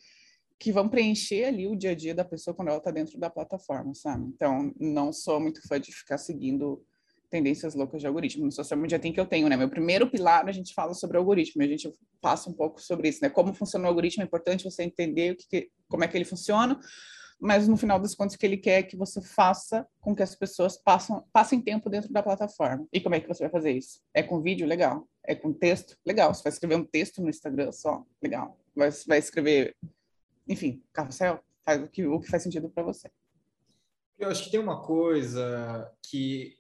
que 0.59 0.73
vão 0.73 0.89
preencher 0.89 1.45
ali 1.45 1.67
o 1.67 1.75
dia 1.75 1.91
a 1.91 1.95
dia 1.95 2.13
da 2.13 2.25
pessoa 2.25 2.53
quando 2.53 2.67
ela 2.67 2.79
está 2.79 2.91
dentro 2.91 3.17
da 3.17 3.29
plataforma, 3.29 3.93
sabe? 3.93 4.25
Então, 4.27 4.73
não 4.77 5.13
sou 5.13 5.39
muito 5.39 5.65
fã 5.69 5.79
de 5.79 5.93
ficar 5.93 6.17
seguindo 6.17 6.83
tendências 7.29 7.75
loucas 7.75 8.01
de 8.01 8.07
algoritmo. 8.07 8.45
No 8.45 8.51
social 8.51 8.79
media 8.79 8.99
tem 8.99 9.13
que 9.13 9.19
eu 9.19 9.25
tenho, 9.25 9.47
né? 9.47 9.55
Meu 9.55 9.69
primeiro 9.69 10.09
pilar 10.09 10.47
a 10.47 10.51
gente 10.51 10.73
fala 10.73 10.93
sobre 10.93 11.17
algoritmo, 11.17 11.61
a 11.63 11.67
gente 11.67 11.93
passa 12.21 12.49
um 12.49 12.53
pouco 12.53 12.81
sobre 12.81 13.09
isso, 13.09 13.19
né? 13.21 13.29
Como 13.29 13.53
funciona 13.53 13.85
o 13.85 13.87
algoritmo, 13.87 14.23
é 14.23 14.25
importante 14.25 14.63
você 14.63 14.83
entender 14.83 15.33
o 15.33 15.37
que, 15.37 15.69
como 15.87 16.03
é 16.03 16.07
que 16.07 16.17
ele 16.17 16.25
funciona, 16.25 16.79
mas 17.39 17.67
no 17.67 17.77
final 17.77 17.99
das 17.99 18.13
contas 18.13 18.35
o 18.35 18.37
que 18.37 18.45
ele 18.45 18.57
quer 18.57 18.79
é 18.79 18.83
que 18.83 18.97
você 18.97 19.21
faça 19.21 19.87
com 20.01 20.13
que 20.13 20.21
as 20.21 20.35
pessoas 20.35 20.75
passam, 20.77 21.25
passem 21.31 21.61
tempo 21.61 21.89
dentro 21.89 22.11
da 22.11 22.21
plataforma. 22.21 22.85
E 22.91 22.99
como 22.99 23.15
é 23.15 23.19
que 23.19 23.27
você 23.27 23.43
vai 23.43 23.51
fazer 23.51 23.71
isso? 23.71 24.01
É 24.13 24.21
com 24.21 24.41
vídeo? 24.41 24.67
Legal. 24.67 25.07
É 25.25 25.33
com 25.33 25.53
texto? 25.53 25.97
Legal. 26.05 26.33
Você 26.33 26.43
vai 26.43 26.51
escrever 26.51 26.75
um 26.75 26.83
texto 26.83 27.21
no 27.21 27.29
Instagram 27.29 27.71
só? 27.71 28.03
Legal. 28.21 28.59
Vai, 28.75 28.89
vai 29.07 29.19
escrever, 29.19 29.75
enfim, 30.47 30.83
carrossel? 30.91 31.39
Faz 31.63 31.81
o 31.81 31.87
que, 31.87 32.05
o 32.05 32.19
que 32.19 32.29
faz 32.29 32.43
sentido 32.43 32.69
para 32.69 32.83
você. 32.83 33.09
Eu 34.17 34.29
acho 34.29 34.43
que 34.43 34.51
tem 34.51 34.59
uma 34.59 34.81
coisa 34.81 35.89
que 36.03 36.58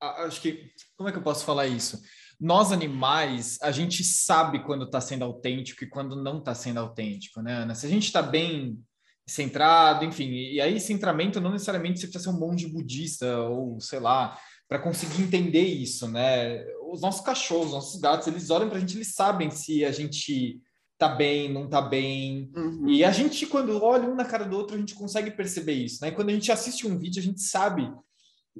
acho 0.00 0.40
que 0.40 0.70
como 0.96 1.08
é 1.08 1.12
que 1.12 1.18
eu 1.18 1.22
posso 1.22 1.44
falar 1.44 1.66
isso? 1.66 2.00
Nós 2.40 2.70
animais, 2.70 3.58
a 3.60 3.72
gente 3.72 4.04
sabe 4.04 4.62
quando 4.64 4.84
está 4.84 5.00
sendo 5.00 5.24
autêntico 5.24 5.82
e 5.82 5.88
quando 5.88 6.22
não 6.22 6.38
está 6.38 6.54
sendo 6.54 6.78
autêntico, 6.78 7.42
né, 7.42 7.62
Ana? 7.62 7.74
Se 7.74 7.86
a 7.86 7.88
gente 7.88 8.04
está 8.04 8.22
bem 8.22 8.78
centrado, 9.26 10.04
enfim, 10.04 10.30
e 10.30 10.60
aí 10.60 10.80
centramento 10.80 11.40
não 11.40 11.52
necessariamente 11.52 12.00
você 12.00 12.06
precisa 12.06 12.30
ser 12.30 12.36
um 12.36 12.40
monge 12.40 12.66
budista 12.66 13.40
ou 13.40 13.78
sei 13.80 14.00
lá, 14.00 14.38
para 14.68 14.78
conseguir 14.78 15.22
entender 15.22 15.64
isso, 15.64 16.08
né? 16.08 16.64
Os 16.92 17.00
nossos 17.00 17.22
cachorros, 17.22 17.66
os 17.66 17.72
nossos 17.72 18.00
gatos, 18.00 18.26
eles 18.26 18.50
olham 18.50 18.68
para 18.68 18.78
a 18.78 18.80
gente, 18.80 18.96
eles 18.96 19.14
sabem 19.14 19.50
se 19.50 19.84
a 19.84 19.90
gente 19.90 20.60
tá 20.96 21.08
bem, 21.08 21.52
não 21.52 21.68
tá 21.68 21.80
bem. 21.80 22.50
Uhum. 22.54 22.88
E 22.88 23.04
a 23.04 23.10
gente, 23.10 23.46
quando 23.46 23.82
olha 23.82 24.08
um 24.08 24.14
na 24.14 24.24
cara 24.24 24.44
do 24.44 24.56
outro, 24.56 24.76
a 24.76 24.78
gente 24.78 24.94
consegue 24.94 25.30
perceber 25.30 25.74
isso, 25.74 25.98
né? 26.02 26.10
Quando 26.10 26.30
a 26.30 26.32
gente 26.32 26.50
assiste 26.50 26.86
um 26.86 26.98
vídeo, 26.98 27.20
a 27.20 27.24
gente 27.24 27.40
sabe 27.40 27.90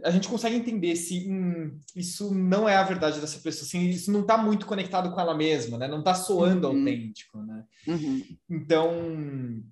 a 0.05 0.11
gente 0.11 0.29
consegue 0.29 0.57
entender 0.57 0.97
se 0.97 1.29
hum, 1.31 1.79
isso 1.95 2.35
não 2.35 2.69
é 2.69 2.77
a 2.77 2.83
verdade 2.83 3.21
dessa 3.21 3.39
pessoa, 3.39 3.67
assim, 3.67 3.89
isso 3.89 4.11
não 4.11 4.21
está 4.21 4.37
muito 4.37 4.67
conectado 4.67 5.13
com 5.13 5.21
ela 5.21 5.37
mesma, 5.37 5.79
né? 5.79 5.89
Não 5.89 6.01
está 6.01 6.15
soando 6.15 6.69
uhum. 6.69 6.79
autêntico, 6.79 7.39
né? 7.39 7.65
Uhum. 7.87 8.23
Então, 8.49 9.63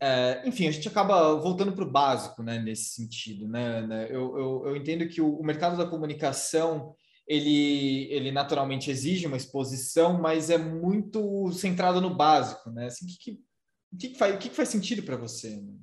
é, 0.00 0.42
enfim, 0.46 0.68
a 0.68 0.70
gente 0.70 0.86
acaba 0.86 1.34
voltando 1.34 1.72
para 1.72 1.84
o 1.84 1.90
básico, 1.90 2.42
né? 2.42 2.58
Nesse 2.60 2.90
sentido, 2.94 3.48
né? 3.48 3.86
né? 3.86 4.06
Eu, 4.10 4.38
eu, 4.38 4.62
eu 4.66 4.76
entendo 4.76 5.08
que 5.08 5.20
o, 5.20 5.38
o, 5.38 5.44
mercado 5.44 5.76
da 5.76 5.86
comunicação 5.86 6.94
ele, 7.26 8.06
ele 8.12 8.30
naturalmente 8.30 8.90
exige 8.90 9.26
uma 9.26 9.36
exposição, 9.36 10.20
mas 10.20 10.50
é 10.50 10.58
muito 10.58 11.50
centrado 11.52 12.00
no 12.00 12.14
básico, 12.14 12.70
né? 12.70 12.86
Assim, 12.86 13.04
o 13.04 13.08
que, 13.08 13.18
que, 13.18 13.40
que, 13.98 14.08
que 14.10 14.18
faz, 14.18 14.34
o 14.34 14.38
que, 14.38 14.48
que 14.48 14.56
faz 14.56 14.68
sentido 14.68 15.02
para 15.02 15.16
você? 15.16 15.56
Né? 15.56 15.74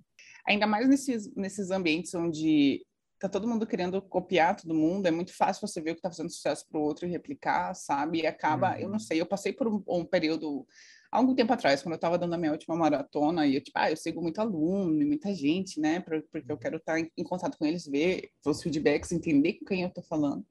Ainda 0.48 0.68
mais 0.68 0.88
nesses, 0.88 1.34
nesses 1.36 1.72
ambientes 1.72 2.14
onde 2.14 2.86
tá 3.20 3.30
todo 3.30 3.48
mundo 3.48 3.66
querendo 3.66 4.02
copiar 4.02 4.56
todo 4.56 4.74
mundo, 4.74 5.08
é 5.08 5.12
muito 5.12 5.36
fácil 5.36 5.68
você 5.68 5.82
ver 5.82 5.92
o 5.92 5.96
que 5.96 6.02
tá 6.02 6.10
fazendo 6.10 6.30
sucesso 6.30 6.66
para 6.68 6.80
o 6.80 6.84
outro 6.84 7.06
e 7.06 7.10
replicar, 7.10 7.74
sabe? 7.74 8.22
E 8.22 8.28
acaba, 8.28 8.74
uhum. 8.74 8.80
eu 8.80 8.88
não 8.88 8.94
uhum. 8.94 9.00
sei, 9.00 9.22
eu 9.22 9.26
passei 9.26 9.54
por 9.54 9.68
um, 9.68 9.84
um 9.88 10.06
período 10.06 10.66
há 11.12 11.18
algum 11.18 11.34
tempo 11.34 11.54
atrás, 11.54 11.82
quando 11.82 11.94
eu 11.94 11.98
estava 11.98 12.18
dando 12.18 12.34
a 12.34 12.38
minha 12.38 12.52
última 12.52 12.76
maratona, 12.76 13.48
e 13.48 13.56
eu, 13.56 13.62
tipo, 13.62 13.78
ah, 13.80 13.90
eu 13.90 13.98
sigo 13.98 14.22
muito 14.22 14.40
aluno, 14.40 15.06
muita 15.06 15.34
gente, 15.34 15.80
né, 15.80 16.00
porque 16.02 16.28
eu 16.34 16.42
uhum. 16.50 16.58
quero 16.58 16.78
estar 16.78 17.00
em, 17.00 17.10
em, 17.18 17.24
contato 17.24 17.58
com 17.58 17.66
eles, 17.66 17.86
ver 17.86 18.30
os 18.46 18.62
feedbacks, 18.62 19.12
entender 19.12 19.54
com 19.54 19.66
quem 19.66 19.84
eu 19.84 19.88
estou 19.88 20.04
falando. 20.04 20.46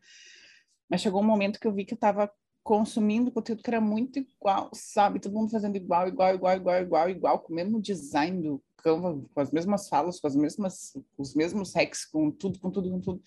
Mas 0.88 1.00
chegou 1.00 1.20
um 1.20 1.26
momento 1.26 1.60
que 1.60 1.66
eu 1.66 1.72
vi 1.72 1.84
que 1.84 1.94
eu 1.94 1.96
estava 1.96 2.30
consumindo 2.62 3.30
conteúdo 3.30 3.62
que 3.62 3.68
era 3.68 3.80
muito 3.80 4.18
igual, 4.18 4.70
sabe? 4.72 5.20
Todo 5.20 5.34
mundo 5.34 5.50
fazendo 5.50 5.76
igual, 5.76 6.08
igual, 6.08 6.34
igual, 6.34 6.56
igual, 6.56 6.80
igual, 6.80 7.10
igual, 7.10 7.38
com 7.40 7.52
o 7.52 7.56
mesmo 7.56 7.80
design 7.80 8.40
do 8.40 8.62
Com 8.84 9.40
as 9.40 9.50
mesmas 9.50 9.88
falas, 9.88 10.20
com 10.20 10.26
as 10.26 10.36
mesmas, 10.36 10.96
os 11.16 11.34
mesmos 11.34 11.74
hacks, 11.74 12.04
com 12.04 12.30
tudo, 12.30 12.58
com 12.58 12.70
tudo, 12.70 12.90
com 12.90 13.00
tudo. 13.00 13.22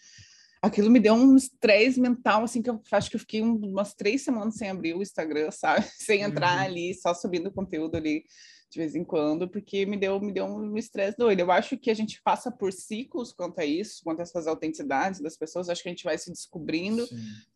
Aquilo 0.62 0.90
me 0.90 1.00
deu 1.00 1.14
um 1.14 1.36
estresse 1.36 2.00
mental, 2.00 2.44
assim, 2.44 2.62
que 2.62 2.70
eu 2.70 2.82
acho 2.92 3.10
que 3.10 3.16
eu 3.16 3.20
fiquei 3.20 3.42
umas 3.42 3.94
três 3.94 4.24
semanas 4.24 4.56
sem 4.56 4.70
abrir 4.70 4.96
o 4.96 5.02
Instagram, 5.02 5.52
sabe? 5.52 5.86
Sem 5.98 6.22
entrar 6.22 6.60
uhum. 6.60 6.66
ali, 6.66 6.94
só 6.96 7.14
subindo 7.14 7.52
conteúdo 7.52 7.96
ali 7.96 8.26
de 8.70 8.80
vez 8.80 8.96
em 8.96 9.04
quando, 9.04 9.48
porque 9.48 9.86
me 9.86 9.98
deu, 9.98 10.20
me 10.20 10.32
deu 10.32 10.46
um 10.46 10.78
estresse 10.78 11.18
doido. 11.18 11.40
Eu 11.40 11.52
acho 11.52 11.78
que 11.78 11.90
a 11.90 11.94
gente 11.94 12.22
passa 12.22 12.52
por 12.52 12.74
ciclos 12.74 13.32
quanto 13.32 13.60
a 13.60 13.66
isso, 13.66 14.04
quanto 14.04 14.20
a 14.20 14.24
essas 14.24 14.46
autenticidades 14.46 15.22
das 15.22 15.38
pessoas, 15.38 15.70
acho 15.70 15.82
que 15.82 15.90
a 15.90 15.92
gente 15.92 16.04
vai 16.04 16.18
se 16.18 16.30
descobrindo, 16.30 17.08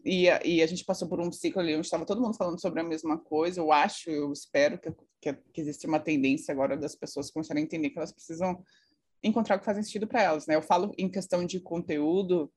e 0.05 0.29
a, 0.29 0.41
e 0.45 0.61
a 0.61 0.67
gente 0.67 0.85
passou 0.85 1.07
por 1.07 1.19
um 1.19 1.31
ciclo 1.31 1.61
ali 1.61 1.75
onde 1.75 1.85
estava 1.85 2.05
todo 2.05 2.21
mundo 2.21 2.37
falando 2.37 2.59
sobre 2.59 2.79
a 2.79 2.83
mesma 2.83 3.17
coisa, 3.17 3.59
eu 3.59 3.71
acho, 3.71 4.09
eu 4.09 4.31
espero 4.31 4.79
que, 4.79 4.93
que, 5.19 5.33
que 5.33 5.61
existe 5.61 5.85
uma 5.85 5.99
tendência 5.99 6.53
agora 6.53 6.77
das 6.77 6.95
pessoas 6.95 7.29
começarem 7.29 7.61
a 7.61 7.65
entender 7.65 7.89
que 7.89 7.97
elas 7.97 8.13
precisam 8.13 8.63
encontrar 9.23 9.57
o 9.57 9.59
que 9.59 9.65
faz 9.65 9.77
sentido 9.77 10.07
para 10.07 10.23
elas, 10.23 10.47
né? 10.47 10.55
Eu 10.55 10.61
falo 10.61 10.93
em 10.97 11.09
questão 11.09 11.45
de 11.45 11.59
conteúdo, 11.59 12.51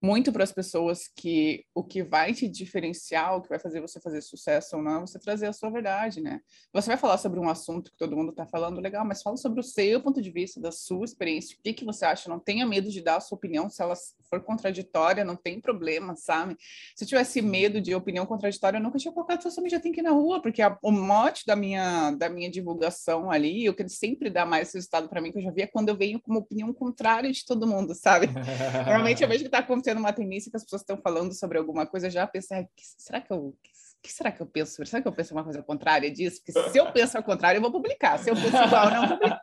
muito 0.00 0.32
para 0.32 0.44
as 0.44 0.52
pessoas 0.52 1.08
que 1.14 1.64
o 1.74 1.82
que 1.82 2.02
vai 2.02 2.32
te 2.32 2.48
diferenciar, 2.48 3.36
o 3.36 3.42
que 3.42 3.48
vai 3.48 3.58
fazer 3.58 3.80
você 3.80 4.00
fazer 4.00 4.20
sucesso 4.20 4.76
ou 4.76 4.82
não, 4.82 4.98
é 4.98 5.00
você 5.00 5.18
trazer 5.18 5.46
a 5.46 5.52
sua 5.52 5.70
verdade, 5.70 6.20
né? 6.20 6.40
Você 6.72 6.88
vai 6.88 6.96
falar 6.96 7.18
sobre 7.18 7.40
um 7.40 7.48
assunto 7.48 7.90
que 7.90 7.98
todo 7.98 8.16
mundo 8.16 8.30
está 8.30 8.46
falando, 8.46 8.80
legal, 8.80 9.04
mas 9.04 9.22
fala 9.22 9.36
sobre 9.36 9.60
o 9.60 9.62
seu 9.62 10.00
ponto 10.00 10.22
de 10.22 10.30
vista, 10.30 10.60
da 10.60 10.70
sua 10.70 11.04
experiência, 11.04 11.56
o 11.58 11.62
que, 11.62 11.72
que 11.72 11.84
você 11.84 12.04
acha, 12.04 12.28
não 12.28 12.38
tenha 12.38 12.64
medo 12.64 12.88
de 12.90 13.02
dar 13.02 13.16
a 13.16 13.20
sua 13.20 13.36
opinião, 13.36 13.68
se 13.68 13.82
ela 13.82 13.94
for 14.30 14.40
contraditória, 14.40 15.24
não 15.24 15.34
tem 15.34 15.60
problema, 15.60 16.14
sabe? 16.14 16.56
Se 16.94 17.04
eu 17.04 17.08
tivesse 17.08 17.42
medo 17.42 17.80
de 17.80 17.94
opinião 17.94 18.24
contraditória, 18.24 18.78
eu 18.78 18.82
nunca 18.82 18.98
tinha 18.98 19.12
colocado 19.12 19.42
social 19.42 19.62
media 19.64 19.80
tem 19.80 19.90
que 19.90 20.00
ir 20.00 20.02
na 20.02 20.10
rua, 20.10 20.40
porque 20.40 20.62
a, 20.62 20.78
o 20.82 20.92
mote 20.92 21.44
da 21.44 21.56
minha, 21.56 22.12
da 22.12 22.28
minha 22.28 22.50
divulgação 22.50 23.30
ali, 23.30 23.68
o 23.68 23.74
que 23.74 23.82
ele 23.82 23.88
sempre 23.88 24.30
dá 24.30 24.46
mais 24.46 24.72
resultado 24.72 25.08
para 25.08 25.20
mim, 25.20 25.32
que 25.32 25.38
eu 25.38 25.42
já 25.42 25.50
vi, 25.50 25.62
é 25.62 25.66
quando 25.66 25.88
eu 25.88 25.96
venho 25.96 26.20
com 26.20 26.30
uma 26.30 26.40
opinião 26.40 26.72
contrária 26.72 27.32
de 27.32 27.44
todo 27.44 27.66
mundo, 27.66 27.94
sabe? 27.94 28.28
Normalmente 28.86 29.22
eu 29.22 29.28
vejo 29.28 29.40
que 29.40 29.48
está 29.48 29.58
acontecendo 29.58 29.87
acontecendo 29.88 29.98
uma 29.98 30.12
tendência 30.12 30.50
que 30.50 30.56
as 30.56 30.64
pessoas 30.64 30.82
estão 30.82 30.96
falando 30.98 31.32
sobre 31.32 31.58
alguma 31.58 31.86
coisa, 31.86 32.10
já 32.10 32.26
pensar, 32.26 32.66
será 32.76 33.20
que 33.20 33.32
eu 33.32 33.56
que 34.00 34.12
será 34.12 34.30
que 34.30 34.40
eu 34.40 34.46
penso? 34.46 34.84
Será 34.86 35.02
que 35.02 35.08
eu 35.08 35.12
penso 35.12 35.34
uma 35.34 35.42
coisa 35.42 35.62
contrária 35.62 36.10
disso? 36.10 36.40
Porque 36.40 36.70
se 36.70 36.78
eu 36.78 36.92
penso 36.92 37.16
ao 37.16 37.22
contrário, 37.22 37.58
eu 37.58 37.62
vou 37.62 37.72
publicar. 37.72 38.16
Se 38.18 38.30
eu 38.30 38.34
penso 38.34 38.56
igual, 38.56 38.90
não 38.90 39.08
publico. 39.08 39.36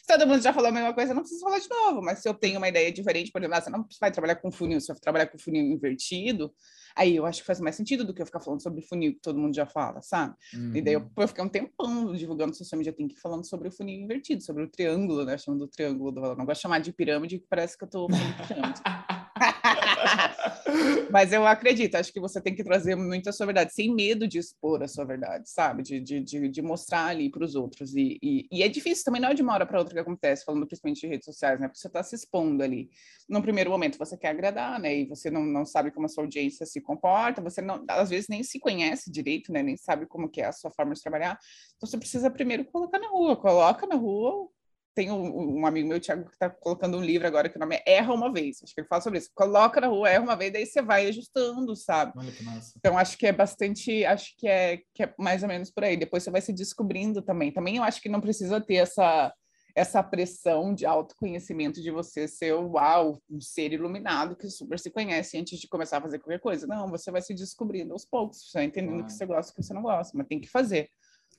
se 0.00 0.06
todo 0.06 0.26
mundo 0.26 0.42
já 0.42 0.52
falou 0.52 0.68
a 0.68 0.72
mesma 0.72 0.94
coisa, 0.94 1.12
não 1.12 1.22
preciso 1.22 1.42
falar 1.42 1.58
de 1.58 1.68
novo. 1.68 2.02
Mas 2.02 2.20
se 2.20 2.28
eu 2.28 2.34
tenho 2.34 2.58
uma 2.58 2.68
ideia 2.68 2.92
diferente, 2.92 3.32
por 3.32 3.40
exemplo, 3.40 3.56
ah, 3.56 3.60
você 3.60 3.70
não 3.70 3.86
vai 4.00 4.12
trabalhar 4.12 4.36
com 4.36 4.50
funil, 4.52 4.80
se 4.80 4.92
eu 4.92 4.96
trabalhar 4.96 5.26
com 5.26 5.38
funil 5.38 5.60
invertido, 5.64 6.54
aí 6.94 7.16
eu 7.16 7.26
acho 7.26 7.40
que 7.40 7.46
faz 7.46 7.58
mais 7.58 7.74
sentido 7.74 8.04
do 8.04 8.14
que 8.14 8.22
eu 8.22 8.26
ficar 8.26 8.40
falando 8.40 8.62
sobre 8.62 8.80
funil 8.80 9.14
que 9.14 9.20
todo 9.20 9.38
mundo 9.38 9.54
já 9.54 9.66
fala, 9.66 10.00
sabe? 10.02 10.36
Uhum. 10.54 10.76
E 10.76 10.82
daí 10.82 10.94
eu, 10.94 11.10
eu 11.16 11.28
fiquei 11.28 11.44
um 11.44 11.48
tempão 11.48 12.14
divulgando 12.14 12.54
social 12.54 12.78
media 12.78 12.92
tem 12.92 13.08
que 13.08 13.18
falando 13.18 13.44
sobre 13.44 13.68
o 13.68 13.72
funil 13.72 14.02
invertido, 14.02 14.42
sobre 14.42 14.62
o 14.62 14.68
triângulo, 14.68 15.24
né? 15.24 15.36
Chamando 15.36 15.66
do 15.66 15.68
triângulo 15.68 16.12
do 16.12 16.20
valor. 16.20 16.36
Não 16.36 16.46
gosto 16.46 16.58
de 16.58 16.62
chamar 16.62 16.78
de 16.78 16.92
pirâmide, 16.92 17.40
que 17.40 17.46
parece 17.48 17.76
que 17.76 17.82
eu 17.82 17.88
tô 17.88 18.08
falando 18.08 18.36
de 18.36 18.46
pirâmide. 18.46 18.80
Mas 21.10 21.32
eu 21.32 21.46
acredito, 21.46 21.94
acho 21.96 22.12
que 22.12 22.20
você 22.20 22.40
tem 22.40 22.54
que 22.54 22.64
trazer 22.64 22.94
muito 22.94 23.28
a 23.28 23.32
sua 23.32 23.46
verdade, 23.46 23.72
sem 23.74 23.94
medo 23.94 24.26
de 24.26 24.38
expor 24.38 24.82
a 24.82 24.88
sua 24.88 25.04
verdade, 25.04 25.48
sabe? 25.48 25.82
De, 25.82 26.00
de, 26.00 26.20
de, 26.20 26.48
de 26.48 26.62
mostrar 26.62 27.06
ali 27.06 27.30
para 27.30 27.44
os 27.44 27.54
outros. 27.54 27.94
E, 27.94 28.18
e, 28.22 28.48
e, 28.50 28.62
é 28.62 28.68
difícil 28.68 29.04
também, 29.04 29.20
não 29.20 29.30
é 29.30 29.34
de 29.34 29.42
uma 29.42 29.54
hora 29.54 29.66
para 29.66 29.78
outra 29.78 29.94
que 29.94 30.00
acontece, 30.00 30.44
falando 30.44 30.66
principalmente 30.66 31.00
de 31.00 31.06
redes 31.06 31.24
sociais, 31.24 31.60
né? 31.60 31.68
Porque 31.68 31.80
você 31.80 31.88
está 31.88 32.02
se 32.02 32.14
expondo 32.14 32.62
ali. 32.62 32.90
No 33.28 33.42
primeiro 33.42 33.70
momento 33.70 33.98
você 33.98 34.16
quer 34.16 34.28
agradar, 34.28 34.78
né? 34.80 35.00
E 35.00 35.06
você 35.06 35.30
não, 35.30 35.44
não 35.44 35.64
sabe 35.64 35.90
como 35.90 36.06
a 36.06 36.08
sua 36.08 36.24
audiência 36.24 36.66
se 36.66 36.80
comporta, 36.80 37.42
você 37.42 37.60
não, 37.60 37.84
às 37.88 38.10
vezes 38.10 38.28
nem 38.28 38.42
se 38.42 38.58
conhece 38.58 39.10
direito, 39.10 39.52
né? 39.52 39.62
Nem 39.62 39.76
sabe 39.76 40.06
como 40.06 40.28
que 40.28 40.40
é 40.40 40.46
a 40.46 40.52
sua 40.52 40.70
forma 40.70 40.94
de 40.94 41.02
trabalhar. 41.02 41.38
Então 41.76 41.88
você 41.88 41.98
precisa 41.98 42.30
primeiro 42.30 42.64
colocar 42.64 42.98
na 42.98 43.08
rua, 43.08 43.36
coloca 43.36 43.86
na 43.86 43.96
rua 43.96 44.48
tem 44.94 45.10
um, 45.10 45.60
um, 45.60 45.66
amigo 45.66 45.88
meu, 45.88 46.00
Thiago, 46.00 46.26
que 46.26 46.32
está 46.32 46.50
colocando 46.50 46.98
um 46.98 47.00
livro 47.00 47.26
agora 47.26 47.48
que 47.48 47.56
o 47.56 47.60
nome 47.60 47.76
é 47.76 47.96
Erra 47.96 48.12
Uma 48.12 48.32
Vez. 48.32 48.60
Acho 48.62 48.74
que 48.74 48.80
ele 48.80 48.88
fala 48.88 49.00
sobre 49.00 49.18
isso. 49.18 49.30
Coloca 49.34 49.80
na 49.80 49.86
rua, 49.86 50.08
erra 50.08 50.22
uma 50.22 50.36
vez, 50.36 50.52
daí 50.52 50.66
você 50.66 50.82
vai 50.82 51.06
ajustando, 51.06 51.74
sabe? 51.74 52.12
Olha 52.16 52.30
que 52.30 52.44
massa. 52.44 52.74
Então, 52.76 52.98
acho 52.98 53.16
que 53.16 53.26
é 53.26 53.32
bastante, 53.32 54.04
acho 54.04 54.34
que 54.36 54.46
é, 54.46 54.80
que 54.94 55.04
é 55.04 55.14
mais 55.18 55.42
ou 55.42 55.48
menos 55.48 55.70
por 55.70 55.84
aí. 55.84 55.96
Depois 55.96 56.22
você 56.22 56.30
vai 56.30 56.40
se 56.40 56.52
descobrindo 56.52 57.22
também. 57.22 57.50
Também 57.50 57.76
eu 57.76 57.82
acho 57.82 58.00
que 58.00 58.08
não 58.08 58.20
precisa 58.20 58.60
ter 58.60 58.74
essa, 58.74 59.32
essa 59.74 60.02
pressão 60.02 60.74
de 60.74 60.84
autoconhecimento 60.84 61.80
de 61.80 61.90
você 61.90 62.28
ser, 62.28 62.52
uau, 62.52 63.20
um 63.30 63.40
ser 63.40 63.72
iluminado 63.72 64.36
que 64.36 64.48
super 64.50 64.78
se 64.78 64.90
conhece 64.90 65.38
antes 65.38 65.58
de 65.58 65.68
começar 65.68 65.98
a 65.98 66.02
fazer 66.02 66.18
qualquer 66.18 66.40
coisa. 66.40 66.66
Não, 66.66 66.88
você 66.88 67.10
vai 67.10 67.22
se 67.22 67.32
descobrindo 67.34 67.92
aos 67.92 68.04
poucos, 68.04 68.50
você 68.50 68.58
vai 68.58 68.64
entendendo 68.66 69.00
o 69.00 69.04
que 69.06 69.12
você 69.12 69.24
gosta 69.24 69.50
e 69.50 69.52
o 69.52 69.56
que 69.56 69.62
você 69.62 69.72
não 69.72 69.82
gosta, 69.82 70.16
mas 70.16 70.26
tem 70.26 70.40
que 70.40 70.48
fazer. 70.48 70.90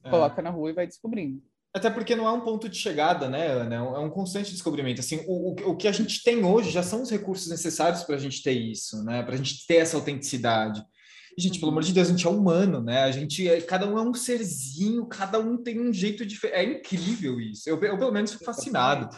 É. 0.04 0.10
Coloca 0.10 0.42
na 0.42 0.50
rua 0.50 0.72
e 0.72 0.74
vai 0.74 0.88
descobrindo. 0.88 1.42
Até 1.73 1.89
porque 1.89 2.15
não 2.15 2.27
é 2.27 2.31
um 2.31 2.41
ponto 2.41 2.69
de 2.69 2.77
chegada, 2.77 3.27
né, 3.27 3.47
Ana? 3.47 3.75
É 3.75 3.99
um 3.99 4.09
constante 4.09 4.51
descobrimento. 4.51 5.01
Assim, 5.01 5.23
o, 5.27 5.51
o, 5.51 5.71
o 5.71 5.75
que 5.75 5.88
a 5.88 5.91
gente 5.91 6.21
tem 6.23 6.45
hoje 6.45 6.69
já 6.69 6.83
são 6.83 7.01
os 7.01 7.09
recursos 7.09 7.47
necessários 7.49 8.03
para 8.03 8.15
a 8.15 8.19
gente 8.19 8.43
ter 8.43 8.53
isso, 8.53 9.03
né? 9.03 9.23
Para 9.23 9.33
a 9.33 9.38
gente 9.38 9.65
ter 9.65 9.77
essa 9.77 9.97
autenticidade. 9.97 10.86
E, 11.36 11.41
gente, 11.41 11.59
pelo 11.59 11.71
amor 11.71 11.81
de 11.81 11.91
Deus, 11.91 12.09
a 12.09 12.12
gente 12.12 12.27
é 12.27 12.29
humano, 12.29 12.79
né? 12.79 13.03
A 13.03 13.12
gente, 13.12 13.49
é, 13.49 13.59
cada 13.59 13.88
um 13.88 13.97
é 13.97 14.01
um 14.03 14.13
serzinho, 14.13 15.07
cada 15.07 15.39
um 15.39 15.57
tem 15.57 15.81
um 15.81 15.91
jeito 15.91 16.23
diferente. 16.23 16.55
É 16.55 16.63
incrível 16.63 17.41
isso. 17.41 17.67
Eu, 17.67 17.81
eu 17.83 17.97
pelo 17.97 18.12
menos, 18.12 18.33
fico 18.33 18.45
fascinado. 18.45 19.09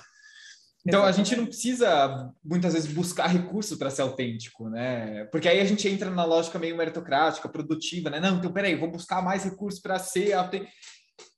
Então, 0.87 1.03
a 1.03 1.11
gente 1.11 1.35
não 1.35 1.47
precisa, 1.47 2.31
muitas 2.43 2.73
vezes, 2.73 2.91
buscar 2.91 3.27
recursos 3.27 3.77
para 3.77 3.89
ser 3.89 4.03
autêntico, 4.03 4.69
né? 4.69 5.25
Porque 5.25 5.49
aí 5.49 5.59
a 5.59 5.65
gente 5.65 5.87
entra 5.89 6.11
na 6.11 6.23
lógica 6.23 6.59
meio 6.59 6.77
meritocrática, 6.77 7.49
produtiva, 7.49 8.09
né? 8.09 8.19
Não, 8.19 8.37
então, 8.37 8.53
peraí, 8.53 8.75
vou 8.75 8.89
buscar 8.89 9.21
mais 9.21 9.43
recursos 9.43 9.81
para 9.81 9.97
ser 9.97 10.33
autêntico. 10.33 10.71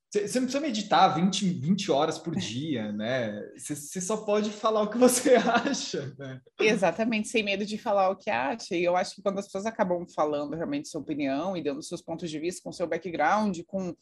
Você 0.10 0.39
não 0.39 0.48
precisa 0.48 0.62
meditar 0.62 1.15
20, 1.15 1.50
20 1.50 1.91
horas 1.91 2.17
por 2.17 2.34
dia, 2.34 2.93
né? 2.93 3.41
Você 3.58 4.00
só 4.00 4.17
pode 4.17 4.50
falar 4.50 4.82
o 4.84 4.89
que 4.89 4.98
você 4.98 5.36
acha, 5.36 6.15
né? 6.17 6.39
Exatamente, 6.60 7.28
sem 7.28 7.43
medo 7.43 7.65
de 7.65 7.78
falar 7.78 8.10
o 8.10 8.15
que 8.15 8.30
acha. 8.30 8.74
E 8.74 8.84
eu 8.84 8.96
acho 8.96 9.15
que 9.15 9.22
quando 9.22 9.39
as 9.39 9.46
pessoas 9.46 9.65
acabam 9.65 10.06
falando 10.15 10.56
realmente 10.56 10.88
sua 10.88 11.02
opinião 11.02 11.58
e 11.58 11.63
dando 11.63 11.84
seus 11.84 12.02
pontos 12.02 12.30
de 12.30 12.39
vista 12.39 12.62
com 12.63 12.72
seu 12.72 12.88
background, 12.88 13.60
com 13.67 13.93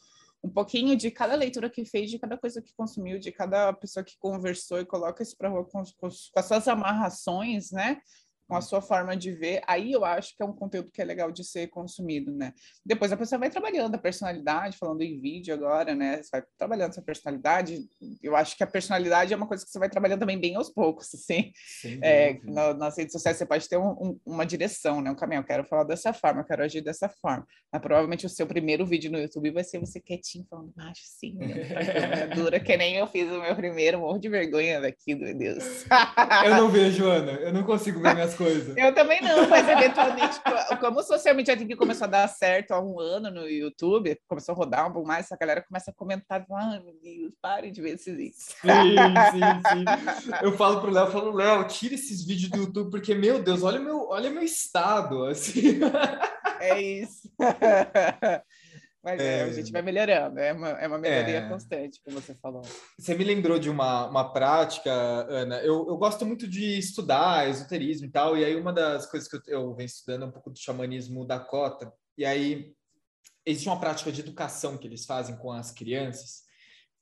um 0.44 0.50
pouquinho 0.50 0.96
de 0.96 1.10
cada 1.10 1.34
leitura 1.34 1.72
que 1.72 1.84
fez, 1.84 2.12
de 2.12 2.20
cada 2.20 2.38
coisa 2.38 2.62
que 2.62 2.72
consumiu, 2.76 3.18
de 3.18 3.32
cada 3.32 3.74
pessoa 3.74 4.04
que 4.04 4.16
conversou 4.20 4.80
e 4.80 4.86
coloca 4.86 5.24
isso 5.24 5.36
para 5.36 5.50
rua 5.50 5.66
com, 5.66 5.84
com, 5.84 6.08
com 6.08 6.40
as 6.40 6.46
suas 6.46 6.68
amarrações, 6.68 7.72
né? 7.72 7.98
Com 8.48 8.56
a 8.56 8.62
sua 8.62 8.82
forma 8.82 9.16
de 9.18 9.32
ver, 9.32 9.62
aí 9.68 9.92
eu 9.92 10.06
acho 10.06 10.36
que 10.36 10.44
é 10.44 10.46
um 10.46 10.54
conteúdo 10.54 10.92
que 10.92 11.02
é 11.02 11.06
legal 11.06 11.32
de 11.32 11.44
ser 11.44 11.68
consumido, 11.68 12.32
né? 12.32 12.54
Depois 12.86 13.12
a 13.12 13.18
pessoa 13.18 13.40
vai 13.40 13.50
trabalhando 13.50 13.96
a 13.96 13.98
personalidade, 13.98 14.78
falando 14.78 15.02
em 15.02 15.20
vídeo 15.20 15.54
agora, 15.54 15.96
né? 15.96 16.22
Você 16.22 16.30
vai 16.32 16.44
trabalhando 16.58 16.92
essa 16.92 17.02
personalidade. 17.02 17.80
Eu 18.22 18.36
acho 18.36 18.56
que 18.56 18.64
a 18.64 18.68
personalidade 18.68 19.34
é 19.34 19.38
uma 19.38 19.48
coisa 19.48 19.66
que 19.66 19.72
você 19.72 19.80
vai 19.80 19.90
trabalhando 19.90 20.20
também 20.20 20.40
bem 20.40 20.56
aos 20.56 20.70
poucos, 20.70 21.14
assim. 21.14 21.52
É, 22.02 22.40
na, 22.44 22.74
nas 22.74 22.98
redes 22.98 23.14
sociais 23.14 23.38
você 23.38 23.46
pode 23.46 23.68
ter 23.68 23.78
um, 23.78 23.90
um, 23.90 24.20
uma 24.26 24.46
direção, 24.46 25.02
né? 25.02 25.10
Um 25.10 25.16
caminho. 25.16 25.40
Eu 25.40 25.46
quero 25.46 25.64
falar 25.66 25.84
dessa 25.84 26.14
forma, 26.14 26.42
eu 26.42 26.46
quero 26.46 26.64
agir 26.64 26.82
dessa 26.82 27.10
forma. 27.10 27.46
Mas 27.72 27.82
provavelmente 27.82 28.26
o 28.26 28.30
seu 28.30 28.46
primeiro 28.46 28.86
vídeo 28.86 29.12
no 29.12 29.18
YouTube 29.18 29.52
vai 29.52 29.64
ser 29.64 29.80
você 29.80 30.00
quietinho, 30.00 30.46
falando 30.50 30.72
baixo, 30.76 31.02
sim, 31.04 31.38
dura, 32.36 32.60
que 32.60 32.78
nem 32.78 32.96
eu 32.96 33.08
fiz 33.08 33.30
o 33.32 33.42
meu 33.42 33.56
primeiro, 33.56 34.00
morro 34.00 34.20
de 34.20 34.30
vergonha 34.30 34.80
daqui, 34.80 35.16
meu 35.16 35.36
Deus. 35.36 35.86
eu 36.46 36.56
não 36.56 36.70
vejo, 36.72 37.06
Ana. 37.08 37.32
Eu 37.34 37.52
não 37.52 37.64
consigo 37.64 38.00
ver 38.00 38.14
minhas 38.14 38.35
coisas. 38.36 38.76
Eu 38.78 38.94
também 38.94 39.22
não, 39.22 39.48
mas 39.48 39.68
eventualmente, 39.68 40.40
como 40.80 41.00
o 41.00 41.04
social 41.04 41.36
media 41.36 41.56
que 41.58 41.76
começou 41.76 42.06
a 42.06 42.10
dar 42.10 42.28
certo 42.28 42.72
há 42.72 42.82
um 42.82 43.00
ano 43.00 43.32
no 43.32 43.48
YouTube, 43.48 44.20
começou 44.28 44.54
a 44.54 44.58
rodar 44.58 44.90
um 44.90 44.94
pouco 44.94 45.08
mais, 45.08 45.26
essa 45.26 45.38
galera 45.38 45.64
começa 45.64 45.92
a 45.92 45.94
comentar, 45.94 46.46
ai 46.52 46.80
meu 46.80 46.94
Deus, 47.02 47.34
parem 47.42 47.72
de 47.72 47.82
ver 47.82 47.96
esses 47.96 48.16
vídeos. 48.16 48.56
Sim, 48.62 48.96
sim, 49.32 50.24
sim. 50.24 50.32
Eu 50.42 50.52
falo 50.54 50.82
pro 50.82 50.92
Léo, 50.92 51.08
falo, 51.08 51.34
Léo, 51.34 51.68
tira 51.68 51.96
esses 51.96 52.26
vídeos 52.26 52.50
do 52.52 52.58
YouTube, 52.58 52.92
porque, 52.92 53.16
meu 53.16 53.42
Deus, 53.42 53.64
olha 53.64 53.80
meu, 53.80 54.08
olha 54.10 54.30
meu 54.30 54.44
estado, 54.44 55.26
assim. 55.26 55.80
É 56.60 56.82
isso. 56.82 57.30
Mas 59.06 59.22
é, 59.22 59.42
é, 59.42 59.44
a 59.44 59.54
gente 59.54 59.72
vai 59.72 59.84
melhorando, 59.84 60.40
é 60.40 60.52
uma, 60.52 60.70
é 60.70 60.88
uma 60.88 60.98
melhoria 60.98 61.38
é. 61.38 61.48
constante, 61.48 62.02
como 62.04 62.20
você 62.20 62.34
falou. 62.34 62.64
Você 62.98 63.14
me 63.14 63.24
lembrou 63.24 63.60
de 63.60 63.70
uma, 63.70 64.08
uma 64.08 64.34
prática, 64.34 64.92
Ana. 64.92 65.60
Eu, 65.60 65.88
eu 65.88 65.96
gosto 65.96 66.26
muito 66.26 66.48
de 66.48 66.80
estudar 66.80 67.48
esoterismo 67.48 68.08
e 68.08 68.10
tal, 68.10 68.36
e 68.36 68.44
aí 68.44 68.56
uma 68.56 68.74
das 68.74 69.06
coisas 69.06 69.30
que 69.30 69.36
eu, 69.36 69.42
eu 69.46 69.76
venho 69.76 69.86
estudando 69.86 70.24
é 70.24 70.26
um 70.26 70.32
pouco 70.32 70.50
do 70.50 70.58
xamanismo 70.58 71.24
Dakota, 71.24 71.94
e 72.18 72.26
aí 72.26 72.74
existe 73.46 73.70
uma 73.70 73.80
prática 73.80 74.12
de 74.12 74.22
educação 74.22 74.76
que 74.76 74.88
eles 74.88 75.06
fazem 75.06 75.38
com 75.38 75.52
as 75.52 75.70
crianças, 75.72 76.42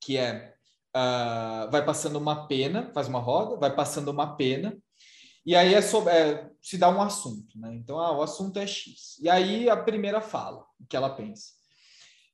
que 0.02 0.18
é 0.18 0.54
uh, 0.94 1.72
vai 1.72 1.86
passando 1.86 2.18
uma 2.18 2.50
pena, 2.50 2.92
faz 2.94 3.08
uma 3.08 3.20
roda, 3.20 3.56
vai 3.56 3.74
passando 3.74 4.12
uma 4.12 4.36
pena, 4.36 4.78
e 5.46 5.56
aí 5.56 5.74
é, 5.74 5.82
sobre, 5.82 6.12
é 6.12 6.50
se 6.62 6.78
dá 6.78 6.90
um 6.90 7.02
assunto, 7.02 7.58
né? 7.58 7.74
Então, 7.76 7.98
ah, 7.98 8.12
o 8.12 8.22
assunto 8.22 8.60
é 8.60 8.68
X. 8.68 9.18
E 9.22 9.30
aí 9.30 9.70
a 9.70 9.78
primeira 9.78 10.20
fala, 10.20 10.66
o 10.78 10.86
que 10.86 10.98
ela 10.98 11.10
pensa. 11.10 11.63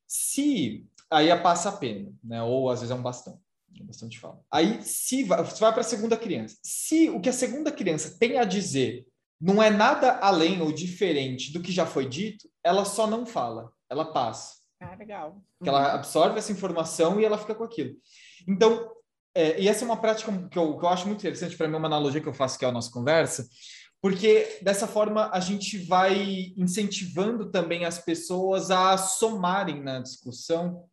Se 0.10 0.88
aí 1.10 1.36
passa 1.40 1.70
a 1.70 1.74
pena, 1.74 2.12
né? 2.24 2.42
Ou 2.42 2.70
às 2.70 2.80
vezes 2.80 2.92
é 2.92 2.96
um 2.96 3.02
bastão, 3.02 3.40
é 3.80 3.84
bastante 3.84 4.20
fala. 4.20 4.42
Aí 4.52 4.82
se 4.82 5.24
vai, 5.24 5.44
você 5.44 5.60
vai 5.60 5.72
para 5.72 5.82
a 5.82 5.86
segunda 5.86 6.18
criança. 6.18 6.58
Se 6.64 7.10
o 7.12 7.22
que 7.22 7.30
a 7.30 7.34
segunda 7.34 7.72
criança 7.72 8.18
tem 8.18 8.40
a 8.40 8.44
dizer 8.44 9.06
não 9.40 9.64
é 9.64 9.70
nada 9.70 10.18
além 10.18 10.62
ou 10.62 10.74
diferente 10.74 11.54
do 11.54 11.62
que 11.62 11.72
já 11.72 11.86
foi 11.86 12.10
dito, 12.10 12.50
ela 12.62 12.84
só 12.84 13.08
não 13.08 13.26
fala, 13.26 13.72
ela 13.90 14.12
passa. 14.12 14.56
Ah, 14.82 14.96
legal. 14.96 15.42
Que 15.62 15.70
ela 15.70 15.94
absorve 15.94 16.38
essa 16.38 16.52
informação 16.52 17.20
e 17.20 17.26
ela 17.26 17.38
fica 17.38 17.56
com 17.56 17.64
aquilo. 17.64 17.96
Então, 18.48 18.92
é, 19.34 19.62
e 19.62 19.68
essa 19.68 19.84
é 19.84 19.86
uma 19.86 19.96
prática 19.96 20.32
que 20.50 20.58
eu, 20.58 20.78
que 20.78 20.86
eu 20.86 20.90
acho 20.90 21.08
muito 21.08 21.20
interessante, 21.20 21.56
para 21.56 21.68
mim, 21.68 21.76
uma 21.76 21.88
analogia 21.88 22.20
que 22.20 22.28
eu 22.28 22.34
faço 22.34 22.58
que 22.58 22.66
é 22.66 22.68
a 22.68 22.72
nossa 22.72 22.92
conversa, 22.92 23.48
porque 24.02 24.60
dessa 24.62 24.88
forma 24.88 25.30
a 25.34 25.40
gente 25.40 25.78
vai 25.78 26.54
incentivando 26.56 27.52
também 27.52 27.86
as 27.86 28.00
pessoas 28.00 28.72
a 28.72 28.98
somarem 28.98 29.82
na 29.82 30.00
discussão 30.00 30.86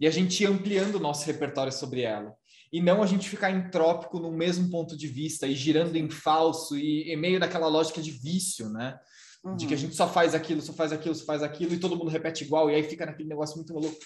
e 0.00 0.06
a 0.06 0.10
gente 0.10 0.44
ampliando 0.44 0.96
o 0.96 1.00
nosso 1.00 1.26
repertório 1.26 1.72
sobre 1.72 2.02
ela. 2.02 2.34
E 2.72 2.80
não 2.80 3.02
a 3.02 3.06
gente 3.06 3.28
ficar 3.28 3.50
entrópico 3.50 4.18
no 4.18 4.32
mesmo 4.32 4.70
ponto 4.70 4.96
de 4.96 5.06
vista 5.06 5.46
e 5.46 5.54
girando 5.54 5.96
em 5.96 6.08
falso 6.08 6.76
e, 6.76 7.12
e 7.12 7.16
meio 7.16 7.38
naquela 7.38 7.68
lógica 7.68 8.00
de 8.00 8.10
vício, 8.10 8.68
né? 8.68 8.98
Uhum. 9.44 9.56
De 9.56 9.66
que 9.66 9.74
a 9.74 9.76
uhum. 9.76 9.82
gente 9.82 9.96
só 9.96 10.08
faz 10.08 10.34
aquilo, 10.34 10.60
só 10.60 10.72
faz 10.72 10.92
aquilo, 10.92 11.14
só 11.14 11.24
faz 11.24 11.42
aquilo 11.42 11.74
e 11.74 11.80
todo 11.80 11.96
mundo 11.96 12.10
repete 12.10 12.44
igual 12.44 12.70
e 12.70 12.74
aí 12.74 12.82
fica 12.82 13.06
naquele 13.06 13.28
negócio 13.28 13.56
muito 13.56 13.74
maluco. 13.74 13.96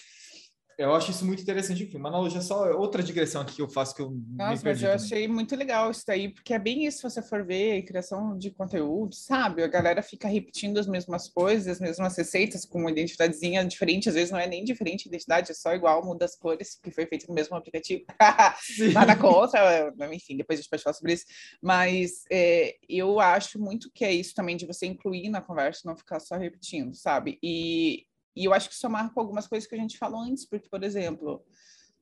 Eu 0.79 0.95
acho 0.95 1.11
isso 1.11 1.25
muito 1.25 1.43
interessante, 1.43 1.85
enfim, 1.85 1.99
uma 1.99 2.09
analogia 2.09 2.41
só, 2.41 2.70
outra 2.72 3.03
digressão 3.03 3.43
aqui 3.43 3.57
que 3.57 3.62
eu 3.62 3.68
faço 3.68 3.95
que 3.95 4.03
eu 4.03 4.11
Nossa, 4.37 4.62
mas 4.64 4.83
eu 4.83 4.91
também. 4.91 5.05
achei 5.05 5.29
muito 5.29 5.55
legal 5.55 5.91
isso 5.91 6.05
daí, 6.07 6.29
porque 6.29 6.53
é 6.53 6.59
bem 6.59 6.85
isso, 6.85 6.99
se 6.99 7.03
você 7.03 7.22
for 7.22 7.45
ver, 7.45 7.83
criação 7.83 8.37
de 8.37 8.51
conteúdo, 8.51 9.14
sabe? 9.14 9.62
A 9.62 9.68
galera 9.68 10.03
fica 10.03 10.27
repetindo 10.27 10.79
as 10.79 10.87
mesmas 10.87 11.29
coisas, 11.29 11.68
as 11.68 11.81
mesmas 11.81 12.16
receitas, 12.16 12.64
com 12.64 12.81
uma 12.81 12.91
identidadezinha 12.91 13.64
diferente, 13.64 14.09
às 14.09 14.14
vezes 14.14 14.31
não 14.31 14.39
é 14.39 14.47
nem 14.47 14.64
diferente 14.64 15.07
a 15.07 15.09
identidade, 15.09 15.51
é 15.51 15.55
só 15.55 15.75
igual, 15.75 16.05
muda 16.05 16.25
as 16.25 16.37
cores, 16.37 16.79
que 16.83 16.91
foi 16.91 17.07
feito 17.07 17.27
no 17.29 17.35
mesmo 17.35 17.57
aplicativo. 17.57 18.05
Nada 18.93 19.16
contra, 19.16 19.93
enfim, 20.12 20.37
depois 20.37 20.59
a 20.59 20.62
gente 20.62 20.70
pode 20.70 20.83
falar 20.83 20.95
sobre 20.95 21.12
isso. 21.12 21.25
Mas 21.62 22.25
é, 22.31 22.77
eu 22.89 23.20
acho 23.20 23.59
muito 23.59 23.91
que 23.93 24.05
é 24.05 24.12
isso 24.12 24.35
também, 24.35 24.57
de 24.57 24.66
você 24.66 24.87
incluir 24.87 25.29
na 25.29 25.41
conversa, 25.41 25.83
não 25.85 25.97
ficar 25.97 26.20
só 26.20 26.37
repetindo, 26.37 26.95
sabe? 26.95 27.39
E 27.43 28.07
e 28.35 28.45
eu 28.45 28.53
acho 28.53 28.68
que 28.68 28.74
isso 28.74 28.89
marca 28.91 29.18
algumas 29.20 29.47
coisas 29.47 29.68
que 29.68 29.74
a 29.74 29.78
gente 29.78 29.99
falou 29.99 30.20
antes, 30.20 30.47
porque, 30.47 30.68
por 30.68 30.82
exemplo, 30.82 31.45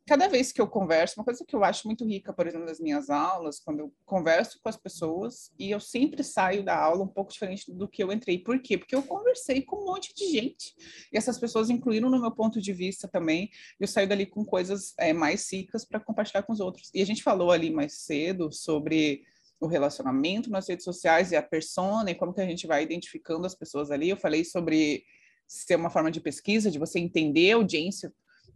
cada 0.06 0.26
vez 0.28 0.50
que 0.50 0.60
eu 0.60 0.66
converso, 0.66 1.18
uma 1.18 1.24
coisa 1.24 1.44
que 1.46 1.54
eu 1.54 1.62
acho 1.62 1.86
muito 1.86 2.04
rica, 2.04 2.32
por 2.32 2.46
exemplo, 2.46 2.66
nas 2.66 2.80
minhas 2.80 3.08
aulas, 3.08 3.60
quando 3.60 3.80
eu 3.80 3.94
converso 4.04 4.58
com 4.60 4.68
as 4.68 4.76
pessoas, 4.76 5.52
e 5.58 5.70
eu 5.70 5.78
sempre 5.78 6.24
saio 6.24 6.64
da 6.64 6.76
aula 6.76 7.04
um 7.04 7.08
pouco 7.08 7.32
diferente 7.32 7.72
do 7.72 7.88
que 7.88 8.02
eu 8.02 8.12
entrei. 8.12 8.38
Por 8.38 8.60
quê? 8.60 8.76
Porque 8.76 8.94
eu 8.94 9.02
conversei 9.02 9.62
com 9.62 9.82
um 9.82 9.86
monte 9.86 10.12
de 10.14 10.26
gente, 10.30 10.74
e 11.12 11.16
essas 11.16 11.38
pessoas 11.38 11.70
incluíram 11.70 12.10
no 12.10 12.20
meu 12.20 12.32
ponto 12.32 12.60
de 12.60 12.72
vista 12.72 13.06
também, 13.06 13.50
eu 13.78 13.86
saio 13.86 14.08
dali 14.08 14.26
com 14.26 14.44
coisas 14.44 14.94
é, 14.98 15.12
mais 15.12 15.50
ricas 15.52 15.84
para 15.84 16.00
compartilhar 16.00 16.42
com 16.42 16.52
os 16.52 16.60
outros. 16.60 16.90
E 16.92 17.00
a 17.00 17.06
gente 17.06 17.22
falou 17.22 17.52
ali 17.52 17.70
mais 17.70 18.00
cedo 18.00 18.50
sobre 18.50 19.22
o 19.60 19.68
relacionamento 19.68 20.50
nas 20.50 20.68
redes 20.68 20.84
sociais 20.84 21.30
e 21.30 21.36
a 21.36 21.42
persona, 21.42 22.10
e 22.10 22.14
como 22.16 22.34
que 22.34 22.40
a 22.40 22.46
gente 22.46 22.66
vai 22.66 22.82
identificando 22.82 23.46
as 23.46 23.54
pessoas 23.54 23.92
ali. 23.92 24.08
Eu 24.08 24.16
falei 24.16 24.44
sobre 24.44 25.04
ser 25.52 25.76
uma 25.76 25.90
forma 25.90 26.10
de 26.10 26.20
pesquisa, 26.20 26.70
de 26.70 26.78
você 26.78 26.98
entender 26.98 27.52
a 27.52 27.56
audiência 27.56 28.12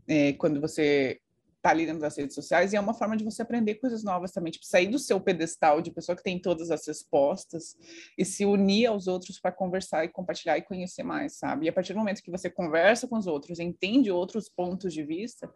é, 0.09 0.33
quando 0.35 0.61
você 0.61 1.21
está 1.67 1.71
ali 1.71 1.85
dentro 1.85 2.01
das 2.01 2.17
redes 2.17 2.35
sociais, 2.35 2.73
e 2.73 2.77
é 2.77 2.81
uma 2.81 2.95
forma 2.95 3.17
de 3.17 3.25
você 3.25 3.43
aprender 3.43 3.75
coisas 3.77 4.05
novas 4.05 4.31
também, 4.31 4.53
tipo, 4.53 4.65
sair 4.65 4.87
do 4.87 4.99
seu 4.99 5.21
pedestal 5.21 5.83
de 5.83 5.91
pessoa 5.91 6.15
que 6.15 6.23
tem 6.23 6.41
todas 6.41 6.71
as 6.71 6.87
respostas 6.87 7.77
e 8.17 8.25
se 8.25 8.45
unir 8.45 8.87
aos 8.87 9.09
outros 9.09 9.41
para 9.41 9.51
conversar 9.51 10.05
e 10.05 10.09
compartilhar 10.09 10.57
e 10.57 10.63
conhecer 10.63 11.03
mais, 11.03 11.37
sabe? 11.39 11.67
E 11.67 11.69
a 11.69 11.73
partir 11.73 11.93
do 11.93 11.99
momento 11.99 12.23
que 12.23 12.31
você 12.31 12.49
conversa 12.49 13.09
com 13.09 13.19
os 13.19 13.27
outros, 13.27 13.59
entende 13.59 14.11
outros 14.11 14.49
pontos 14.49 14.95
de 14.95 15.03
vista, 15.03 15.53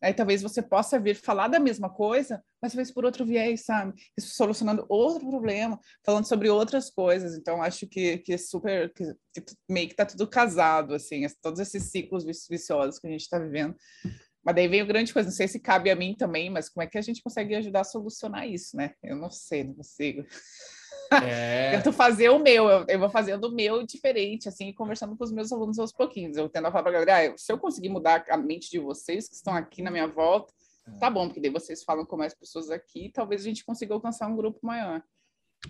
aí 0.00 0.14
talvez 0.14 0.40
você 0.40 0.62
possa 0.62 0.98
vir 0.98 1.14
falar 1.14 1.48
da 1.48 1.60
mesma 1.60 1.90
coisa, 1.90 2.42
mas 2.62 2.72
talvez 2.72 2.90
por 2.90 3.04
outro 3.04 3.24
viés, 3.24 3.64
sabe? 3.64 3.92
Solucionando 4.18 4.86
outro 4.88 5.28
problema, 5.28 5.78
falando 6.04 6.26
sobre 6.26 6.48
outras 6.48 6.90
coisas. 6.90 7.36
Então, 7.36 7.62
acho 7.62 7.86
que, 7.86 8.18
que 8.18 8.32
é 8.32 8.38
super, 8.38 8.92
que, 8.94 9.04
que 9.34 9.54
meio 9.68 9.88
que 9.88 9.94
tá 9.94 10.06
tudo 10.06 10.26
casado, 10.26 10.94
assim, 10.94 11.26
todos 11.42 11.60
esses 11.60 11.84
ciclos 11.90 12.24
viciosos 12.24 12.98
que 12.98 13.06
a 13.06 13.10
gente 13.10 13.22
está 13.22 13.38
vivendo 13.38 13.74
mas 14.44 14.54
daí 14.54 14.68
vem 14.68 14.82
o 14.82 14.86
grande 14.86 15.12
coisa, 15.12 15.28
não 15.28 15.36
sei 15.36 15.46
se 15.46 15.60
cabe 15.60 15.90
a 15.90 15.96
mim 15.96 16.14
também, 16.14 16.48
mas 16.48 16.68
como 16.68 16.82
é 16.82 16.86
que 16.86 16.96
a 16.96 17.02
gente 17.02 17.22
consegue 17.22 17.54
ajudar 17.54 17.80
a 17.80 17.84
solucionar 17.84 18.48
isso, 18.48 18.76
né? 18.76 18.94
Eu 19.02 19.16
não 19.16 19.30
sei, 19.30 19.64
não 19.64 19.74
consigo. 19.74 20.24
É... 21.22 21.72
Tento 21.76 21.92
fazer 21.92 22.30
o 22.30 22.38
meu, 22.38 22.68
eu, 22.68 22.86
eu, 22.88 22.98
vou 22.98 23.10
fazendo 23.10 23.44
o 23.44 23.54
meu 23.54 23.84
diferente, 23.84 24.48
assim, 24.48 24.72
conversando 24.72 25.16
com 25.16 25.24
os 25.24 25.32
meus 25.32 25.52
alunos 25.52 25.78
aos 25.78 25.92
pouquinhos. 25.92 26.36
Eu 26.36 26.48
tendo 26.48 26.68
a 26.68 26.72
falar 26.72 26.84
para 26.84 26.90
a 26.90 27.04
galera, 27.04 27.32
ah, 27.32 27.38
se 27.38 27.52
eu 27.52 27.58
conseguir 27.58 27.90
mudar 27.90 28.24
a 28.30 28.36
mente 28.36 28.70
de 28.70 28.78
vocês 28.78 29.28
que 29.28 29.34
estão 29.34 29.54
aqui 29.54 29.82
na 29.82 29.90
minha 29.90 30.06
volta, 30.06 30.52
tá 30.98 31.08
é. 31.08 31.10
bom, 31.10 31.26
porque 31.26 31.40
daí 31.40 31.50
vocês 31.50 31.84
falam 31.84 32.06
com 32.06 32.16
mais 32.16 32.34
pessoas 32.34 32.70
aqui, 32.70 33.10
talvez 33.12 33.42
a 33.42 33.44
gente 33.44 33.64
consiga 33.64 33.92
alcançar 33.92 34.26
um 34.26 34.36
grupo 34.36 34.58
maior. 34.62 35.02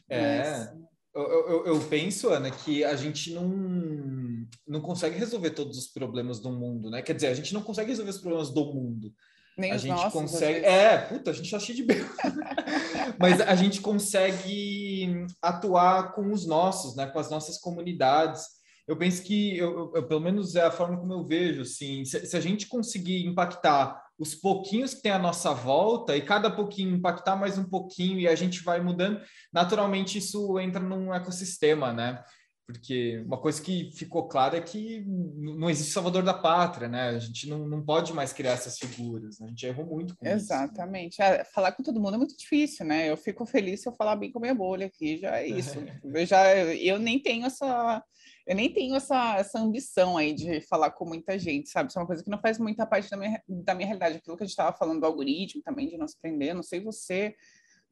É, 0.08 0.38
mas... 0.38 0.72
Eu, 1.14 1.22
eu, 1.22 1.66
eu, 1.66 1.80
penso, 1.88 2.28
Ana, 2.28 2.50
que 2.50 2.84
a 2.84 2.94
gente 2.94 3.32
não, 3.32 4.46
não 4.66 4.80
consegue 4.80 5.18
resolver 5.18 5.50
todos 5.50 5.76
os 5.76 5.88
problemas 5.88 6.38
do 6.38 6.52
mundo, 6.52 6.88
né? 6.88 7.02
Quer 7.02 7.14
dizer, 7.14 7.26
a 7.28 7.34
gente 7.34 7.52
não 7.52 7.62
consegue 7.62 7.90
resolver 7.90 8.10
os 8.10 8.18
problemas 8.18 8.50
do 8.50 8.64
mundo. 8.66 9.12
Nem 9.58 9.72
a 9.72 9.76
gente 9.76 9.90
nossos, 9.90 10.12
consegue. 10.12 10.64
É, 10.64 10.96
puta, 10.98 11.30
a 11.30 11.34
gente 11.34 11.50
tá 11.50 11.58
cheio 11.58 11.76
de 11.76 11.82
bem. 11.82 11.98
Mas 13.18 13.40
a 13.40 13.54
gente 13.56 13.80
consegue 13.80 15.26
atuar 15.42 16.12
com 16.12 16.32
os 16.32 16.46
nossos, 16.46 16.94
né? 16.94 17.06
Com 17.06 17.18
as 17.18 17.28
nossas 17.28 17.58
comunidades. 17.58 18.44
Eu 18.86 18.96
penso 18.96 19.22
que, 19.22 19.58
eu, 19.58 19.92
eu 19.94 20.06
pelo 20.06 20.20
menos 20.20 20.54
é 20.54 20.62
a 20.62 20.70
forma 20.70 20.98
como 20.98 21.12
eu 21.12 21.24
vejo, 21.24 21.62
assim, 21.62 22.04
se, 22.04 22.24
se 22.26 22.36
a 22.36 22.40
gente 22.40 22.66
conseguir 22.66 23.26
impactar 23.26 24.00
os 24.20 24.34
pouquinhos 24.34 24.92
que 24.92 25.00
tem 25.00 25.10
à 25.10 25.18
nossa 25.18 25.54
volta 25.54 26.14
e 26.14 26.20
cada 26.20 26.50
pouquinho 26.50 26.94
impactar 26.94 27.36
mais 27.36 27.56
um 27.56 27.64
pouquinho 27.64 28.20
e 28.20 28.28
a 28.28 28.34
gente 28.34 28.62
vai 28.62 28.78
mudando, 28.78 29.18
naturalmente 29.50 30.18
isso 30.18 30.60
entra 30.60 30.78
num 30.78 31.12
ecossistema, 31.14 31.90
né? 31.90 32.22
Porque 32.66 33.18
uma 33.26 33.38
coisa 33.38 33.60
que 33.60 33.90
ficou 33.94 34.28
clara 34.28 34.58
é 34.58 34.60
que 34.60 35.02
não 35.06 35.70
existe 35.70 35.92
salvador 35.92 36.22
da 36.22 36.34
pátria, 36.34 36.86
né? 36.86 37.08
A 37.08 37.18
gente 37.18 37.48
não, 37.48 37.66
não 37.66 37.82
pode 37.82 38.12
mais 38.12 38.32
criar 38.32 38.52
essas 38.52 38.78
figuras, 38.78 39.40
né? 39.40 39.46
a 39.46 39.48
gente 39.48 39.66
errou 39.66 39.86
muito 39.86 40.14
com 40.14 40.26
Exatamente. 40.28 41.14
isso. 41.14 41.22
É, 41.22 41.42
falar 41.42 41.72
com 41.72 41.82
todo 41.82 41.98
mundo 41.98 42.14
é 42.14 42.18
muito 42.18 42.36
difícil, 42.36 42.84
né? 42.84 43.10
Eu 43.10 43.16
fico 43.16 43.46
feliz 43.46 43.80
se 43.80 43.88
eu 43.88 43.92
falar 43.92 44.16
bem 44.16 44.30
com 44.30 44.38
a 44.38 44.42
minha 44.42 44.54
bolha 44.54 44.86
aqui, 44.86 45.16
já 45.18 45.38
é 45.38 45.46
isso. 45.46 45.78
eu, 46.04 46.26
já, 46.26 46.54
eu 46.54 46.98
nem 46.98 47.18
tenho 47.18 47.46
essa 47.46 48.04
eu 48.50 48.56
nem 48.56 48.68
tenho 48.68 48.96
essa, 48.96 49.36
essa 49.36 49.60
ambição 49.60 50.16
aí 50.16 50.32
de 50.34 50.60
falar 50.62 50.90
com 50.90 51.04
muita 51.04 51.38
gente, 51.38 51.68
sabe? 51.68 51.88
Isso 51.88 51.96
é 51.96 52.02
uma 52.02 52.06
coisa 52.06 52.24
que 52.24 52.28
não 52.28 52.40
faz 52.40 52.58
muita 52.58 52.84
parte 52.84 53.08
da 53.08 53.16
minha, 53.16 53.40
da 53.48 53.76
minha 53.76 53.86
realidade. 53.86 54.16
Aquilo 54.16 54.36
que 54.36 54.42
a 54.42 54.46
gente 54.46 54.50
estava 54.50 54.76
falando 54.76 54.98
do 54.98 55.06
algoritmo 55.06 55.62
também, 55.62 55.86
de 55.86 55.96
não 55.96 56.08
se 56.08 56.18
prender, 56.20 56.52
não 56.52 56.62
sei 56.64 56.80
você, 56.80 57.36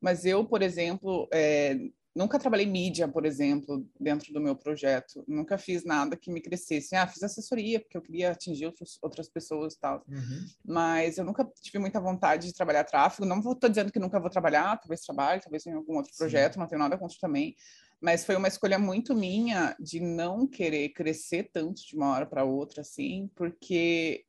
mas 0.01 0.25
eu, 0.25 0.45
por 0.45 0.61
exemplo, 0.61 1.29
é, 1.33 1.79
nunca 2.13 2.41
trabalhei 2.41 2.67
mídia, 2.67 3.07
por 3.07 3.25
exemplo, 3.25 3.89
dentro 4.01 4.33
do 4.33 4.41
meu 4.41 4.57
projeto. 4.57 5.23
Nunca 5.29 5.57
fiz 5.57 5.85
nada 5.85 6.17
que 6.17 6.29
me 6.29 6.41
crescesse. 6.41 6.97
Ah, 6.97 7.07
fiz 7.07 7.23
assessoria, 7.23 7.79
porque 7.79 7.97
eu 7.97 8.03
queria 8.03 8.33
atingir 8.33 8.67
outros, 8.67 8.99
outras 9.01 9.29
pessoas 9.29 9.75
e 9.75 9.79
tal. 9.79 10.05
Uhum. 10.09 10.45
Mas 10.65 11.19
eu 11.19 11.25
nunca 11.25 11.49
tive 11.63 11.79
muita 11.79 12.01
vontade 12.01 12.49
de 12.49 12.53
trabalhar 12.53 12.83
tráfego. 12.83 13.29
Não 13.29 13.39
estou 13.39 13.71
dizendo 13.71 13.93
que 13.93 14.01
nunca 14.01 14.19
vou 14.19 14.29
trabalhar, 14.29 14.77
talvez 14.77 15.03
trabalhe, 15.03 15.41
talvez 15.41 15.65
em 15.67 15.73
algum 15.75 15.95
outro 15.95 16.11
Sim. 16.11 16.19
projeto, 16.19 16.59
não 16.59 16.67
tenho 16.67 16.81
nada 16.81 16.99
contra 16.99 17.17
também 17.21 17.55
mas 18.01 18.25
foi 18.25 18.37
uma 18.37 18.49
escolha 18.49 18.79
muito 18.79 19.15
minha 19.15 19.77
de 19.81 20.01
não 20.01 20.47
querer 20.47 20.91
crescer 20.91 21.51
tanto 21.53 21.85
de 21.87 21.97
uma 21.97 22.13
hora 22.13 22.27
para 22.27 22.45
outra, 22.45 22.83
assim, 22.83 23.31
porque 23.35 24.25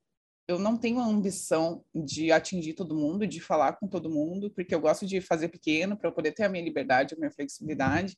eu 0.47 0.57
não 0.57 0.75
tenho 0.75 0.99
a 0.99 1.05
ambição 1.05 1.83
de 1.93 2.31
atingir 2.31 2.73
todo 2.73 2.97
mundo, 2.97 3.27
de 3.27 3.39
falar 3.39 3.73
com 3.73 3.87
todo 3.87 4.09
mundo, 4.09 4.49
porque 4.49 4.73
eu 4.73 4.81
gosto 4.81 5.05
de 5.05 5.21
fazer 5.21 5.49
pequeno 5.49 5.95
para 5.95 6.09
eu 6.09 6.13
poder 6.13 6.31
ter 6.31 6.43
a 6.43 6.49
minha 6.49 6.63
liberdade, 6.63 7.13
a 7.13 7.17
minha 7.17 7.31
flexibilidade. 7.31 8.17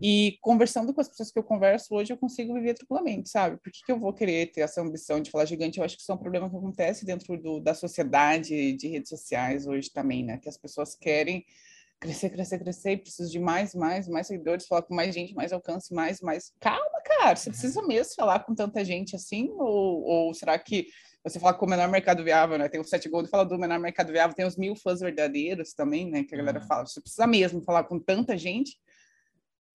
E 0.00 0.38
conversando 0.40 0.94
com 0.94 1.00
as 1.00 1.08
pessoas 1.08 1.32
que 1.32 1.38
eu 1.38 1.42
converso 1.42 1.94
hoje, 1.94 2.12
eu 2.12 2.16
consigo 2.16 2.54
viver 2.54 2.74
tranquilamente, 2.74 3.28
sabe? 3.28 3.56
Por 3.56 3.72
que, 3.72 3.82
que 3.84 3.90
eu 3.90 3.98
vou 3.98 4.12
querer 4.12 4.52
ter 4.52 4.60
essa 4.60 4.80
ambição 4.80 5.20
de 5.20 5.30
falar 5.32 5.46
gigante? 5.46 5.78
Eu 5.78 5.84
acho 5.84 5.96
que 5.96 6.02
isso 6.02 6.12
é 6.12 6.14
um 6.14 6.18
problema 6.18 6.48
que 6.48 6.56
acontece 6.56 7.04
dentro 7.04 7.36
do, 7.36 7.58
da 7.58 7.74
sociedade 7.74 8.74
de 8.74 8.86
redes 8.86 9.08
sociais 9.08 9.66
hoje 9.66 9.90
também, 9.90 10.24
né? 10.24 10.38
Que 10.38 10.48
as 10.48 10.56
pessoas 10.56 10.94
querem 10.94 11.44
crescer, 12.00 12.30
crescer, 12.30 12.58
crescer, 12.58 12.92
e 12.92 12.96
preciso 12.96 13.30
de 13.30 13.38
mais, 13.38 13.74
mais, 13.74 14.08
mais 14.08 14.26
seguidores, 14.26 14.66
falar 14.66 14.82
com 14.82 14.94
mais 14.94 15.14
gente, 15.14 15.34
mais 15.34 15.52
alcance, 15.52 15.92
mais, 15.92 16.20
mais. 16.20 16.52
Calma, 16.60 17.00
cara, 17.04 17.36
você 17.36 17.50
precisa 17.50 17.82
mesmo 17.82 18.14
falar 18.14 18.40
com 18.40 18.54
tanta 18.54 18.84
gente 18.84 19.16
assim? 19.16 19.50
Ou, 19.52 20.02
ou 20.02 20.34
será 20.34 20.58
que 20.58 20.86
você 21.24 21.40
fala 21.40 21.54
com 21.54 21.66
o 21.66 21.68
menor 21.68 21.88
mercado 21.88 22.22
viável, 22.22 22.56
né? 22.56 22.68
Tem 22.68 22.80
o 22.80 22.84
Sete 22.84 23.08
Gold, 23.08 23.28
fala 23.28 23.44
do 23.44 23.58
menor 23.58 23.78
mercado 23.78 24.12
viável, 24.12 24.34
tem 24.34 24.46
os 24.46 24.56
mil 24.56 24.76
fãs 24.76 25.00
verdadeiros 25.00 25.74
também, 25.74 26.08
né? 26.08 26.24
Que 26.24 26.34
a 26.34 26.38
galera 26.38 26.60
fala. 26.60 26.86
Você 26.86 27.00
precisa 27.00 27.26
mesmo 27.26 27.62
falar 27.62 27.84
com 27.84 27.98
tanta 27.98 28.36
gente 28.36 28.78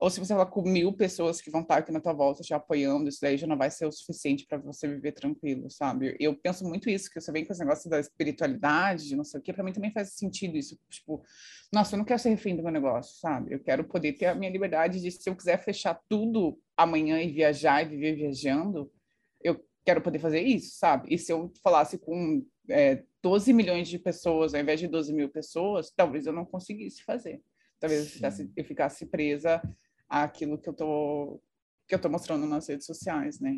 ou 0.03 0.09
se 0.09 0.19
você 0.19 0.33
falar 0.33 0.47
com 0.47 0.61
mil 0.63 0.91
pessoas 0.91 1.39
que 1.39 1.49
vão 1.49 1.61
estar 1.61 1.77
aqui 1.77 1.89
na 1.89 2.01
tua 2.01 2.11
volta 2.11 2.43
te 2.43 2.53
apoiando, 2.53 3.07
isso 3.07 3.21
daí 3.21 3.37
já 3.37 3.47
não 3.47 3.57
vai 3.57 3.71
ser 3.71 3.85
o 3.85 3.91
suficiente 3.93 4.45
para 4.45 4.57
você 4.57 4.85
viver 4.85 5.13
tranquilo, 5.13 5.69
sabe? 5.69 6.17
Eu 6.19 6.35
penso 6.35 6.65
muito 6.65 6.89
isso, 6.89 7.09
que 7.09 7.21
você 7.21 7.31
vem 7.31 7.45
com 7.45 7.53
esse 7.53 7.61
negócio 7.61 7.89
da 7.89 8.01
espiritualidade, 8.01 9.07
de 9.07 9.15
não 9.15 9.23
sei 9.23 9.39
o 9.39 9.41
quê, 9.41 9.53
para 9.53 9.63
mim 9.63 9.71
também 9.71 9.93
faz 9.93 10.09
sentido 10.09 10.57
isso. 10.57 10.77
Tipo, 10.89 11.23
nossa, 11.71 11.95
eu 11.95 11.99
não 11.99 12.03
quero 12.03 12.19
ser 12.19 12.31
refém 12.31 12.53
do 12.53 12.61
meu 12.61 12.71
negócio, 12.73 13.17
sabe? 13.17 13.53
Eu 13.53 13.61
quero 13.61 13.85
poder 13.85 14.11
ter 14.11 14.25
a 14.25 14.35
minha 14.35 14.51
liberdade 14.51 14.99
de, 14.99 15.09
se 15.09 15.29
eu 15.29 15.37
quiser 15.37 15.63
fechar 15.63 15.97
tudo 16.09 16.59
amanhã 16.75 17.21
e 17.21 17.31
viajar 17.31 17.81
e 17.81 17.87
viver 17.87 18.13
viajando, 18.13 18.91
eu 19.41 19.65
quero 19.85 20.01
poder 20.01 20.19
fazer 20.19 20.41
isso, 20.41 20.77
sabe? 20.77 21.13
E 21.15 21.17
se 21.17 21.31
eu 21.31 21.49
falasse 21.63 21.97
com 21.97 22.45
é, 22.69 23.01
12 23.21 23.53
milhões 23.53 23.87
de 23.87 23.97
pessoas 23.97 24.53
ao 24.53 24.59
invés 24.59 24.81
de 24.81 24.87
12 24.89 25.13
mil 25.13 25.29
pessoas, 25.29 25.93
talvez 25.95 26.25
eu 26.25 26.33
não 26.33 26.43
conseguisse 26.43 27.01
fazer. 27.03 27.41
Talvez 27.79 28.03
eu 28.03 28.09
ficasse, 28.11 28.51
eu 28.57 28.65
ficasse 28.65 29.05
presa 29.05 29.61
aquilo 30.21 30.57
que 30.57 30.69
eu 30.69 30.73
tô 30.73 31.41
que 31.87 31.93
eu 31.95 31.99
tô 31.99 32.07
mostrando 32.07 32.45
nas 32.47 32.69
redes 32.69 32.85
sociais, 32.85 33.39
né? 33.41 33.51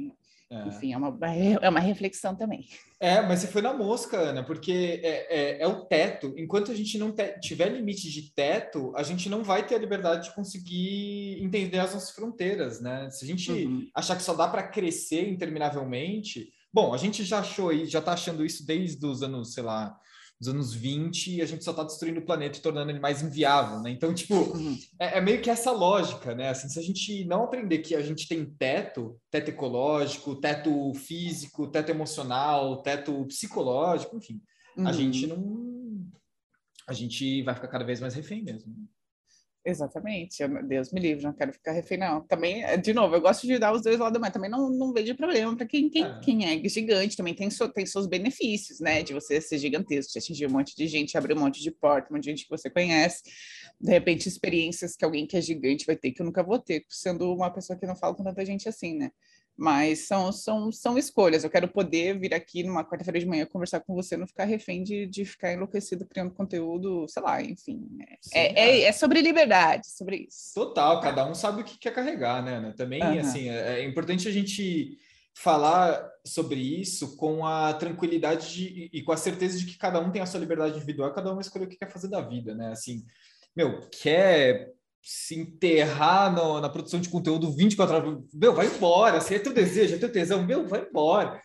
É. 0.49 0.67
Enfim, 0.67 0.93
é 0.93 0.97
uma, 0.97 1.17
é 1.61 1.69
uma 1.69 1.79
reflexão 1.79 2.35
também. 2.35 2.65
É, 2.99 3.21
mas 3.21 3.39
você 3.39 3.47
foi 3.47 3.61
na 3.61 3.73
mosca, 3.73 4.17
Ana, 4.17 4.43
porque 4.43 4.99
é, 5.03 5.57
é, 5.59 5.61
é 5.61 5.67
o 5.67 5.85
teto. 5.85 6.33
Enquanto 6.37 6.71
a 6.71 6.75
gente 6.75 6.97
não 6.97 7.11
te, 7.11 7.39
tiver 7.39 7.69
limite 7.69 8.09
de 8.09 8.33
teto, 8.33 8.91
a 8.95 9.03
gente 9.03 9.29
não 9.29 9.43
vai 9.43 9.65
ter 9.65 9.75
a 9.75 9.79
liberdade 9.79 10.29
de 10.29 10.35
conseguir 10.35 11.43
entender 11.43 11.79
as 11.79 11.93
nossas 11.93 12.11
fronteiras, 12.11 12.81
né? 12.81 13.09
Se 13.11 13.25
a 13.25 13.27
gente 13.27 13.51
Uhum. 13.51 13.87
achar 13.93 14.15
que 14.15 14.23
só 14.23 14.33
dá 14.33 14.47
para 14.47 14.67
crescer 14.67 15.27
interminavelmente, 15.29 16.51
bom, 16.73 16.93
a 16.93 16.97
gente 16.97 17.23
já 17.23 17.39
achou 17.39 17.69
aí, 17.69 17.85
já 17.85 17.99
está 17.99 18.13
achando 18.13 18.45
isso 18.45 18.65
desde 18.65 19.03
os 19.05 19.21
anos, 19.21 19.53
sei 19.53 19.63
lá, 19.63 19.95
dos 20.39 20.49
anos 20.49 20.73
20, 20.73 21.36
e 21.38 21.41
a 21.41 21.45
gente 21.45 21.63
só 21.63 21.71
está 21.71 21.83
destruindo 21.83 22.19
o 22.19 22.25
planeta 22.25 22.57
e 22.57 22.61
tornando 22.61 22.91
ele 22.91 22.99
mais 22.99 23.21
inviável, 23.21 23.79
né? 23.81 23.89
Então, 23.89 24.13
tipo, 24.13 24.36
Uhum. 24.36 24.77
é, 24.99 25.17
é 25.17 25.21
meio 25.21 25.41
que 25.41 25.49
essa 25.49 25.71
lógica, 25.71 26.36
né? 26.36 26.49
Assim, 26.49 26.67
se 26.67 26.77
a 26.77 26.81
gente 26.81 27.23
não 27.25 27.43
aprender 27.43 27.79
que 27.79 27.95
a 27.95 28.01
gente 28.01 28.27
tem 28.27 28.45
teto, 28.45 29.17
teto 29.31 29.49
ecológico, 29.49 30.36
teto 30.36 30.93
físico, 30.93 31.67
teto 31.67 31.89
emocional, 31.89 32.81
teto 32.81 33.25
psicológico, 33.27 34.17
enfim, 34.17 34.41
a 34.77 34.81
Uhum. 34.81 34.93
gente 34.93 35.25
não. 35.27 36.05
A 36.88 36.93
gente 36.93 37.41
vai 37.43 37.55
ficar 37.55 37.67
cada 37.69 37.86
vez 37.86 37.99
mais 37.99 38.13
refém 38.13 38.43
mesmo. 38.43 38.73
Exatamente. 39.68 40.43
Eu- 40.43 40.63
Deus 40.68 40.91
me 40.91 40.99
livre, 40.99 41.24
não 41.24 41.34
quero 41.34 41.51
ficar 41.51 41.72
refém, 41.72 41.97
não. 41.97 42.22
Também, 42.28 42.63
é, 42.63 42.78
de 42.78 42.93
novo, 42.93 43.16
eu 43.16 43.22
gosto 43.22 43.47
de 43.47 43.57
dar 43.57 43.74
os 43.74 43.82
dois 43.82 43.97
lados, 43.97 44.22
mas 44.22 44.32
também 44.32 44.49
não, 44.49 44.70
não 44.70 44.93
vejo 44.93 45.16
problema 45.16 45.57
para 45.57 45.66
quem, 45.66 45.89
quem, 45.89 46.03
É. 46.05 46.20
quem 46.22 46.45
é 46.45 46.70
gigante, 46.70 47.18
também 47.18 47.34
tem, 47.34 47.49
so- 47.49 47.68
tem 47.74 47.84
seus 47.86 48.05
benefícios, 48.05 48.80
né? 48.80 49.01
De 49.01 49.11
você 49.11 49.41
ser 49.41 49.57
gigantesco, 49.57 50.13
de 50.13 50.20
atingir 50.20 50.45
um 50.47 50.51
monte 50.51 50.76
de 50.76 50.86
gente, 50.88 51.18
abrir 51.18 51.36
um 51.36 51.39
monte 51.39 51.61
de 51.63 51.72
porta, 51.72 52.09
um 52.11 52.13
monte 52.16 52.26
de 52.26 52.30
gente 52.30 52.43
que 52.43 52.49
você 52.49 52.70
conhece. 52.70 53.24
De 53.82 53.89
repente, 53.91 54.30
experiências 54.30 54.95
que 54.95 55.03
alguém 55.03 55.26
que 55.26 55.36
é 55.36 55.41
gigante 55.41 55.84
vai 55.86 55.95
ter 55.95 56.11
que 56.11 56.22
eu 56.22 56.26
nunca 56.28 56.43
vou 56.43 56.59
ter, 56.59 56.86
sendo 56.88 57.34
uma 57.34 57.49
pessoa 57.49 57.78
que 57.78 57.88
não 57.88 57.95
fala 57.95 58.13
com 58.16 58.24
tanta 58.24 58.45
gente 58.45 58.70
assim, 58.70 58.95
né? 58.95 59.09
Mas 59.57 59.99
são, 60.07 60.31
são, 60.31 60.71
são 60.71 60.97
escolhas. 60.97 61.43
Eu 61.43 61.49
quero 61.49 61.67
poder 61.67 62.19
vir 62.19 62.33
aqui 62.33 62.61
numa 62.63 62.83
quarta-feira 62.83 63.19
de 63.19 63.25
manhã 63.25 63.45
conversar 63.45 63.79
com 63.79 63.95
você, 63.95 64.17
não 64.17 64.27
ficar 64.27 64.43
refém 64.43 64.83
de, 64.83 65.07
de 65.07 65.23
ficar 65.23 65.53
enlouquecido 65.53 66.05
criando 66.05 66.33
conteúdo, 66.33 67.07
sei 67.07 67.23
lá, 67.23 67.41
enfim. 67.41 67.87
né? 67.91 68.05
Sim, 68.21 68.37
É, 68.39 68.59
é, 68.59 68.81
é 68.83 68.91
sobre 68.91 69.21
liberdade, 69.21 69.87
sobre 69.87 70.27
isso. 70.27 70.53
Total, 70.53 70.99
cada 70.99 71.25
um 71.29 71.33
sabe 71.33 71.61
o 71.61 71.63
que 71.63 71.77
quer 71.79 71.93
carregar, 71.93 72.43
né, 72.43 72.55
Ana? 72.55 72.73
Também, 72.75 73.01
Aham. 73.01 73.19
assim, 73.19 73.49
é, 73.49 73.79
é 73.79 73.85
importante 73.85 74.27
a 74.27 74.31
gente 74.31 74.97
falar 75.33 76.09
sobre 76.25 76.59
isso 76.59 77.15
com 77.17 77.45
a 77.45 77.73
tranquilidade 77.73 78.53
de- 78.53 78.89
e 78.91 79.03
com 79.03 79.11
a 79.11 79.17
certeza 79.17 79.57
de 79.57 79.65
que 79.65 79.77
cada 79.77 79.99
um 79.99 80.11
tem 80.11 80.21
a 80.21 80.25
sua 80.25 80.39
liberdade 80.39 80.75
individual, 80.77 81.13
cada 81.13 81.29
um 81.29 81.35
vai 81.35 81.41
escolher 81.41 81.65
o 81.65 81.67
que 81.69 81.77
quer 81.77 81.91
fazer 81.91 82.07
da 82.09 82.21
vida, 82.21 82.55
né? 82.55 82.71
Assim, 82.71 83.05
meu, 83.55 83.81
quer 83.89 84.74
se 85.07 85.39
enterrar 85.39 86.33
no- 86.33 86.59
na 86.59 86.67
produção 86.67 86.99
de 86.99 87.09
conteúdo 87.09 87.51
24 87.55 87.95
horas, 87.95 88.19
meu, 88.33 88.53
vai 88.55 88.65
embora, 88.65 89.21
se 89.21 89.35
é 89.35 89.39
teu 89.39 89.53
desejo, 89.53 89.95
é 89.95 89.99
teu 89.99 90.11
tesão, 90.11 90.43
meu, 90.43 90.67
vai 90.67 90.81
embora. 90.89 91.39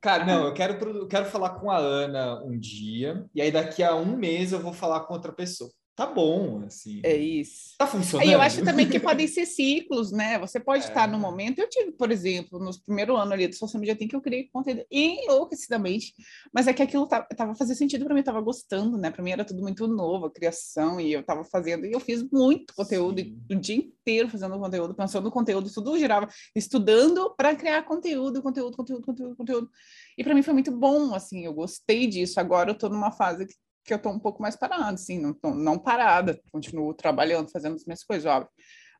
Cara, 0.00 0.24
não, 0.24 0.46
eu 0.46 0.54
quero, 0.54 0.74
eu 0.98 1.06
quero 1.06 1.26
falar 1.26 1.50
com 1.60 1.70
a 1.70 1.76
Ana 1.78 2.42
um 2.44 2.58
dia, 2.58 3.24
e 3.34 3.40
aí 3.42 3.50
daqui 3.52 3.82
a 3.82 3.94
um 3.94 4.16
mês 4.16 4.52
eu 4.52 4.58
vou 4.60 4.72
falar 4.72 5.00
com 5.00 5.12
outra 5.14 5.32
pessoa. 5.32 5.70
Tá 5.96 6.06
bom, 6.06 6.64
assim. 6.66 7.00
É 7.04 7.16
isso. 7.16 7.76
Tá 7.78 7.86
funcionando? 7.86 8.28
E 8.28 8.32
eu 8.32 8.40
acho 8.40 8.64
também 8.64 8.88
que 8.88 8.98
podem 8.98 9.28
ser 9.28 9.46
ciclos, 9.46 10.10
né? 10.10 10.40
Você 10.40 10.58
pode 10.58 10.84
É. 10.84 10.88
estar 10.88 11.06
no 11.06 11.20
momento. 11.20 11.60
Eu 11.60 11.68
tive, 11.68 11.92
por 11.92 12.10
exemplo, 12.10 12.58
nos 12.58 12.78
primeiro 12.78 13.16
ano 13.16 13.32
ali 13.32 13.46
do 13.46 13.54
social 13.54 13.78
media 13.80 13.94
tem 13.94 14.08
que 14.08 14.16
eu 14.16 14.20
criei 14.20 14.48
conteúdo 14.52 14.84
enlouquecidamente, 14.90 16.12
mas 16.52 16.66
é 16.66 16.72
que 16.72 16.82
aquilo 16.82 17.06
tava, 17.06 17.26
tava 17.26 17.54
fazendo 17.54 17.76
sentido 17.76 18.04
para 18.04 18.12
mim, 18.14 18.20
eu 18.20 18.24
tava 18.24 18.40
gostando, 18.40 18.98
né? 18.98 19.08
Para 19.10 19.22
mim 19.22 19.30
era 19.30 19.44
tudo 19.44 19.62
muito 19.62 19.86
novo, 19.86 20.26
a 20.26 20.30
criação, 20.32 21.00
e 21.00 21.12
eu 21.12 21.22
tava 21.22 21.44
fazendo, 21.44 21.86
e 21.86 21.92
eu 21.92 22.00
fiz 22.00 22.22
muito 22.28 22.74
conteúdo, 22.74 23.22
o 23.50 23.54
dia 23.54 23.76
inteiro 23.76 24.28
fazendo 24.28 24.58
conteúdo, 24.58 24.94
pensando 24.94 25.24
no 25.24 25.30
conteúdo, 25.30 25.70
tudo 25.72 25.96
girava, 25.96 26.28
estudando 26.56 27.32
para 27.36 27.54
criar 27.54 27.82
conteúdo, 27.84 28.42
conteúdo, 28.42 28.76
conteúdo, 28.76 29.06
conteúdo, 29.06 29.36
conteúdo. 29.36 29.70
E 30.18 30.24
para 30.24 30.34
mim 30.34 30.42
foi 30.42 30.54
muito 30.54 30.72
bom, 30.72 31.14
assim, 31.14 31.44
eu 31.44 31.54
gostei 31.54 32.06
disso. 32.08 32.40
Agora 32.40 32.70
eu 32.70 32.74
tô 32.78 32.88
numa 32.88 33.12
fase 33.12 33.46
que 33.46 33.54
que 33.84 33.92
eu 33.92 33.98
tô 33.98 34.10
um 34.10 34.18
pouco 34.18 34.40
mais 34.40 34.56
parada, 34.56 34.94
assim, 34.94 35.18
não, 35.18 35.32
tô- 35.34 35.54
não 35.54 35.78
parada, 35.78 36.40
continuo 36.50 36.94
trabalhando, 36.94 37.50
fazendo 37.50 37.74
as 37.76 37.84
minhas 37.84 38.02
coisas, 38.02 38.24
óbvio. 38.26 38.50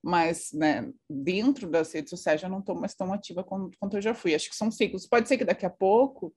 Mas, 0.02 0.50
né, 0.52 0.92
dentro 1.08 1.68
das 1.70 1.90
redes 1.92 2.10
sociais 2.10 2.40
já 2.40 2.48
não 2.48 2.58
estou 2.58 2.74
mais 2.78 2.94
tão 2.94 3.10
ativa 3.12 3.42
quanto, 3.42 3.76
quanto 3.78 3.96
eu 3.96 4.02
já 4.02 4.14
fui. 4.14 4.34
Acho 4.34 4.50
que 4.50 4.56
são 4.56 4.70
ciclos. 4.70 5.06
Pode 5.06 5.26
ser 5.26 5.38
que 5.38 5.44
daqui 5.46 5.64
a 5.64 5.70
pouco 5.70 6.34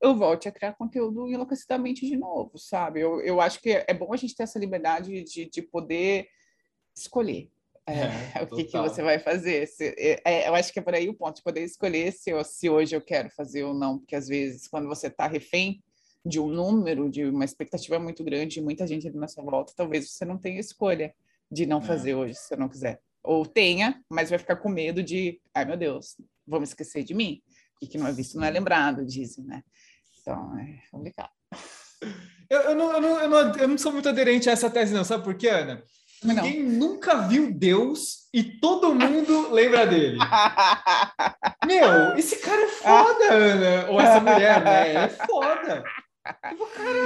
eu 0.00 0.14
volte 0.14 0.46
a 0.48 0.52
criar 0.52 0.74
conteúdo 0.74 1.26
enlouquecidamente 1.28 2.06
de 2.06 2.16
novo, 2.16 2.56
sabe? 2.56 3.00
Eu, 3.00 3.20
eu 3.22 3.40
acho 3.40 3.60
que 3.60 3.70
é 3.70 3.92
bom 3.94 4.12
a 4.12 4.16
gente 4.16 4.36
ter 4.36 4.44
essa 4.44 4.58
liberdade 4.60 5.24
de, 5.24 5.50
de 5.50 5.62
poder 5.62 6.28
escolher 6.96 7.50
É, 7.86 7.92
o 8.44 8.46
que, 8.46 8.64
que 8.64 8.78
você 8.78 9.02
vai 9.02 9.18
fazer. 9.18 9.66
Se- 9.66 9.94
é- 9.98 10.20
é, 10.24 10.48
eu 10.48 10.54
acho 10.54 10.72
que 10.72 10.78
é 10.78 10.82
por 10.82 10.94
aí 10.94 11.08
o 11.08 11.14
ponto, 11.14 11.36
de 11.36 11.42
poder 11.42 11.64
escolher 11.64 12.12
se, 12.12 12.30
eu- 12.30 12.44
se 12.44 12.70
hoje 12.70 12.94
eu 12.94 13.00
quero 13.00 13.28
fazer 13.30 13.64
ou 13.64 13.74
não, 13.74 13.98
porque 13.98 14.14
às 14.14 14.28
vezes 14.28 14.68
quando 14.68 14.86
você 14.88 15.08
está 15.08 15.26
refém 15.26 15.82
de 16.24 16.40
um 16.40 16.48
número, 16.48 17.10
de 17.10 17.24
uma 17.26 17.44
expectativa 17.44 17.98
muito 17.98 18.24
grande, 18.24 18.54
de 18.54 18.62
muita 18.62 18.86
gente 18.86 19.10
na 19.10 19.28
sua 19.28 19.44
volta, 19.44 19.72
talvez 19.76 20.10
você 20.10 20.24
não 20.24 20.38
tenha 20.38 20.58
escolha 20.60 21.14
de 21.50 21.66
não 21.66 21.78
É. 21.78 21.82
fazer 21.82 22.14
hoje, 22.14 22.34
se 22.34 22.48
você 22.48 22.56
não 22.56 22.68
quiser. 22.68 23.00
Ou 23.22 23.44
tenha, 23.46 24.02
mas 24.08 24.30
vai 24.30 24.38
ficar 24.38 24.56
com 24.56 24.68
medo 24.68 25.02
de, 25.02 25.40
ai 25.54 25.64
meu 25.64 25.76
Deus, 25.76 26.16
vamos 26.46 26.70
esquecer 26.70 27.04
de 27.04 27.14
mim. 27.14 27.42
O 27.82 27.86
que 27.86 27.98
não 27.98 28.06
é 28.06 28.12
visto 28.12 28.36
não 28.38 28.44
é 28.44 28.50
lembrado, 28.50 29.04
dizem, 29.04 29.44
né? 29.44 29.62
Então, 30.20 30.58
é 30.58 30.78
complicado. 30.90 31.30
Eu, 32.48 32.60
eu, 32.60 32.74
não, 32.74 32.92
eu, 32.92 33.00
não, 33.00 33.20
eu, 33.20 33.28
não, 33.28 33.56
eu 33.56 33.68
não 33.68 33.78
sou 33.78 33.92
muito 33.92 34.08
aderente 34.08 34.48
a 34.48 34.52
essa 34.52 34.70
tese, 34.70 34.94
não. 34.94 35.04
Sabe 35.04 35.24
por 35.24 35.34
quê, 35.34 35.48
Ana? 35.48 35.82
Não. 36.22 36.34
Ninguém 36.34 36.62
nunca 36.62 37.26
viu 37.28 37.52
Deus 37.52 38.28
e 38.32 38.42
todo 38.42 38.94
mundo 38.94 39.48
lembra 39.52 39.86
dele. 39.86 40.16
Meu, 41.66 42.16
esse 42.16 42.36
cara 42.38 42.62
é 42.62 42.68
foda, 42.68 43.32
Ana. 43.32 43.90
Ou 43.90 44.00
essa 44.00 44.20
mulher, 44.20 44.64
né? 44.64 44.94
É 44.94 45.08
foda. 45.08 45.84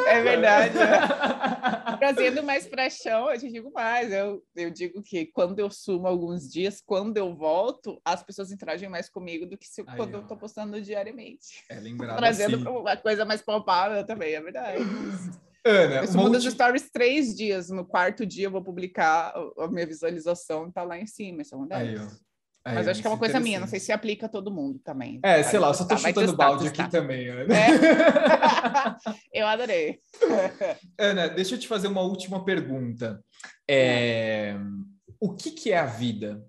É 0.06 0.22
verdade. 0.22 0.74
né? 0.78 1.96
Trazendo 1.98 2.42
mais 2.42 2.66
para 2.66 2.88
chão, 2.88 3.30
eu 3.30 3.38
te 3.38 3.50
digo 3.50 3.72
mais. 3.72 4.12
Eu, 4.12 4.42
eu 4.54 4.70
digo 4.70 5.02
que 5.02 5.26
quando 5.26 5.58
eu 5.58 5.70
sumo 5.70 6.06
alguns 6.06 6.48
dias, 6.48 6.80
quando 6.80 7.16
eu 7.16 7.34
volto, 7.34 8.00
as 8.04 8.22
pessoas 8.22 8.52
interagem 8.52 8.88
mais 8.88 9.08
comigo 9.08 9.44
do 9.46 9.58
que 9.58 9.66
se, 9.66 9.82
Aí, 9.86 9.96
quando 9.96 10.14
ó. 10.14 10.18
eu 10.18 10.22
estou 10.22 10.36
postando 10.36 10.80
diariamente. 10.80 11.64
É 11.68 11.80
lembrado 11.80 12.16
Trazendo 12.18 12.56
assim. 12.56 12.68
uma 12.68 12.96
coisa 12.96 13.24
mais 13.24 13.42
palpável 13.42 14.04
também, 14.06 14.34
é 14.34 14.40
verdade. 14.40 14.82
Ana, 15.64 15.96
Eu 15.96 16.00
uma 16.02 16.06
sumo 16.06 16.30
dos 16.30 16.44
ulti- 16.44 16.54
stories 16.54 16.88
três 16.90 17.34
dias. 17.34 17.68
No 17.68 17.84
quarto 17.84 18.24
dia 18.24 18.46
eu 18.46 18.50
vou 18.50 18.62
publicar 18.62 19.34
a- 19.58 19.68
minha 19.68 19.86
visualização, 19.86 20.70
tá 20.70 20.82
lá 20.84 20.96
em 20.98 21.06
cima. 21.06 21.42
Isso 21.42 21.54
Aí, 21.56 21.94
acontece. 21.96 22.16
ó. 22.24 22.27
Aí, 22.68 22.74
Mas 22.74 22.86
acho 22.86 23.00
que 23.00 23.06
é 23.06 23.10
uma 23.10 23.14
isso 23.14 23.20
coisa 23.20 23.40
minha, 23.40 23.58
não 23.58 23.66
sei 23.66 23.80
se 23.80 23.90
aplica 23.90 24.26
a 24.26 24.28
todo 24.28 24.50
mundo 24.50 24.78
também. 24.80 25.20
É, 25.22 25.42
sei 25.42 25.58
lá, 25.58 25.68
eu 25.68 25.74
só 25.74 25.86
tô 25.86 25.96
vai 25.96 26.12
chutando 26.12 26.36
balde 26.36 26.68
aqui 26.68 26.90
também, 26.90 27.26
Ana. 27.28 27.54
É. 27.54 27.68
eu 29.32 29.46
adorei. 29.46 30.00
Ana, 30.98 31.28
deixa 31.28 31.54
eu 31.54 31.58
te 31.58 31.66
fazer 31.66 31.88
uma 31.88 32.02
última 32.02 32.44
pergunta. 32.44 33.24
É, 33.66 34.54
O 35.18 35.34
que, 35.34 35.50
que 35.50 35.72
é 35.72 35.78
a 35.78 35.86
vida? 35.86 36.46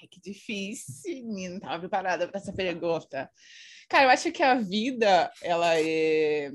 Ai, 0.00 0.08
que 0.08 0.18
difícil, 0.18 1.12
menina, 1.26 1.50
não 1.50 1.56
estava 1.58 1.80
preparada 1.80 2.26
para 2.26 2.40
essa 2.40 2.52
pergunta. 2.52 3.30
Cara, 3.90 4.04
eu 4.04 4.10
acho 4.10 4.32
que 4.32 4.42
a 4.42 4.54
vida, 4.54 5.30
ela 5.42 5.78
é. 5.78 6.50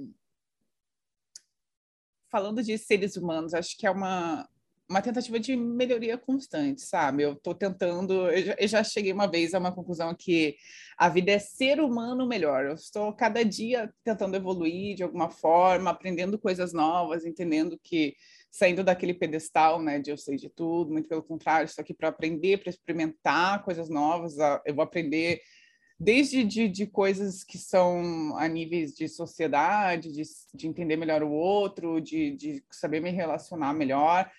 Falando 2.32 2.64
de 2.64 2.76
seres 2.80 3.16
humanos, 3.16 3.54
acho 3.54 3.78
que 3.78 3.86
é 3.86 3.92
uma, 3.92 4.48
uma 4.90 5.02
tentativa 5.02 5.40
de 5.40 5.56
melhoria 5.56 6.18
constante, 6.18 6.82
sabe? 6.82 7.24
Eu 7.24 7.34
estou 7.34 7.54
tentando. 7.54 8.28
Eu 8.30 8.44
já, 8.44 8.56
eu 8.60 8.68
já 8.68 8.84
cheguei 8.84 9.14
uma 9.14 9.28
vez 9.28 9.54
a 9.54 9.60
uma 9.60 9.72
conclusão 9.72 10.16
que 10.18 10.56
a 10.98 11.08
vida 11.08 11.32
é 11.32 11.38
ser 11.40 11.80
humano 11.80 12.28
melhor. 12.28 12.66
Eu 12.66 12.74
estou 12.74 13.14
cada 13.14 13.46
dia 13.46 13.94
tentando 14.04 14.36
evoluir 14.36 14.96
de 14.96 15.04
alguma 15.04 15.30
forma, 15.30 15.92
aprendendo 15.92 16.40
coisas 16.40 16.74
novas, 16.74 17.24
entendendo 17.24 17.80
que 17.84 18.16
saindo 18.52 18.84
daquele 18.84 19.14
pedestal, 19.14 19.80
né, 19.80 20.00
de 20.00 20.10
eu 20.10 20.18
sei 20.18 20.36
de 20.36 20.50
tudo, 20.50 20.92
muito 20.92 21.08
pelo 21.08 21.22
contrário, 21.22 21.66
estou 21.66 21.84
aqui 21.84 21.94
para 21.94 22.08
aprender, 22.08 22.58
para 22.58 22.72
experimentar 22.72 23.64
coisas 23.64 23.90
novas, 23.90 24.38
eu 24.66 24.74
vou 24.74 24.84
aprender 24.84 25.40
desde 26.00 26.44
de, 26.46 26.68
de 26.70 26.88
coisas 26.88 27.44
que 27.44 27.58
são 27.58 28.36
a 28.38 28.48
níveis 28.48 28.94
de 28.94 29.08
sociedade, 29.08 30.12
de, 30.12 30.24
de 30.54 30.68
entender 30.68 30.96
melhor 30.96 31.22
o 31.22 31.30
outro, 31.30 32.00
de, 32.00 32.32
de 32.38 32.64
saber 32.72 33.02
me 33.02 33.12
relacionar 33.12 33.74
melhor, 33.74 34.32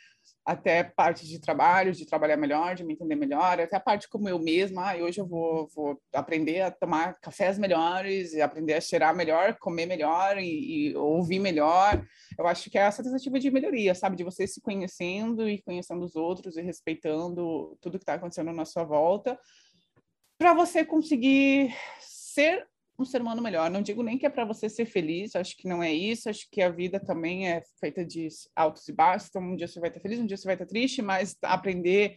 até 0.45 0.83
parte 0.83 1.27
de 1.27 1.39
trabalho, 1.39 1.93
de 1.93 2.07
trabalhar 2.07 2.37
melhor, 2.37 2.75
de 2.75 2.83
me 2.83 2.95
entender 2.95 3.15
melhor, 3.15 3.61
até 3.61 3.77
a 3.77 3.81
parte 3.81 4.09
como 4.09 4.29
eu 4.29 4.39
mesma, 4.39 4.91
ah, 4.91 4.97
hoje 4.97 5.21
eu 5.21 5.27
vou, 5.27 5.69
vou 5.75 6.01
aprender 6.13 6.63
a 6.63 6.71
tomar 6.71 7.19
cafés 7.21 7.59
melhores, 7.59 8.35
aprender 8.39 8.75
a 8.75 8.81
cheirar 8.81 9.15
melhor, 9.15 9.57
comer 9.59 9.87
melhor 9.87 10.39
e, 10.39 10.91
e 10.91 10.97
ouvir 10.97 11.39
melhor. 11.39 12.05
Eu 12.39 12.47
acho 12.47 12.71
que 12.71 12.79
é 12.79 12.83
essa 12.83 13.03
tentativa 13.03 13.39
de 13.39 13.51
melhoria, 13.51 13.95
sabe? 13.95 14.17
De 14.17 14.25
você 14.25 14.47
se 14.47 14.61
conhecendo 14.61 15.49
e 15.49 15.61
conhecendo 15.63 16.05
os 16.05 16.17
outros 16.17 16.57
e 16.57 16.63
respeitando 16.63 17.77
tudo 17.81 17.99
que 17.99 18.03
está 18.03 18.15
acontecendo 18.15 18.53
na 18.53 18.65
sua 18.65 18.85
volta, 18.85 19.39
para 20.39 20.55
você 20.55 20.85
conseguir 20.85 21.75
ser 22.01 22.67
um 23.03 23.05
ser 23.05 23.21
humano 23.21 23.43
melhor. 23.43 23.71
Não 23.71 23.83
digo 23.83 24.03
nem 24.03 24.19
que 24.19 24.27
é 24.27 24.31
para 24.31 24.45
você 24.45 24.69
ser 24.69 24.87
feliz, 24.87 25.35
acho 25.35 25.57
que 25.57 25.69
não 25.69 25.83
é 25.83 25.93
isso, 25.93 26.29
acho 26.29 26.49
que 26.51 26.61
a 26.61 26.69
vida 26.69 27.01
também 27.01 27.49
é 27.49 27.63
feita 27.79 28.05
de 28.05 28.29
altos 28.55 28.87
e 28.89 28.93
baixos, 28.93 29.29
então 29.29 29.43
um 29.43 29.57
dia 29.57 29.67
você 29.67 29.81
vai 29.81 29.89
estar 29.89 30.01
feliz, 30.01 30.19
um 30.19 30.27
dia 30.27 30.37
você 30.37 30.45
vai 30.45 30.55
estar 30.55 30.67
triste, 30.67 31.03
mas 31.03 31.37
aprender 31.43 32.17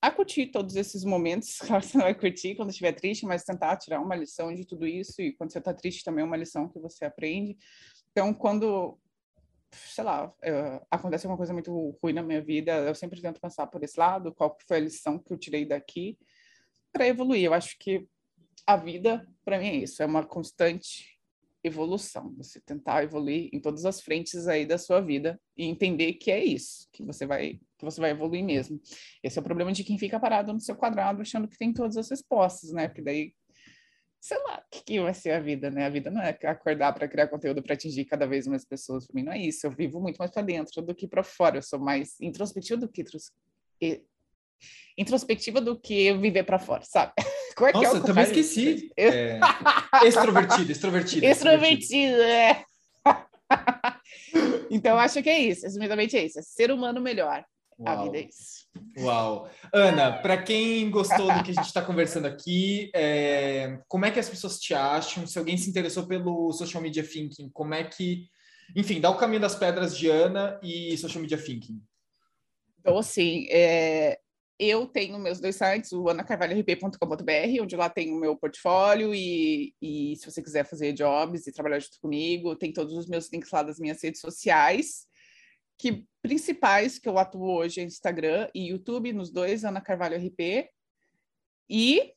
a 0.00 0.10
curtir 0.10 0.46
todos 0.46 0.74
esses 0.74 1.04
momentos, 1.04 1.58
claro, 1.64 1.82
você 1.82 1.96
não 1.96 2.04
vai 2.04 2.14
curtir 2.14 2.56
quando 2.56 2.70
estiver 2.70 2.92
triste, 2.92 3.24
mas 3.24 3.44
tentar 3.44 3.76
tirar 3.76 4.00
uma 4.00 4.16
lição 4.16 4.54
de 4.54 4.66
tudo 4.66 4.86
isso, 4.86 5.20
e 5.22 5.32
quando 5.32 5.52
você 5.52 5.58
está 5.58 5.72
triste 5.72 6.04
também 6.04 6.22
é 6.22 6.26
uma 6.26 6.36
lição 6.36 6.68
que 6.68 6.78
você 6.78 7.04
aprende. 7.04 7.56
Então, 8.10 8.34
quando, 8.34 8.98
sei 9.70 10.04
lá, 10.04 10.32
é, 10.42 10.80
acontece 10.90 11.24
alguma 11.24 11.36
coisa 11.36 11.52
muito 11.52 11.96
ruim 12.02 12.12
na 12.12 12.22
minha 12.22 12.42
vida, 12.42 12.72
eu 12.72 12.94
sempre 12.94 13.22
tento 13.22 13.40
pensar 13.40 13.66
por 13.68 13.82
esse 13.82 13.98
lado, 13.98 14.34
qual 14.34 14.56
foi 14.66 14.78
a 14.78 14.80
lição 14.80 15.18
que 15.18 15.32
eu 15.32 15.38
tirei 15.38 15.64
daqui, 15.64 16.18
para 16.92 17.06
evoluir. 17.06 17.44
Eu 17.44 17.54
acho 17.54 17.76
que 17.78 18.06
a 18.66 18.76
vida, 18.76 19.26
para 19.44 19.58
mim, 19.58 19.68
é 19.68 19.76
isso, 19.76 20.02
é 20.02 20.06
uma 20.06 20.24
constante 20.24 21.12
evolução, 21.64 22.34
você 22.36 22.60
tentar 22.60 23.04
evoluir 23.04 23.48
em 23.52 23.60
todas 23.60 23.84
as 23.84 24.00
frentes 24.00 24.48
aí 24.48 24.66
da 24.66 24.76
sua 24.76 25.00
vida 25.00 25.40
e 25.56 25.64
entender 25.64 26.14
que 26.14 26.30
é 26.30 26.44
isso, 26.44 26.88
que 26.92 27.04
você 27.04 27.24
vai 27.24 27.60
que 27.78 27.84
você 27.84 28.00
vai 28.00 28.10
evoluir 28.10 28.44
mesmo. 28.44 28.80
Esse 29.22 29.38
é 29.38 29.40
o 29.40 29.44
problema 29.44 29.72
de 29.72 29.82
quem 29.82 29.98
fica 29.98 30.18
parado 30.18 30.52
no 30.52 30.60
seu 30.60 30.76
quadrado 30.76 31.20
achando 31.22 31.48
que 31.48 31.58
tem 31.58 31.72
todas 31.72 31.96
as 31.96 32.10
respostas, 32.10 32.72
né? 32.72 32.88
Porque 32.88 33.02
daí 33.02 33.32
sei 34.20 34.38
lá, 34.44 34.62
o 34.64 34.70
que, 34.70 34.84
que 34.84 35.00
vai 35.00 35.12
ser 35.12 35.32
a 35.32 35.40
vida, 35.40 35.68
né? 35.68 35.84
A 35.84 35.90
vida 35.90 36.08
não 36.08 36.22
é 36.22 36.38
acordar 36.44 36.92
para 36.92 37.08
criar 37.08 37.26
conteúdo 37.26 37.60
para 37.60 37.74
atingir 37.74 38.04
cada 38.04 38.24
vez 38.24 38.46
mais 38.46 38.64
pessoas. 38.64 39.04
Para 39.04 39.14
mim 39.16 39.24
não 39.24 39.32
é 39.32 39.38
isso. 39.38 39.66
Eu 39.66 39.72
vivo 39.72 40.00
muito 40.00 40.16
mais 40.16 40.30
para 40.30 40.42
dentro 40.42 40.80
do 40.80 40.94
que 40.94 41.08
para 41.08 41.24
fora. 41.24 41.58
Eu 41.58 41.62
sou 41.62 41.80
mais 41.80 42.20
introspectiva 42.20 42.80
do 42.80 42.88
que 42.88 43.02
introspectiva 44.96 45.60
do 45.60 45.78
que 45.78 46.12
viver 46.14 46.44
para 46.44 46.58
fora, 46.58 46.82
sabe? 46.84 47.12
Como 47.56 47.68
é 47.68 47.72
Nossa, 47.72 47.90
que 47.90 47.96
é 47.96 47.98
eu 47.98 48.04
também 48.04 48.24
esqueci. 48.24 48.90
É... 48.96 49.38
extrovertido, 50.04 50.72
extrovertido. 50.72 51.26
Extrovertido, 51.26 52.22
é. 52.22 52.64
então, 54.70 54.98
acho 54.98 55.22
que 55.22 55.28
é 55.28 55.38
isso. 55.38 55.62
Resumidamente 55.62 56.16
é 56.16 56.24
isso. 56.24 56.38
É 56.38 56.42
ser 56.42 56.70
humano 56.70 57.00
melhor. 57.00 57.44
Uau. 57.78 57.98
A 57.98 58.04
vida 58.04 58.18
é 58.18 58.22
isso. 58.22 58.66
Uau. 58.98 59.50
Ana, 59.72 60.12
para 60.12 60.42
quem 60.42 60.90
gostou 60.90 61.26
do 61.32 61.42
que 61.42 61.50
a 61.50 61.54
gente 61.54 61.66
está 61.66 61.82
conversando 61.82 62.26
aqui, 62.26 62.90
é... 62.94 63.78
como 63.88 64.06
é 64.06 64.10
que 64.10 64.20
as 64.20 64.28
pessoas 64.28 64.58
te 64.58 64.72
acham? 64.72 65.26
Se 65.26 65.38
alguém 65.38 65.56
se 65.56 65.68
interessou 65.68 66.06
pelo 66.06 66.52
Social 66.52 66.82
Media 66.82 67.02
Thinking, 67.02 67.50
como 67.50 67.74
é 67.74 67.84
que... 67.84 68.28
Enfim, 68.74 69.00
dá 69.00 69.10
o 69.10 69.18
caminho 69.18 69.40
das 69.40 69.54
pedras 69.54 69.96
de 69.96 70.08
Ana 70.08 70.58
e 70.62 70.96
Social 70.96 71.20
Media 71.20 71.36
Thinking. 71.36 71.82
Então, 72.80 72.98
assim, 72.98 73.46
é, 73.50 74.18
eu 74.62 74.86
tenho 74.86 75.18
meus 75.18 75.40
dois 75.40 75.56
sites, 75.56 75.92
o 75.92 76.08
anacarvalhorp.com.br, 76.08 77.62
onde 77.62 77.74
lá 77.74 77.90
tem 77.90 78.12
o 78.12 78.20
meu 78.20 78.36
portfólio 78.36 79.12
e, 79.12 79.74
e 79.82 80.14
se 80.16 80.30
você 80.30 80.40
quiser 80.40 80.64
fazer 80.64 80.92
jobs 80.92 81.48
e 81.48 81.52
trabalhar 81.52 81.80
junto 81.80 81.98
comigo, 82.00 82.54
tem 82.54 82.72
todos 82.72 82.94
os 82.94 83.08
meus 83.08 83.28
links 83.32 83.50
lá 83.50 83.64
das 83.64 83.80
minhas 83.80 84.00
redes 84.00 84.20
sociais, 84.20 85.04
que 85.76 86.04
principais 86.22 86.96
que 86.96 87.08
eu 87.08 87.18
atuo 87.18 87.56
hoje 87.56 87.80
é 87.80 87.84
Instagram 87.84 88.48
e 88.54 88.68
YouTube, 88.68 89.12
nos 89.12 89.32
dois, 89.32 89.64
Ana 89.64 89.80
Carvalho 89.80 90.16
RP, 90.16 90.70
e 91.68 92.12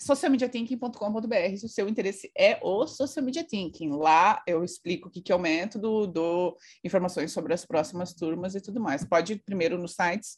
socialmediathinking.com.br, 0.00 1.56
se 1.56 1.64
o 1.64 1.68
seu 1.68 1.88
interesse 1.88 2.30
é 2.36 2.58
o 2.60 2.86
social 2.88 3.24
media 3.24 3.44
thinking. 3.44 3.90
Lá 3.90 4.42
eu 4.46 4.64
explico 4.64 5.08
o 5.08 5.10
que, 5.12 5.30
é 5.30 5.34
o 5.34 5.38
método, 5.38 6.08
dou 6.08 6.56
informações 6.82 7.32
sobre 7.32 7.54
as 7.54 7.64
próximas 7.64 8.12
turmas 8.14 8.54
e 8.56 8.60
tudo 8.60 8.80
mais. 8.80 9.04
Pode 9.04 9.34
ir 9.34 9.42
primeiro 9.44 9.78
nos 9.78 9.94
sites 9.94 10.36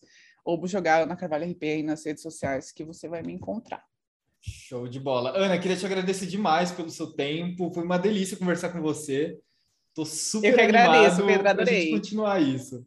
ou 0.48 0.66
jogar 0.66 1.02
Ana 1.02 1.14
Carvalho 1.14 1.50
RP 1.50 1.62
aí 1.64 1.82
nas 1.82 2.06
redes 2.06 2.22
sociais 2.22 2.72
que 2.72 2.82
você 2.82 3.06
vai 3.06 3.20
me 3.20 3.34
encontrar. 3.34 3.84
Show 4.40 4.88
de 4.88 4.98
bola. 4.98 5.36
Ana, 5.36 5.58
queria 5.58 5.76
te 5.76 5.84
agradecer 5.84 6.24
demais 6.24 6.72
pelo 6.72 6.88
seu 6.88 7.08
tempo. 7.08 7.70
Foi 7.70 7.84
uma 7.84 7.98
delícia 7.98 8.34
conversar 8.34 8.70
com 8.70 8.80
você. 8.80 9.36
Tô 9.94 10.06
super 10.06 10.48
Eu 10.48 10.54
que 10.54 10.60
agradeço, 10.62 11.26
Pedro, 11.26 11.48
adorei. 11.48 11.82
gente 11.82 11.90
continuar 11.90 12.40
isso. 12.40 12.82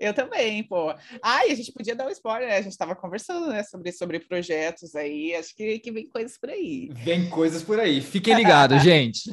Eu 0.00 0.14
também, 0.14 0.62
pô. 0.62 0.94
Ai, 1.22 1.50
a 1.50 1.54
gente 1.54 1.72
podia 1.72 1.94
dar 1.94 2.06
um 2.06 2.10
spoiler, 2.10 2.48
né? 2.48 2.56
A 2.56 2.62
gente 2.62 2.72
estava 2.72 2.96
conversando, 2.96 3.48
né, 3.48 3.62
sobre, 3.64 3.92
sobre 3.92 4.20
projetos 4.20 4.94
aí. 4.94 5.34
Acho 5.34 5.54
que, 5.54 5.80
que 5.80 5.92
vem 5.92 6.08
coisas 6.08 6.38
por 6.38 6.48
aí. 6.48 6.88
Vem 7.04 7.28
coisas 7.28 7.62
por 7.62 7.78
aí. 7.78 8.00
Fiquem 8.00 8.32
ligados, 8.36 8.82
gente. 8.82 9.28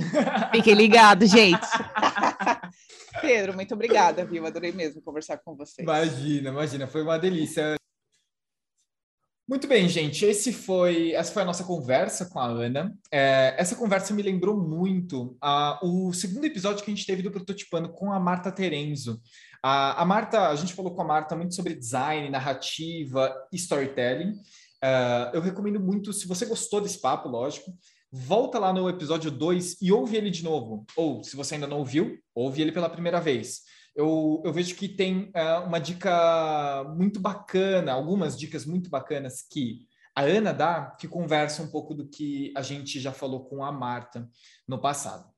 Fiquem 0.52 0.74
ligados, 0.74 1.30
gente. 1.30 1.62
Pedro, 3.22 3.54
muito 3.54 3.74
obrigada, 3.74 4.26
viu? 4.26 4.46
Adorei 4.46 4.72
mesmo 4.72 5.02
conversar 5.02 5.38
com 5.38 5.56
você. 5.56 5.82
Imagina, 5.82 6.50
imagina, 6.50 6.88
foi 6.88 7.02
uma 7.02 7.18
delícia. 7.18 7.76
Muito 9.48 9.68
bem, 9.68 9.88
gente. 9.88 10.26
Esse 10.26 10.52
foi, 10.52 11.12
essa 11.12 11.32
foi 11.32 11.44
a 11.44 11.46
nossa 11.46 11.64
conversa 11.64 12.26
com 12.26 12.40
a 12.40 12.48
Ana. 12.48 12.98
É, 13.12 13.54
essa 13.58 13.76
conversa 13.76 14.14
me 14.14 14.24
lembrou 14.24 14.58
muito 14.58 15.38
a, 15.40 15.80
o 15.84 16.12
segundo 16.14 16.46
episódio 16.46 16.84
que 16.84 16.90
a 16.90 16.96
gente 16.96 17.06
teve 17.06 17.22
do 17.22 17.32
Prototipando 17.32 17.90
com 17.90 18.12
a 18.12 18.20
Marta 18.20 18.52
Terenzo. 18.52 19.22
A, 19.62 20.02
a 20.02 20.06
Marta, 20.06 20.50
a 20.50 20.56
gente 20.56 20.74
falou 20.74 20.96
com 20.96 21.02
a 21.04 21.06
Marta 21.06 21.36
muito 21.36 21.54
sobre 21.54 21.76
design, 21.76 22.30
narrativa, 22.30 23.36
storytelling. 23.54 24.32
Uh, 24.84 25.34
eu 25.34 25.42
recomendo 25.42 25.80
muito, 25.80 26.12
se 26.12 26.28
você 26.28 26.46
gostou 26.46 26.82
desse 26.82 27.00
papo, 27.00 27.30
lógico, 27.30 27.72
volta 28.16 28.58
lá 28.58 28.72
no 28.72 28.90
episódio 28.90 29.30
2 29.30 29.82
e 29.82 29.92
ouve 29.92 30.16
ele 30.16 30.30
de 30.30 30.42
novo. 30.42 30.86
Ou, 30.96 31.22
se 31.22 31.36
você 31.36 31.56
ainda 31.56 31.68
não 31.68 31.80
ouviu, 31.80 32.18
ouve 32.34 32.62
ele 32.62 32.72
pela 32.72 32.90
primeira 32.90 33.20
vez. 33.20 33.62
Eu, 33.94 34.42
eu 34.46 34.54
vejo 34.54 34.76
que 34.76 34.88
tem 34.88 35.32
uh, 35.36 35.66
uma 35.68 35.80
dica 35.80 36.86
muito 36.96 37.20
bacana, 37.20 37.92
algumas 37.92 38.38
dicas 38.38 38.66
muito 38.66 38.90
bacanas 38.90 39.46
que 39.50 39.86
a 40.16 40.22
Ana 40.22 40.54
dá, 40.54 40.96
que 40.98 41.10
conversa 41.10 41.62
um 41.62 41.70
pouco 41.70 41.94
do 41.94 42.08
que 42.08 42.54
a 42.56 42.62
gente 42.62 43.02
já 43.02 43.12
falou 43.12 43.44
com 43.46 43.64
a 43.64 43.72
Marta 43.72 44.30
no 44.66 44.80
passado. 44.80 45.30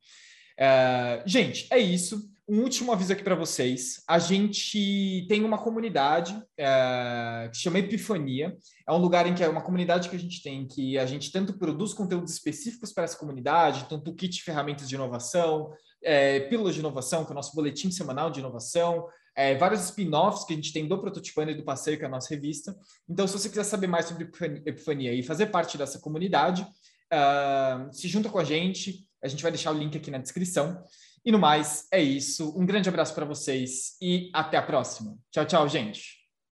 Uh, 0.60 1.28
gente, 1.28 1.68
é 1.72 1.80
isso 1.80 2.30
um 2.48 2.62
último 2.62 2.94
aviso 2.94 3.12
aqui 3.12 3.24
para 3.24 3.36
vocês. 3.36 4.02
A 4.08 4.20
gente 4.20 5.26
tem 5.28 5.44
uma 5.44 5.58
comunidade 5.58 6.42
é, 6.58 7.50
que 7.52 7.58
chama 7.60 7.80
Epifania. 7.80 8.56
É 8.88 8.94
um 8.94 8.98
lugar 8.98 9.28
em 9.28 9.36
que 9.36 9.44
é 9.44 9.50
uma 9.50 9.62
comunidade 9.62 10.08
que 10.08 10.16
a 10.16 10.20
gente 10.20 10.42
tem, 10.42 10.66
que 10.66 10.98
a 10.98 11.06
gente 11.06 11.30
tanto 11.32 11.58
produz 11.58 11.94
conteúdos 11.94 12.32
específicos 12.32 12.94
para 12.94 13.04
essa 13.04 13.18
comunidade, 13.18 13.86
tanto 13.90 14.16
kit 14.16 14.42
ferramentas 14.42 14.88
de 14.88 14.96
inovação, 14.96 15.72
é, 16.02 16.40
pílulas 16.42 16.74
de 16.74 16.80
inovação, 16.80 17.26
que 17.26 17.32
é 17.32 17.34
o 17.34 17.36
nosso 17.36 17.54
boletim 17.54 17.92
semanal 17.92 18.32
de 18.32 18.40
inovação, 18.40 19.06
é, 19.36 19.56
vários 19.56 19.84
spin-offs 19.84 20.46
que 20.46 20.54
a 20.54 20.56
gente 20.56 20.72
tem 20.72 20.88
do 20.88 21.00
Prototipando 21.00 21.52
e 21.52 21.56
do 21.56 21.64
Passeio, 21.64 21.98
que 21.98 22.04
é 22.04 22.08
a 22.08 22.10
nossa 22.10 22.34
revista. 22.34 22.76
Então, 23.10 23.28
se 23.28 23.34
você 23.34 23.50
quiser 23.50 23.66
saber 23.66 23.88
mais 23.88 24.06
sobre 24.06 24.24
Epifania 24.66 25.14
e 25.14 25.22
fazer 25.22 25.48
parte 25.48 25.78
dessa 25.78 26.00
comunidade, 26.00 26.66
uh, 27.14 27.94
se 27.94 28.08
junta 28.08 28.30
com 28.30 28.40
a 28.40 28.44
gente. 28.44 29.06
A 29.24 29.28
gente 29.28 29.44
vai 29.44 29.52
deixar 29.52 29.72
o 29.72 29.78
link 29.78 29.98
aqui 29.98 30.10
na 30.10 30.18
descrição. 30.18 30.82
E 31.28 31.32
no 31.32 31.38
mais, 31.38 31.90
é 31.92 32.02
isso. 32.02 32.58
Um 32.58 32.66
grande 32.66 32.88
abraço 32.88 33.14
para 33.14 33.26
vocês 33.26 33.98
e 34.02 34.30
até 34.34 34.56
a 34.56 34.62
próxima. 34.62 35.18
Tchau, 35.30 35.46
tchau, 35.46 35.68
gente. 35.68 36.17